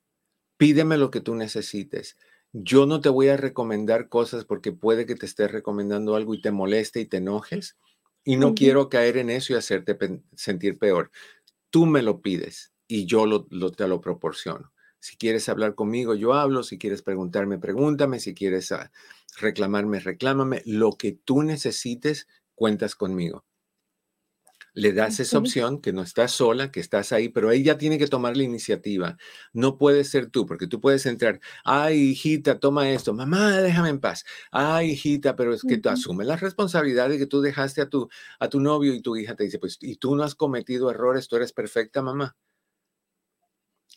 Pídeme 0.59 0.99
lo 0.99 1.11
que 1.11 1.23
tú 1.23 1.35
necesites. 1.35 2.19
Yo 2.53 2.85
no 2.85 3.01
te 3.01 3.09
voy 3.09 3.29
a 3.29 3.39
recomendar 3.39 4.11
cosas 4.11 4.45
porque 4.45 4.73
puede 4.73 5.07
que 5.07 5.15
te 5.15 5.25
esté 5.25 5.49
recomendando 5.49 6.17
algo 6.17 6.35
y 6.35 6.43
te 6.43 6.51
moleste 6.51 7.01
y 7.01 7.07
te 7.07 7.17
enojes. 7.17 7.79
Y 8.25 8.37
no 8.37 8.55
quiero 8.55 8.91
caer 8.91 9.17
en 9.17 9.31
eso 9.31 9.55
y 9.55 9.57
hacerte 9.57 9.97
sentir 10.35 10.79
peor. 10.79 11.11
Tú 11.71 11.87
me 11.87 12.03
lo 12.03 12.21
pides 12.21 12.75
y 12.87 13.07
yo 13.07 13.25
lo, 13.25 13.47
te 13.47 13.89
lo 13.89 14.03
proporciono. 14.03 14.71
Si 14.99 15.17
quieres 15.17 15.49
hablar 15.49 15.75
conmigo, 15.75 16.15
yo 16.15 16.35
hablo. 16.35 16.63
Si 16.63 16.77
quieres 16.77 17.01
preguntarme, 17.01 17.59
pregúntame. 17.59 18.21
Si 18.21 18.35
quieres 18.35 18.71
ah, 18.71 18.93
reclamarme, 19.41 19.99
reclámame. 19.99 20.61
Lo 20.67 20.93
que 20.99 21.13
tú 21.13 21.43
necesites, 21.43 22.29
cuentas 22.55 22.97
conmigo. 22.97 23.47
Le 24.75 24.93
das 24.95 25.21
esa 25.21 25.39
opción 25.39 25.81
que 25.83 25.93
no 25.93 26.03
estás 26.03 26.33
sola, 26.33 26.71
que 26.71 26.81
estás 26.81 27.13
ahí, 27.13 27.29
pero 27.29 27.51
ella 27.51 27.77
tiene 27.77 27.99
que 27.99 28.07
tomar 28.07 28.37
la 28.37 28.43
iniciativa. 28.43 29.19
No 29.53 29.77
puede 29.77 30.05
ser 30.05 30.31
tú, 30.31 30.47
porque 30.47 30.67
tú 30.67 30.81
puedes 30.81 31.05
entrar, 31.07 31.41
ay, 31.65 31.99
hijita, 32.11 32.59
toma 32.59 32.91
esto, 32.91 33.13
mamá, 33.13 33.61
déjame 33.61 33.91
en 33.91 34.01
paz. 34.01 34.25
Ay, 34.51 34.93
hijita, 34.93 35.37
pero 35.37 35.53
es 35.53 35.63
que 35.63 35.77
tú 35.79 35.91
asumes 35.91 36.27
la 36.27 36.37
responsabilidad 36.37 37.11
de 37.11 37.19
que 37.19 37.27
tú 37.27 37.43
dejaste 37.43 37.83
a 37.83 37.89
tu, 37.89 38.09
a 38.39 38.49
tu 38.49 38.61
novio 38.61 38.95
y 38.95 39.03
tu 39.03 39.17
hija 39.17 39.35
te 39.37 39.45
dice, 39.45 39.59
pues, 39.59 39.77
y 39.81 39.97
tú 39.97 40.17
no 40.17 40.23
has 40.25 40.35
cometido 40.35 40.91
errores, 40.91 41.29
tú 41.29 41.37
eres 41.37 41.53
perfecta, 41.53 42.01
mamá. 42.01 42.37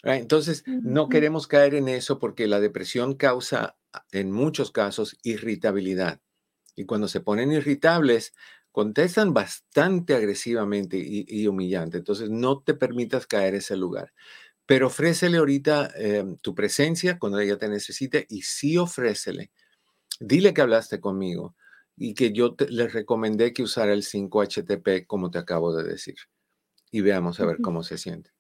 Entonces, 0.04 0.64
no 0.68 1.10
queremos 1.10 1.48
caer 1.48 1.74
en 1.74 1.88
eso 1.88 2.20
porque 2.20 2.48
la 2.48 2.60
depresión 2.60 3.16
causa 3.16 3.76
en 4.12 4.32
muchos 4.32 4.72
casos 4.72 5.18
irritabilidad. 5.24 6.22
Y 6.76 6.86
cuando 6.86 7.08
se 7.08 7.22
ponen 7.22 7.52
irritables, 7.52 8.34
contestan 8.76 9.34
bastante 9.34 10.16
agresivamente 10.16 10.98
y, 11.00 11.48
humillante. 11.48 12.00
Entonces, 12.00 12.30
no 12.30 12.60
te 12.60 12.74
permitas 12.74 13.26
caer 13.26 13.56
ese 13.56 13.78
lugar. 13.78 14.12
Pero 14.66 14.88
ofrécele 14.88 15.38
ahorita 15.38 15.94
em, 15.96 16.36
tu 16.40 16.54
presencia 16.54 17.18
cuando 17.18 17.40
ella 17.40 17.58
te 17.58 17.70
necesite 17.70 18.26
y 18.30 18.42
sí 18.42 18.78
ofrécele. 18.78 19.50
Dile 20.20 20.54
que 20.54 20.62
hablaste 20.62 21.00
conmigo 21.00 21.56
y 21.96 22.16
que 22.16 22.34
yo 22.34 22.58
le 22.68 22.90
recomendé 22.90 23.54
que 23.54 23.64
usara 23.64 23.94
el 23.94 24.04
5-HTP 24.04 25.08
como 25.08 25.32
te 25.32 25.38
acabo 25.38 25.74
de 25.74 25.86
decir. 25.86 26.18
Y 26.92 27.00
veamos 27.00 27.40
a 27.40 27.46
ver 27.46 27.60
cómo 27.62 27.82
se 27.82 27.98
siente. 27.98 28.35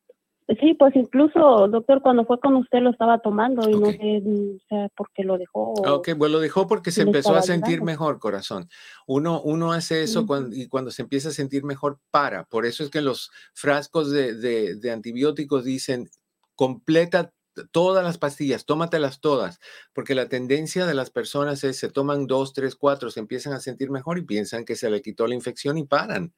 Sí, 0.60 0.76
pues 0.76 0.96
incluso, 0.96 1.68
doctor, 1.68 2.04
cuando 2.04 2.24
fue 2.24 2.40
con 2.40 2.56
usted 2.56 2.80
lo 2.80 2.92
estaba 2.92 3.18
tomando 3.18 3.68
y 3.68 3.74
no 3.80 3.92
sé 3.92 4.22
o 4.70 4.90
por 4.96 5.10
qué 5.12 5.24
lo 5.24 5.40
dejó. 5.40 5.74
Ok, 5.74 6.10
pues 6.18 6.32
lo 6.32 6.40
dejó 6.40 6.68
porque 6.68 6.92
se 6.92 7.02
empezó 7.02 7.34
a 7.34 7.42
sentir 7.42 7.82
mejor, 7.82 8.20
corazón. 8.20 8.70
Uno, 9.08 9.42
uno 9.42 9.74
hace 9.74 10.04
eso 10.04 10.28
cuando, 10.28 10.56
y 10.56 10.68
cuando 10.68 10.92
se 10.92 11.02
empieza 11.02 11.30
a 11.30 11.32
sentir 11.32 11.64
mejor, 11.64 12.00
para. 12.12 12.44
Por 12.44 12.68
eso 12.68 12.84
es 12.84 12.92
que 12.92 13.02
los 13.02 13.32
frascos 13.54 14.12
de, 14.12 14.36
de, 14.36 14.76
de 14.76 14.92
antibióticos 14.92 15.64
dicen, 15.64 16.10
completa 16.54 17.34
todas 17.72 18.04
las 18.04 18.18
pastillas, 18.18 18.66
tómatelas 18.66 19.22
todas, 19.22 19.60
porque 19.94 20.14
la 20.14 20.28
tendencia 20.30 20.86
de 20.86 20.94
las 20.94 21.10
personas 21.10 21.64
es, 21.64 21.78
se 21.78 21.90
toman 21.90 22.28
dos, 22.28 22.54
tres, 22.54 22.76
cuatro, 22.76 23.10
se 23.10 23.20
empiezan 23.20 23.54
a 23.54 23.60
sentir 23.60 23.90
mejor 23.90 24.18
y 24.20 24.24
piensan 24.24 24.66
que 24.66 24.76
se 24.76 24.90
le 24.90 25.02
quitó 25.02 25.26
la 25.26 25.36
infección 25.36 25.78
y 25.78 25.86
paran. 25.86 26.34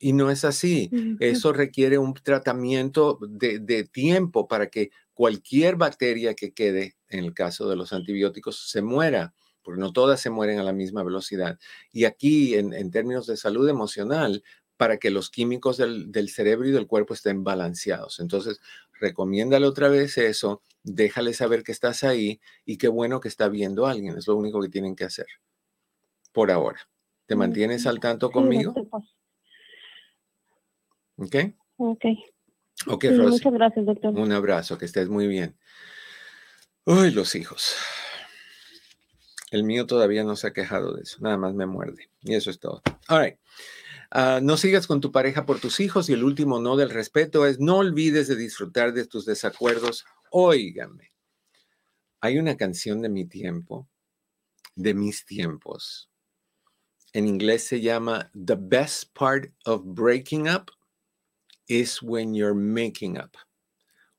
Y 0.00 0.14
no 0.14 0.30
es 0.30 0.44
así. 0.44 0.90
Eso 1.20 1.52
requiere 1.52 1.98
un 1.98 2.14
tratamiento 2.14 3.18
de, 3.20 3.84
tiempo 3.84 4.48
para 4.48 4.68
que 4.68 4.90
cualquier 5.14 5.76
bacteria 5.76 6.34
que 6.34 6.52
quede, 6.52 6.96
en 7.08 7.24
el 7.24 7.34
caso 7.34 7.68
de 7.68 7.76
los 7.76 7.92
antibióticos, 7.92 8.70
se 8.70 8.82
muera, 8.82 9.34
porque 9.62 9.80
no 9.80 9.92
todas 9.92 10.20
se 10.20 10.30
mueren 10.30 10.58
a 10.58 10.64
la 10.64 10.72
misma 10.72 11.04
velocidad. 11.04 11.58
Y 11.92 12.06
aquí, 12.06 12.54
en, 12.54 12.90
términos 12.90 13.26
de 13.26 13.36
salud 13.36 13.68
emocional, 13.68 14.42
para 14.78 14.96
que 14.96 15.10
los 15.10 15.28
químicos 15.28 15.76
del, 15.76 16.28
cerebro 16.30 16.66
y 16.66 16.72
del 16.72 16.86
cuerpo 16.86 17.12
estén 17.12 17.44
balanceados. 17.44 18.18
Entonces, 18.18 18.60
recomiéndale 18.98 19.66
otra 19.66 19.90
vez 19.90 20.16
eso, 20.16 20.62
déjale 20.82 21.34
saber 21.34 21.62
que 21.62 21.72
estás 21.72 22.02
ahí 22.02 22.40
y 22.64 22.78
qué 22.78 22.88
bueno 22.88 23.20
que 23.20 23.28
está 23.28 23.50
viendo 23.50 23.86
a 23.86 23.90
alguien. 23.90 24.16
Es 24.16 24.26
lo 24.26 24.36
único 24.36 24.62
que 24.62 24.70
tienen 24.70 24.96
que 24.96 25.04
hacer 25.04 25.26
por 26.32 26.50
ahora. 26.50 26.80
¿Te 27.26 27.36
mantienes 27.36 27.86
al 27.86 28.00
tanto 28.00 28.30
conmigo? 28.30 28.74
Pues. 28.74 29.09
¿Ok? 31.20 31.36
Ok. 31.76 32.04
Ok, 32.86 33.04
Muchas 33.10 33.52
gracias, 33.52 33.84
doctor. 33.84 34.18
Un 34.18 34.32
abrazo, 34.32 34.78
que 34.78 34.86
estés 34.86 35.08
muy 35.08 35.26
bien. 35.26 35.58
Uy, 36.86 37.10
los 37.10 37.34
hijos. 37.34 37.76
El 39.50 39.64
mío 39.64 39.86
todavía 39.86 40.24
no 40.24 40.34
se 40.34 40.46
ha 40.46 40.52
quejado 40.52 40.94
de 40.94 41.02
eso, 41.02 41.18
nada 41.20 41.36
más 41.36 41.54
me 41.54 41.66
muerde. 41.66 42.10
Y 42.22 42.34
eso 42.34 42.50
es 42.50 42.58
todo. 42.58 42.80
All 43.08 43.22
right. 43.22 43.38
Ah, 44.10 44.40
no 44.42 44.56
sigas 44.56 44.86
con 44.86 45.00
tu 45.00 45.12
pareja 45.12 45.44
por 45.44 45.60
tus 45.60 45.78
hijos 45.80 46.08
y 46.08 46.14
el 46.14 46.24
último 46.24 46.58
no 46.58 46.76
del 46.76 46.90
respeto 46.90 47.46
es 47.46 47.60
no 47.60 47.76
olvides 47.76 48.26
de 48.26 48.36
disfrutar 48.36 48.94
de 48.94 49.06
tus 49.06 49.26
desacuerdos. 49.26 50.06
Óigame, 50.30 51.12
hay 52.20 52.38
una 52.38 52.56
canción 52.56 53.02
de 53.02 53.08
mi 53.08 53.26
tiempo, 53.26 53.88
de 54.74 54.94
mis 54.94 55.26
tiempos. 55.26 56.10
En 57.12 57.26
inglés 57.26 57.64
se 57.64 57.80
llama 57.80 58.30
The 58.32 58.56
best 58.58 59.12
part 59.12 59.52
of 59.64 59.82
breaking 59.84 60.48
up 60.48 60.70
is 61.70 62.02
when 62.02 62.34
you're 62.34 62.52
making 62.52 63.16
up. 63.16 63.36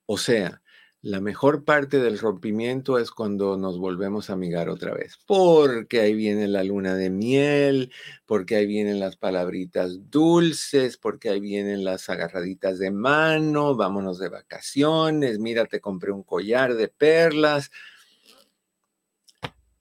O 0.06 0.16
sea, 0.16 0.62
la 1.02 1.20
mejor 1.20 1.64
parte 1.64 1.98
del 1.98 2.18
rompimiento 2.18 2.98
es 2.98 3.10
cuando 3.10 3.58
nos 3.58 3.78
volvemos 3.78 4.30
a 4.30 4.32
amigar 4.32 4.70
otra 4.70 4.94
vez, 4.94 5.18
porque 5.26 6.00
ahí 6.00 6.14
viene 6.14 6.48
la 6.48 6.64
luna 6.64 6.94
de 6.94 7.10
miel, 7.10 7.92
porque 8.24 8.56
ahí 8.56 8.66
vienen 8.66 9.00
las 9.00 9.16
palabritas 9.16 10.10
dulces, 10.10 10.96
porque 10.96 11.28
ahí 11.28 11.40
vienen 11.40 11.84
las 11.84 12.08
agarraditas 12.08 12.78
de 12.78 12.90
mano, 12.90 13.74
vámonos 13.74 14.18
de 14.18 14.30
vacaciones, 14.30 15.38
mira, 15.38 15.66
te 15.66 15.80
compré 15.80 16.10
un 16.10 16.22
collar 16.22 16.74
de 16.74 16.88
perlas. 16.88 17.70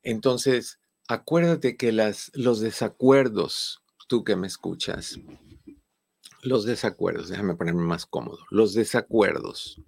Entonces, 0.03 0.79
acuérdate 1.07 1.77
que 1.77 1.93
las, 1.93 2.31
los 2.33 2.59
desacuerdos, 2.59 3.81
tú 4.07 4.25
que 4.25 4.35
me 4.35 4.47
escuchas, 4.47 5.19
los 6.41 6.65
desacuerdos, 6.65 7.29
déjame 7.29 7.55
ponerme 7.55 7.83
más 7.83 8.05
cómodo, 8.05 8.39
los 8.49 8.73
desacuerdos 8.73 9.81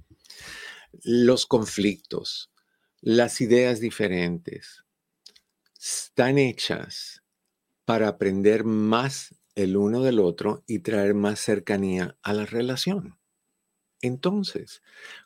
los 1.01 1.45
conflictos, 1.45 2.51
las 3.01 3.41
ideas 3.41 3.79
diferentes, 3.79 4.83
están 5.79 6.37
hechas 6.37 7.23
para 7.85 8.07
aprender 8.07 8.63
más 8.63 9.35
el 9.55 9.75
uno 9.75 10.01
del 10.01 10.19
otro 10.19 10.63
y 10.67 10.79
traer 10.79 11.13
más 11.13 11.39
cercanía 11.39 12.17
a 12.21 12.33
la 12.33 12.45
relación. 12.45 13.17
Entonces, 14.01 14.81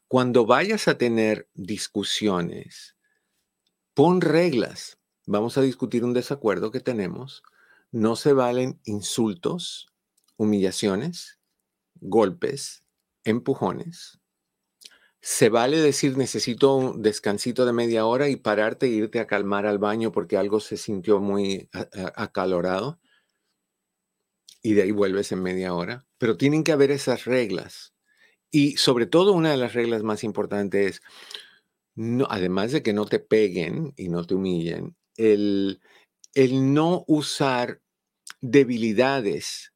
cuando 0.07 0.45
vayas 0.45 0.87
a 0.87 0.97
tener 0.97 1.49
discusiones, 1.53 2.95
pon 3.93 4.21
reglas. 4.21 4.97
Vamos 5.25 5.57
a 5.57 5.61
discutir 5.61 6.03
un 6.03 6.13
desacuerdo 6.13 6.71
que 6.71 6.79
tenemos. 6.79 7.43
No 7.91 8.15
se 8.15 8.33
valen 8.33 8.79
insultos, 8.85 9.87
humillaciones, 10.37 11.39
golpes, 11.99 12.83
empujones, 13.23 14.19
se 15.21 15.49
vale 15.49 15.77
decir 15.77 16.17
necesito 16.17 16.75
un 16.75 17.01
descansito 17.01 17.65
de 17.65 17.73
media 17.73 18.05
hora 18.05 18.29
y 18.29 18.37
pararte 18.37 18.85
e 18.85 18.89
irte 18.89 19.19
a 19.19 19.27
calmar 19.27 19.65
al 19.65 19.79
baño 19.79 20.11
porque 20.11 20.37
algo 20.37 20.59
se 20.59 20.77
sintió 20.77 21.19
muy 21.19 21.69
acalorado 22.15 22.99
y 24.61 24.73
de 24.73 24.83
ahí 24.83 24.91
vuelves 24.91 25.31
en 25.31 25.41
media 25.41 25.73
hora. 25.73 26.05
Pero 26.17 26.37
tienen 26.37 26.63
que 26.63 26.71
haber 26.71 26.91
esas 26.91 27.25
reglas. 27.25 27.93
Y 28.51 28.77
sobre 28.77 29.05
todo 29.05 29.33
una 29.33 29.51
de 29.51 29.57
las 29.57 29.73
reglas 29.73 30.03
más 30.03 30.23
importantes 30.23 30.91
es, 30.95 31.01
no, 31.95 32.27
además 32.29 32.71
de 32.71 32.83
que 32.83 32.93
no 32.93 33.05
te 33.05 33.19
peguen 33.19 33.93
y 33.97 34.09
no 34.09 34.25
te 34.25 34.35
humillen, 34.35 34.95
el, 35.15 35.81
el 36.33 36.73
no 36.73 37.03
usar 37.07 37.81
debilidades 38.39 39.73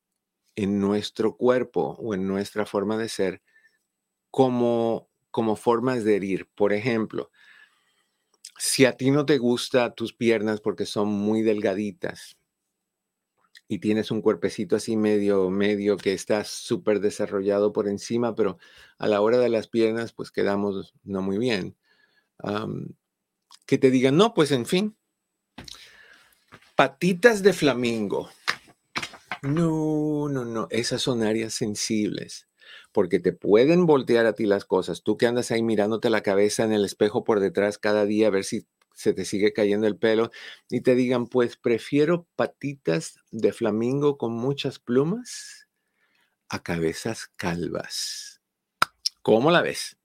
en 0.56 0.80
nuestro 0.80 1.38
cuerpo 1.38 1.96
o 2.00 2.14
en 2.14 2.28
nuestra 2.28 2.66
forma 2.66 2.98
de 2.98 3.10
ser 3.10 3.42
como 4.30 5.12
como 5.32 5.56
formas 5.56 6.04
de 6.04 6.18
herir. 6.18 6.48
Por 6.54 6.74
ejemplo, 6.74 7.32
si 8.58 8.86
a 8.86 8.96
ti 8.96 9.10
no 9.10 9.26
te 9.26 9.38
gusta 9.38 9.96
tus 9.96 10.14
piernas 10.14 10.62
porque 10.62 10.86
son 10.86 11.08
muy 11.08 11.42
delgaditas 11.42 12.38
y 13.68 13.80
tienes 13.80 14.12
un 14.12 14.22
cuerpecito 14.22 14.76
así 14.76 14.98
medio, 14.98 15.50
medio 15.50 15.98
que 15.98 16.14
está 16.14 16.44
súper 16.44 17.00
desarrollado 17.00 17.72
por 17.72 17.88
encima, 17.88 18.36
pero 18.36 18.58
a 18.98 19.08
la 19.08 19.22
hora 19.22 19.38
de 19.40 19.50
las 19.50 19.68
piernas 19.68 20.12
pues 20.12 20.30
quedamos 20.30 20.94
no 21.04 21.22
muy 21.22 21.38
bien. 21.38 21.76
que 23.66 23.78
te 23.78 23.90
digan, 23.90 24.18
no, 24.18 24.34
pues 24.34 24.52
en 24.52 24.66
fin, 24.66 24.98
patitas 26.76 27.42
de 27.42 27.54
flamingo. 27.54 28.30
No, 29.42 30.30
no, 30.30 30.46
no, 30.46 30.68
esas 30.70 31.02
son 31.02 31.24
áreas 31.24 31.54
sensibles 31.56 32.48
porque 32.92 33.20
te 33.20 33.34
pueden 33.34 33.86
voltear 33.88 34.26
a 34.26 34.34
ti 34.34 34.46
las 34.46 34.66
cosas. 34.66 35.02
Tú 35.02 35.18
que 35.18 35.26
andas 35.26 35.50
ahí 35.52 35.64
mirándote 35.64 36.10
la 36.10 36.22
cabeza 36.22 36.64
en 36.64 36.74
el 36.74 36.86
espejo 36.86 37.24
por 37.24 37.40
detrás 37.40 37.78
cada 37.78 38.06
día 38.06 38.28
a 38.28 38.32
ver 38.32 38.44
si 38.44 38.68
se 38.94 39.14
te 39.14 39.26
sigue 39.26 39.52
cayendo 39.54 39.88
el 39.88 39.98
pelo 39.98 40.30
y 40.70 40.82
te 40.82 40.94
digan, 40.94 41.26
pues 41.26 41.58
prefiero 41.58 42.28
patitas 42.36 43.16
de 43.32 43.52
flamingo 43.52 44.18
con 44.18 44.34
muchas 44.34 44.78
plumas 44.78 45.68
a 46.50 46.62
cabezas 46.62 47.32
calvas. 47.36 48.42
¿Cómo 49.22 49.52
la 49.52 49.62
ves? 49.62 49.98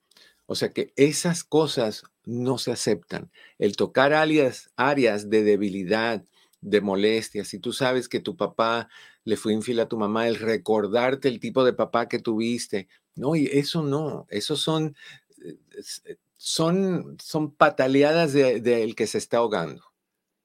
O 0.46 0.54
sea 0.54 0.70
que 0.72 0.92
esas 0.96 1.44
cosas 1.44 2.04
no 2.24 2.58
se 2.58 2.72
aceptan. 2.72 3.30
El 3.58 3.76
tocar 3.76 4.12
áreas, 4.12 4.70
áreas 4.76 5.30
de 5.30 5.42
debilidad, 5.42 6.24
de 6.60 6.80
molestia, 6.80 7.44
si 7.44 7.58
tú 7.58 7.72
sabes 7.72 8.08
que 8.08 8.20
tu 8.20 8.36
papá 8.36 8.88
le 9.24 9.36
fue 9.36 9.52
infiel 9.52 9.80
a 9.80 9.88
tu 9.88 9.98
mamá, 9.98 10.28
el 10.28 10.36
recordarte 10.36 11.28
el 11.28 11.40
tipo 11.40 11.64
de 11.64 11.72
papá 11.72 12.08
que 12.08 12.18
tuviste. 12.18 12.88
No, 13.14 13.34
y 13.36 13.46
eso 13.46 13.82
no, 13.82 14.26
eso 14.30 14.56
son, 14.56 14.96
eh, 15.44 15.56
eh, 16.04 16.16
son, 16.36 17.16
son 17.20 17.50
pataleadas 17.52 18.32
del 18.32 18.62
de, 18.62 18.94
que 18.94 19.06
se 19.06 19.18
está 19.18 19.38
ahogando. 19.38 19.84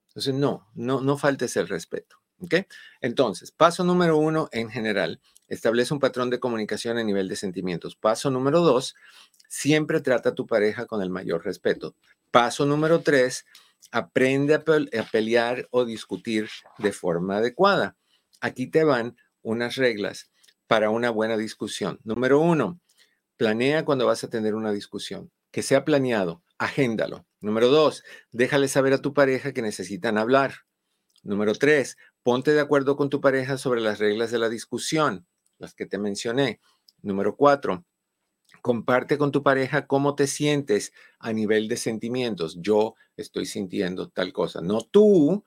Entonces, 0.10 0.34
no, 0.34 0.68
no, 0.76 1.02
no 1.02 1.18
faltes 1.18 1.56
el 1.58 1.68
respeto. 1.68 2.22
¿ok? 2.42 2.56
Entonces, 3.02 3.52
paso 3.52 3.84
número 3.84 4.18
uno 4.18 4.50
en 4.52 4.70
general, 4.70 5.22
establece 5.48 5.94
un 5.94 6.00
patrón 6.00 6.30
de 6.30 6.40
comunicación 6.40 6.98
a 6.98 7.04
nivel 7.04 7.28
de 7.28 7.36
sentimientos. 7.36 7.96
Paso 7.96 8.32
número 8.32 8.62
dos, 8.62 8.96
siempre 9.48 10.02
trata 10.02 10.30
a 10.30 10.36
tu 10.36 10.48
pareja 10.48 10.86
con 10.86 11.02
el 11.02 11.10
mayor 11.10 11.46
respeto. 11.46 11.96
Paso 12.32 12.66
número 12.66 13.02
tres, 13.02 13.46
aprende 13.92 14.54
a, 14.54 14.64
pelear 15.12 15.68
o 15.72 15.86
discutir 15.86 16.50
de 16.78 16.92
forma 16.92 17.38
adecuada. 17.38 17.98
Aquí 18.40 18.68
te 18.68 18.84
van 18.84 19.18
unas 19.42 19.76
reglas 19.76 20.32
para 20.68 20.90
una 20.90 21.10
buena 21.10 21.38
discusión. 21.38 22.00
Número 22.04 22.40
uno, 22.40 22.80
planea 23.38 23.84
cuando 23.86 24.06
vas 24.06 24.24
a 24.24 24.30
tener 24.30 24.56
una 24.56 24.72
discusión. 24.72 25.32
Que 25.52 25.64
sea 25.64 25.84
planeado, 25.84 26.44
agéndalo. 26.58 27.26
Número 27.42 27.68
dos, 27.68 28.04
déjale 28.32 28.68
saber 28.68 28.94
a 28.94 29.02
tu 29.02 29.14
pareja 29.14 29.52
que 29.52 29.62
necesitan 29.62 30.18
hablar. 30.18 30.54
Número 31.24 31.54
tres, 31.54 31.98
ponte 32.24 32.54
de 32.54 32.62
acuerdo 32.62 32.96
con 32.96 33.10
tu 33.10 33.20
pareja 33.20 33.58
sobre 33.58 33.82
las 33.82 34.00
reglas 34.00 34.32
de 34.32 34.40
la 34.40 34.50
discusión, 34.50 35.28
las 35.58 35.74
que 35.74 35.86
te 35.86 35.98
mencioné. 35.98 36.62
Número 37.02 37.36
cuatro, 37.36 37.86
comparte 38.62 39.18
con 39.18 39.32
tu 39.32 39.44
pareja 39.44 39.88
cómo 39.88 40.16
te 40.16 40.28
sientes 40.28 40.94
a 41.20 41.34
nivel 41.34 41.68
de 41.68 41.78
sentimientos. 41.78 42.58
Yo 42.62 42.96
estoy 43.18 43.46
sintiendo 43.46 44.10
tal 44.10 44.32
cosa, 44.34 44.62
no 44.62 44.82
tú, 44.82 45.44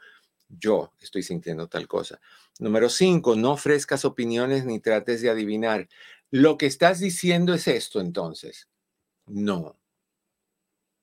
yo 0.49 0.93
estoy 1.01 1.23
sintiendo 1.23 1.69
tal 1.69 1.89
cosa. 1.89 2.21
Número 2.59 2.89
cinco, 2.89 3.35
no 3.37 3.53
ofrezcas 3.53 4.05
opiniones 4.05 4.65
ni 4.65 4.81
trates 4.81 5.23
de 5.23 5.31
adivinar. 5.31 5.89
Lo 6.31 6.59
que 6.59 6.67
estás 6.67 7.01
diciendo 7.01 7.55
es 7.55 7.69
esto 7.69 8.01
entonces. 8.01 8.69
No. 9.27 9.79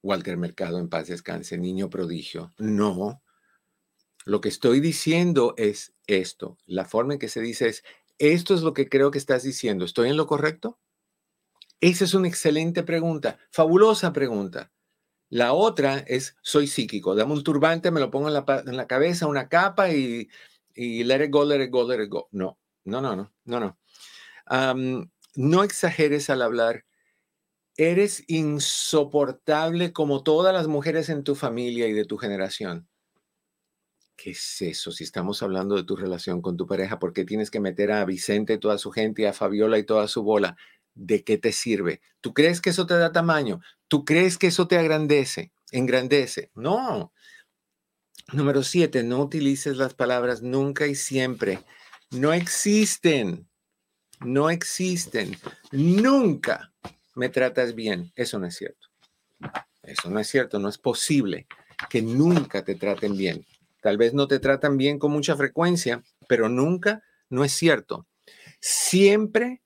Walter 0.04 0.38
Mercado 0.38 0.80
en 0.80 0.90
paz 0.90 1.08
descanse, 1.08 1.58
niño 1.58 1.90
prodigio. 1.90 2.52
No. 2.58 3.22
Lo 4.26 4.42
que 4.42 4.50
estoy 4.50 4.80
diciendo 4.80 5.54
es 5.58 5.94
esto. 6.08 6.58
La 6.66 6.86
forma 6.86 7.14
en 7.14 7.20
que 7.20 7.30
se 7.30 7.42
dice 7.42 7.68
es, 7.68 7.84
esto 8.18 8.54
es 8.54 8.62
lo 8.62 8.74
que 8.74 8.88
creo 8.88 9.12
que 9.12 9.18
estás 9.18 9.44
diciendo. 9.44 9.84
¿Estoy 9.86 10.10
en 10.10 10.18
lo 10.18 10.28
correcto? 10.28 10.80
Esa 11.82 12.06
es 12.06 12.14
una 12.14 12.28
excelente 12.28 12.84
pregunta, 12.84 13.40
fabulosa 13.50 14.14
pregunta. 14.14 14.72
La 15.30 15.54
otra 15.54 15.98
es, 15.98 16.36
soy 16.44 16.68
psíquico, 16.68 17.16
dame 17.16 17.34
un 17.34 17.44
turbante, 17.44 17.90
me 17.90 18.00
lo 18.00 18.12
pongo 18.12 18.28
en 18.28 18.34
la, 18.78 18.88
cabeza, 18.88 19.26
una 19.26 19.50
capa 19.50 19.90
y, 19.90 20.30
y, 20.76 21.04
let 21.04 21.26
it 21.26 21.32
go, 21.32 21.44
let 21.44 21.64
it 21.64 21.72
go, 21.72 21.88
let 21.88 22.04
it 22.04 22.10
go. 22.10 22.28
No, 22.32 22.60
no, 22.84 23.02
no, 23.02 23.16
no, 23.16 23.34
no, 23.46 23.60
no. 23.60 25.10
no 25.36 25.64
exageres 25.64 26.30
al 26.30 26.44
hablar. 26.44 26.86
Eres 27.78 28.26
insoportable 28.28 29.92
como 29.92 30.22
todas 30.22 30.54
las 30.54 30.68
mujeres 30.68 31.10
en 31.10 31.24
tu 31.24 31.34
familia 31.34 31.88
y 31.88 31.94
de 31.94 32.06
tu 32.06 32.18
generación. 32.18 32.88
¿Qué 34.16 34.32
es 34.32 34.62
eso? 34.62 34.92
Si 34.92 35.04
estamos 35.04 35.42
hablando 35.42 35.76
de 35.76 35.84
tu 35.84 35.96
relación 35.96 36.44
con 36.44 36.58
tu 36.58 36.68
pareja, 36.68 37.00
¿por 37.00 37.12
qué 37.12 37.26
tienes 37.26 37.50
que 37.50 37.60
meter 37.60 37.92
a 37.92 38.06
Vicente 38.06 38.60
toda 38.60 38.78
su 38.78 38.92
gente, 38.92 39.28
a 39.28 39.34
Fabiola 39.34 39.80
y 39.80 39.84
toda 39.84 40.08
su 40.08 40.22
bola? 40.22 40.58
¿De 40.94 41.24
qué 41.24 41.38
te 41.38 41.52
sirve? 41.52 42.02
¿Tú 42.20 42.34
crees 42.34 42.62
que 42.62 42.72
eso 42.72 42.86
te 42.86 42.98
da 42.98 43.12
tamaño? 43.12 43.62
¿Tú 43.88 44.06
crees 44.06 44.38
que 44.38 44.48
eso 44.48 44.68
te 44.68 44.78
agrandece? 44.78 45.52
Engrandece. 45.72 46.52
No. 46.54 47.14
Número 48.34 48.64
siete, 48.64 49.04
no 49.04 49.22
utilices 49.22 49.78
las 49.78 49.94
palabras 49.94 50.42
nunca 50.42 50.88
y 50.88 50.96
siempre. 50.96 51.60
No 52.12 52.34
existen. 52.34 53.50
No 54.20 54.50
existen. 54.50 55.38
Nunca 55.72 56.74
me 57.16 57.30
tratas 57.30 57.74
bien. 57.74 58.12
Eso 58.16 58.38
no 58.40 58.48
es 58.48 58.56
cierto. 58.56 58.88
Eso 59.84 60.10
no 60.10 60.20
es 60.20 60.28
cierto. 60.28 60.60
No 60.60 60.70
es 60.70 60.78
posible 60.78 61.48
que 61.90 62.02
nunca 62.02 62.64
te 62.64 62.76
traten 62.76 63.18
bien. 63.18 63.46
Tal 63.82 63.98
vez 63.98 64.14
no 64.14 64.28
te 64.28 64.40
tratan 64.40 64.78
bien 64.78 65.00
con 65.00 65.12
mucha 65.12 65.36
frecuencia, 65.36 66.04
pero 66.28 66.50
nunca 66.50 67.04
no 67.30 67.44
es 67.44 67.52
cierto. 67.54 68.08
Siempre 68.60 69.61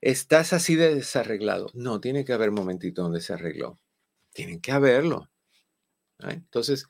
estás 0.00 0.52
así 0.52 0.76
de 0.76 0.94
desarreglado. 0.94 1.70
No, 1.74 2.00
tiene 2.00 2.24
que 2.24 2.32
haber 2.32 2.50
momentito 2.50 3.02
donde 3.02 3.20
se 3.20 3.32
arregló. 3.32 3.78
Tienen 4.32 4.60
que 4.60 4.72
haberlo. 4.72 5.30
Entonces, 6.20 6.86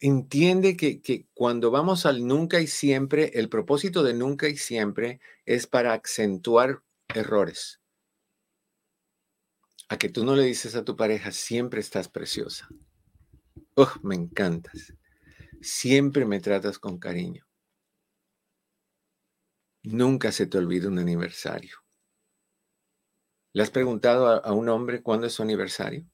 entiende 0.00 0.76
que, 0.76 1.00
que, 1.00 1.26
cuando 1.34 1.70
vamos 1.70 2.06
al 2.06 2.26
nunca 2.26 2.60
y 2.60 2.66
siempre, 2.66 3.30
el 3.34 3.48
propósito 3.48 4.02
de 4.02 4.14
nunca 4.14 4.48
y 4.48 4.56
siempre 4.56 5.20
es 5.46 5.66
para 5.66 5.94
acentuar 5.94 6.82
errores. 7.08 7.80
A 9.88 9.98
que 9.98 10.08
tú 10.08 10.24
no 10.24 10.34
le 10.34 10.44
dices 10.44 10.74
a 10.76 10.84
tu 10.84 10.96
pareja, 10.96 11.30
siempre 11.30 11.80
estás 11.80 12.08
preciosa. 12.08 12.68
Oh, 13.74 13.92
me 14.02 14.14
encantas. 14.14 14.94
Siempre 15.60 16.24
me 16.24 16.40
tratas 16.40 16.78
con 16.78 16.98
cariño. 16.98 17.46
Nunca 19.82 20.32
se 20.32 20.46
te 20.46 20.58
olvida 20.58 20.88
un 20.88 20.98
aniversario. 20.98 21.83
¿Le 23.54 23.62
has 23.62 23.70
preguntado 23.70 24.44
a, 24.44 24.52
un 24.52 24.68
hombre 24.68 25.00
cuándo 25.00 25.28
es 25.28 25.32
su 25.32 25.42
aniversario? 25.42 26.04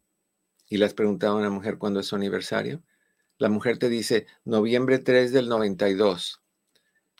¿Y 0.68 0.76
le 0.76 0.84
has 0.84 0.92
preguntado 0.92 1.32
a 1.32 1.38
una 1.38 1.48
mujer 1.48 1.78
cuándo 1.78 2.00
es 2.00 2.06
su 2.06 2.14
aniversario? 2.14 2.82
La 3.38 3.48
mujer 3.48 3.78
te 3.78 3.88
dice, 3.88 4.26
noviembre 4.44 4.98
3 4.98 5.32
del 5.32 5.48
92. 5.48 6.42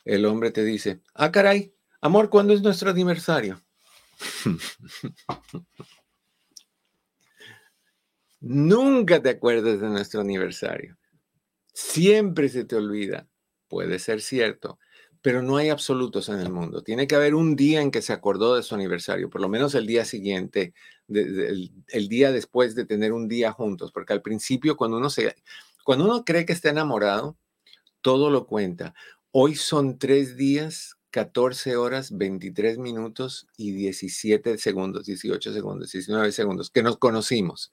El 0.05 0.25
hombre 0.25 0.51
te 0.51 0.63
dice, 0.63 1.01
ah, 1.15 1.31
caray, 1.31 1.73
amor, 2.01 2.29
¿cuándo 2.29 2.53
es 2.53 2.61
nuestro 2.61 2.91
aniversario? 2.91 3.63
Nunca 8.41 9.23
te 9.23 9.29
acuerdas 9.29 9.81
de 9.81 9.89
nuestro 9.89 10.21
aniversario. 10.21 10.99
Siempre 11.73 12.47
se 12.49 12.63
te 12.63 12.75
olvida. 12.75 13.27
Puede 13.67 13.97
ser 13.97 14.21
cierto, 14.21 14.77
pero 15.21 15.43
no 15.43 15.57
hay 15.57 15.69
absolutos 15.69 16.29
en 16.29 16.39
el 16.39 16.51
mundo. 16.51 16.81
Tiene 16.83 17.07
que 17.07 17.15
haber 17.15 17.35
un 17.35 17.55
día 17.55 17.81
en 17.81 17.91
que 17.91 18.01
se 18.01 18.13
acordó 18.13 18.55
de 18.55 18.63
su 18.63 18.73
aniversario, 18.73 19.29
por 19.29 19.41
lo 19.41 19.49
menos 19.49 19.75
el 19.75 19.85
día 19.85 20.03
siguiente, 20.03 20.73
el 21.07 22.07
día 22.09 22.31
después 22.31 22.73
de 22.73 22.85
tener 22.85 23.13
un 23.13 23.27
día 23.27 23.51
juntos, 23.51 23.91
porque 23.91 24.13
al 24.13 24.21
principio 24.21 24.75
cuando 24.75 24.97
uno 24.97 25.09
se 25.09 25.35
cuando 25.83 26.05
uno 26.05 26.25
cree 26.25 26.45
que 26.45 26.53
está 26.53 26.69
enamorado, 26.69 27.37
todo 28.01 28.29
lo 28.29 28.47
cuenta. 28.47 28.93
Hoy 29.31 29.55
son 29.55 29.97
tres 29.97 30.37
días, 30.37 30.97
14 31.11 31.75
horas, 31.75 32.17
23 32.17 32.77
minutos 32.77 33.47
y 33.57 33.71
17 33.71 34.57
segundos, 34.57 35.05
18 35.05 35.53
segundos, 35.53 35.91
19 35.91 36.31
segundos 36.31 36.69
que 36.69 36.83
nos 36.83 36.97
conocimos. 36.97 37.71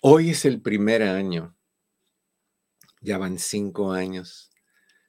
Hoy 0.00 0.30
es 0.30 0.44
el 0.44 0.60
primer 0.60 1.02
año. 1.02 1.56
Ya 3.00 3.18
van 3.18 3.38
cinco 3.38 3.92
años 3.92 4.50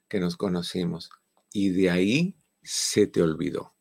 que 0.08 0.20
nos 0.20 0.36
conocimos 0.36 1.10
y 1.52 1.70
de 1.70 1.90
ahí 1.90 2.36
se 2.62 3.06
te 3.06 3.22
olvidó. 3.22 3.74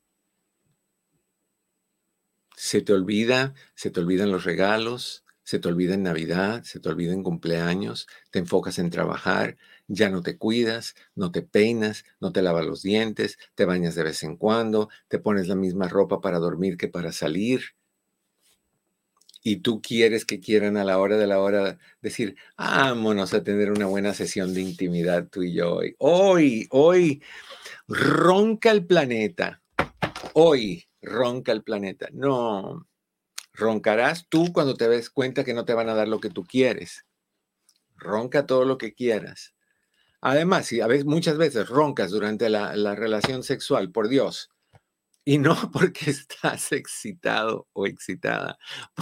Se 2.57 2.81
te 2.81 2.91
olvida, 2.93 3.53
se 3.75 3.89
te 3.91 3.99
olvidan 3.99 4.31
los 4.31 4.43
regalos, 4.43 5.23
se 5.43 5.59
te 5.59 5.69
olvida 5.69 5.93
en 5.93 6.03
Navidad, 6.03 6.63
se 6.63 6.79
te 6.79 6.89
olvida 6.89 7.13
en 7.13 7.23
cumpleaños, 7.23 8.07
te 8.31 8.39
enfocas 8.39 8.79
en 8.79 8.89
trabajar, 8.89 9.57
ya 9.87 10.09
no 10.09 10.21
te 10.21 10.37
cuidas, 10.37 10.95
no 11.15 11.31
te 11.31 11.41
peinas, 11.41 12.03
no 12.19 12.33
te 12.33 12.41
lavas 12.41 12.65
los 12.65 12.81
dientes, 12.81 13.37
te 13.55 13.63
bañas 13.65 13.95
de 13.95 14.03
vez 14.03 14.23
en 14.23 14.35
cuando, 14.35 14.89
te 15.07 15.19
pones 15.19 15.47
la 15.47 15.55
misma 15.55 15.87
ropa 15.87 16.19
para 16.19 16.39
dormir 16.39 16.75
que 16.77 16.89
para 16.89 17.11
salir. 17.13 17.61
Y 19.49 19.61
tú 19.61 19.81
quieres 19.81 20.25
que 20.25 20.41
quieran 20.41 20.75
a 20.75 20.83
la 20.83 20.99
hora 20.99 21.15
de 21.15 21.25
la 21.25 21.39
hora 21.39 21.77
decir, 22.01 22.35
vámonos 22.57 23.33
a 23.33 23.45
tener 23.45 23.71
una 23.71 23.85
buena 23.85 24.13
sesión 24.13 24.53
de 24.53 24.59
intimidad 24.59 25.29
tú 25.29 25.41
y 25.41 25.53
yo 25.53 25.75
hoy. 25.75 25.95
Hoy, 25.99 26.67
hoy, 26.69 27.23
ronca 27.87 28.71
el 28.71 28.85
planeta. 28.85 29.61
Hoy, 30.33 30.89
ronca 31.01 31.53
el 31.53 31.63
planeta. 31.63 32.09
No, 32.11 32.85
Roncarás 33.53 34.27
tú 34.27 34.51
cuando 34.51 34.75
te 34.75 34.89
ves 34.89 35.09
cuenta 35.09 35.45
que 35.45 35.53
no 35.53 35.63
te 35.63 35.73
van 35.73 35.87
a 35.87 35.95
dar 35.95 36.09
lo 36.09 36.19
que 36.19 36.29
tú 36.29 36.43
quieres. 36.43 37.05
Ronca 37.95 38.45
todo 38.45 38.65
lo 38.65 38.77
que 38.77 38.93
quieras. 38.93 39.55
Además, 40.19 40.65
si 40.65 40.81
a 40.81 40.87
veces, 40.87 41.05
muchas 41.05 41.37
veces 41.37 41.69
roncas 41.69 42.11
durante 42.11 42.49
la, 42.49 42.75
la 42.75 42.95
relación 42.95 43.43
sexual, 43.43 43.93
por 43.93 44.09
Dios, 44.09 44.49
y 45.27 45.39
no 45.39 45.55
porque 45.73 46.09
estás 46.09 46.71
excitado 46.71 47.67
o 47.73 47.85
excitada, 47.85 48.57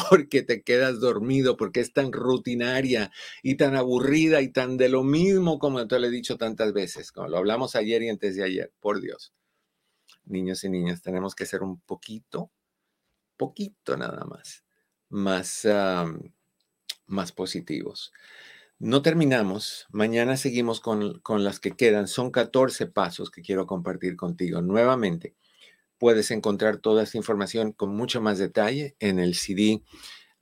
porque 0.09 0.41
te 0.41 0.63
quedas 0.63 0.99
dormido, 0.99 1.55
porque 1.55 1.81
es 1.81 1.93
tan 1.93 2.11
rutinaria 2.11 3.11
y 3.43 3.57
tan 3.57 3.75
aburrida 3.75 4.41
y 4.41 4.51
tan 4.51 4.75
de 4.75 4.89
lo 4.89 5.03
mismo 5.03 5.59
como 5.59 5.87
te 5.87 5.99
lo 5.99 6.07
he 6.07 6.09
dicho 6.09 6.35
tantas 6.35 6.73
veces, 6.73 7.11
como 7.11 7.27
lo 7.27 7.37
hablamos 7.37 7.75
ayer 7.75 8.01
y 8.01 8.09
antes 8.09 8.35
de 8.35 8.43
ayer, 8.43 8.73
por 8.79 9.01
Dios. 9.01 9.35
Niños 10.23 10.63
y 10.63 10.69
niñas, 10.69 11.03
tenemos 11.03 11.35
que 11.35 11.45
ser 11.45 11.61
un 11.61 11.79
poquito 11.81 12.49
poquito 13.37 13.95
nada 13.95 14.25
más, 14.25 14.63
más, 15.09 15.67
más 17.05 17.31
positivos. 17.33 18.11
No 18.79 19.03
terminamos, 19.03 19.85
mañana 19.91 20.37
seguimos 20.37 20.79
con, 20.79 21.19
con, 21.19 21.43
las 21.43 21.59
que 21.59 21.73
quedan, 21.73 22.07
son 22.07 22.31
14 22.31 22.87
pasos 22.87 23.29
que 23.29 23.43
quiero 23.43 23.67
compartir 23.67 24.15
contigo. 24.15 24.63
Nuevamente, 24.63 25.35
puedes 25.97 26.31
encontrar 26.31 26.77
toda 26.77 27.03
esta 27.03 27.17
información 27.17 27.71
con 27.71 27.95
mucho 27.95 28.21
más 28.21 28.37
detalle 28.37 28.95
en 28.99 29.19
el 29.19 29.35
CD 29.35 29.83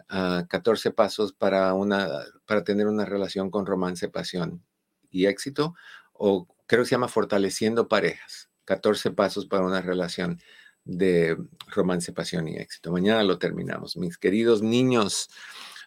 14 0.07 0.89
ah, 0.89 0.91
pasos 0.93 1.33
para, 1.33 1.73
una, 1.73 2.07
para 2.45 2.63
tener 2.63 2.87
una 2.87 3.05
relación 3.05 3.49
con 3.49 3.65
romance, 3.65 4.09
pasión 4.09 4.63
y 5.09 5.25
éxito, 5.25 5.75
o 6.13 6.47
creo 6.67 6.83
que 6.83 6.89
se 6.89 6.95
llama 6.95 7.07
Fortaleciendo 7.07 7.87
parejas, 7.87 8.49
14 8.65 9.11
pasos 9.11 9.47
para 9.47 9.65
una 9.65 9.81
relación 9.81 10.39
de 10.85 11.37
romance, 11.67 12.11
pasión 12.13 12.47
y 12.47 12.57
éxito. 12.57 12.91
Mañana 12.91 13.23
lo 13.23 13.39
terminamos. 13.39 13.95
Mis 13.97 14.17
queridos 14.17 14.61
niños, 14.61 15.29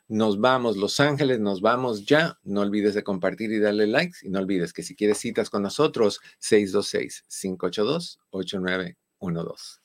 nos 0.08 0.40
vamos, 0.40 0.76
Los 0.76 1.00
Ángeles, 1.00 1.40
nos 1.40 1.60
vamos 1.60 2.06
ya. 2.06 2.38
No 2.44 2.62
olvides 2.62 2.94
de 2.94 3.04
compartir 3.04 3.52
y 3.52 3.58
darle 3.58 3.86
likes. 3.86 4.18
Y 4.22 4.30
no 4.30 4.38
olvides 4.38 4.72
que 4.72 4.82
si 4.82 4.96
quieres 4.96 5.18
citas 5.18 5.50
con 5.50 5.62
nosotros, 5.62 6.20
626-582-8912. 9.20 9.80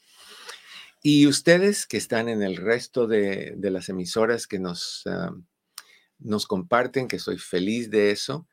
Y 1.03 1.25
ustedes 1.25 1.87
que 1.87 1.97
están 1.97 2.29
en 2.29 2.43
el 2.43 2.57
resto 2.57 3.07
de, 3.07 3.55
las 3.59 3.89
emisoras 3.89 4.45
que 4.45 4.59
nos, 4.59 5.03
nos 6.19 6.45
comparten, 6.45 7.07
que 7.07 7.17
soy 7.17 7.39
feliz 7.39 7.89
de 7.89 8.11
eso, 8.11 8.47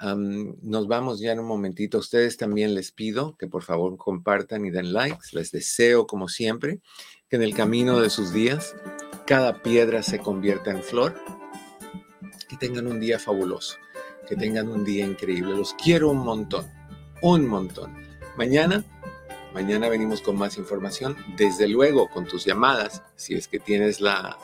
nos 0.00 0.86
vamos 0.86 1.20
ya 1.20 1.32
en 1.32 1.40
un 1.40 1.46
momentito. 1.46 1.98
ustedes 1.98 2.36
también 2.36 2.74
les 2.74 2.92
pido 2.92 3.36
que 3.36 3.48
por 3.48 3.62
favor 3.62 3.96
compartan 3.96 4.64
y 4.64 4.70
den 4.70 4.92
likes. 4.92 5.28
Les 5.32 5.50
deseo, 5.50 6.06
como 6.06 6.28
siempre, 6.28 6.80
que 7.28 7.36
en 7.36 7.42
el 7.42 7.54
camino 7.54 8.00
de 8.00 8.10
sus 8.10 8.32
días 8.32 8.74
cada 9.26 9.62
piedra 9.62 10.02
se 10.02 10.18
convierta 10.18 10.70
en 10.70 10.82
flor. 10.82 11.14
Que 12.48 12.56
tengan 12.56 12.86
un 12.86 13.00
día 13.00 13.18
fabuloso. 13.18 13.76
Que 14.28 14.36
tengan 14.36 14.68
un 14.68 14.84
día 14.84 15.04
increíble. 15.04 15.56
Los 15.56 15.74
quiero 15.74 16.10
un 16.10 16.18
montón. 16.18 16.70
Un 17.20 17.46
montón. 17.46 17.94
Mañana, 18.36 18.84
mañana 19.58 19.88
venimos 19.88 20.22
con 20.22 20.36
más 20.36 20.56
información. 20.56 21.16
Desde 21.36 21.66
luego 21.66 22.08
con 22.08 22.26
tus 22.26 22.44
llamadas, 22.44 23.02
si 23.16 23.34
es 23.34 23.48
que 23.48 23.58
tienes 23.58 24.00
la, 24.00 24.38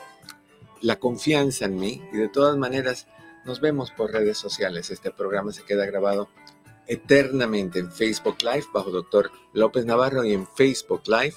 la 0.81 0.97
confianza 0.97 1.63
en 1.63 1.77
mí. 1.77 2.01
Y 2.11 2.17
de 2.17 2.27
todas 2.27 2.57
maneras, 2.57 3.07
nos 3.45 3.61
vemos 3.61 3.91
por 3.91 4.11
redes 4.11 4.37
sociales. 4.37 4.89
Este 4.91 5.11
programa 5.11 5.53
se 5.53 5.63
queda 5.63 5.85
grabado 5.85 6.27
eternamente 6.85 7.79
en 7.79 7.93
Facebook 7.93 8.35
Live 8.41 8.65
bajo 8.73 8.91
Doctor 8.91 9.31
López 9.53 9.85
Navarro 9.85 10.25
y 10.25 10.33
en 10.33 10.45
Facebook 10.45 11.03
Live, 11.07 11.35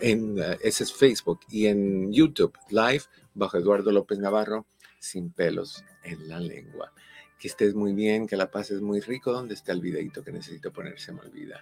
en, 0.00 0.36
eh, 0.40 0.58
ese 0.62 0.82
es 0.82 0.92
Facebook, 0.92 1.38
y 1.48 1.66
en 1.66 2.12
YouTube 2.12 2.58
Live 2.68 3.04
bajo 3.32 3.58
Eduardo 3.58 3.92
López 3.92 4.18
Navarro 4.18 4.66
sin 4.98 5.30
pelos 5.30 5.84
en 6.02 6.28
la 6.28 6.40
lengua. 6.40 6.92
Que 7.38 7.46
estés 7.46 7.76
muy 7.76 7.92
bien, 7.92 8.26
que 8.26 8.36
la 8.36 8.50
pases 8.50 8.80
muy 8.80 9.00
rico. 9.00 9.32
¿Dónde 9.32 9.54
está 9.54 9.70
el 9.70 9.80
videito 9.80 10.24
que 10.24 10.32
necesito 10.32 10.72
poner? 10.72 10.98
Se 10.98 11.12
me 11.12 11.20
olvida. 11.20 11.60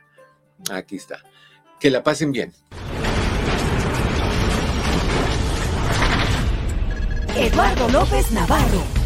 Aquí 0.71 0.97
está. 0.97 1.21
Que 1.81 1.91
la 1.91 2.03
pasen 2.03 2.33
bien. 2.33 2.53
Eduardo 7.37 7.89
López 7.89 8.31
Navarro 8.33 9.02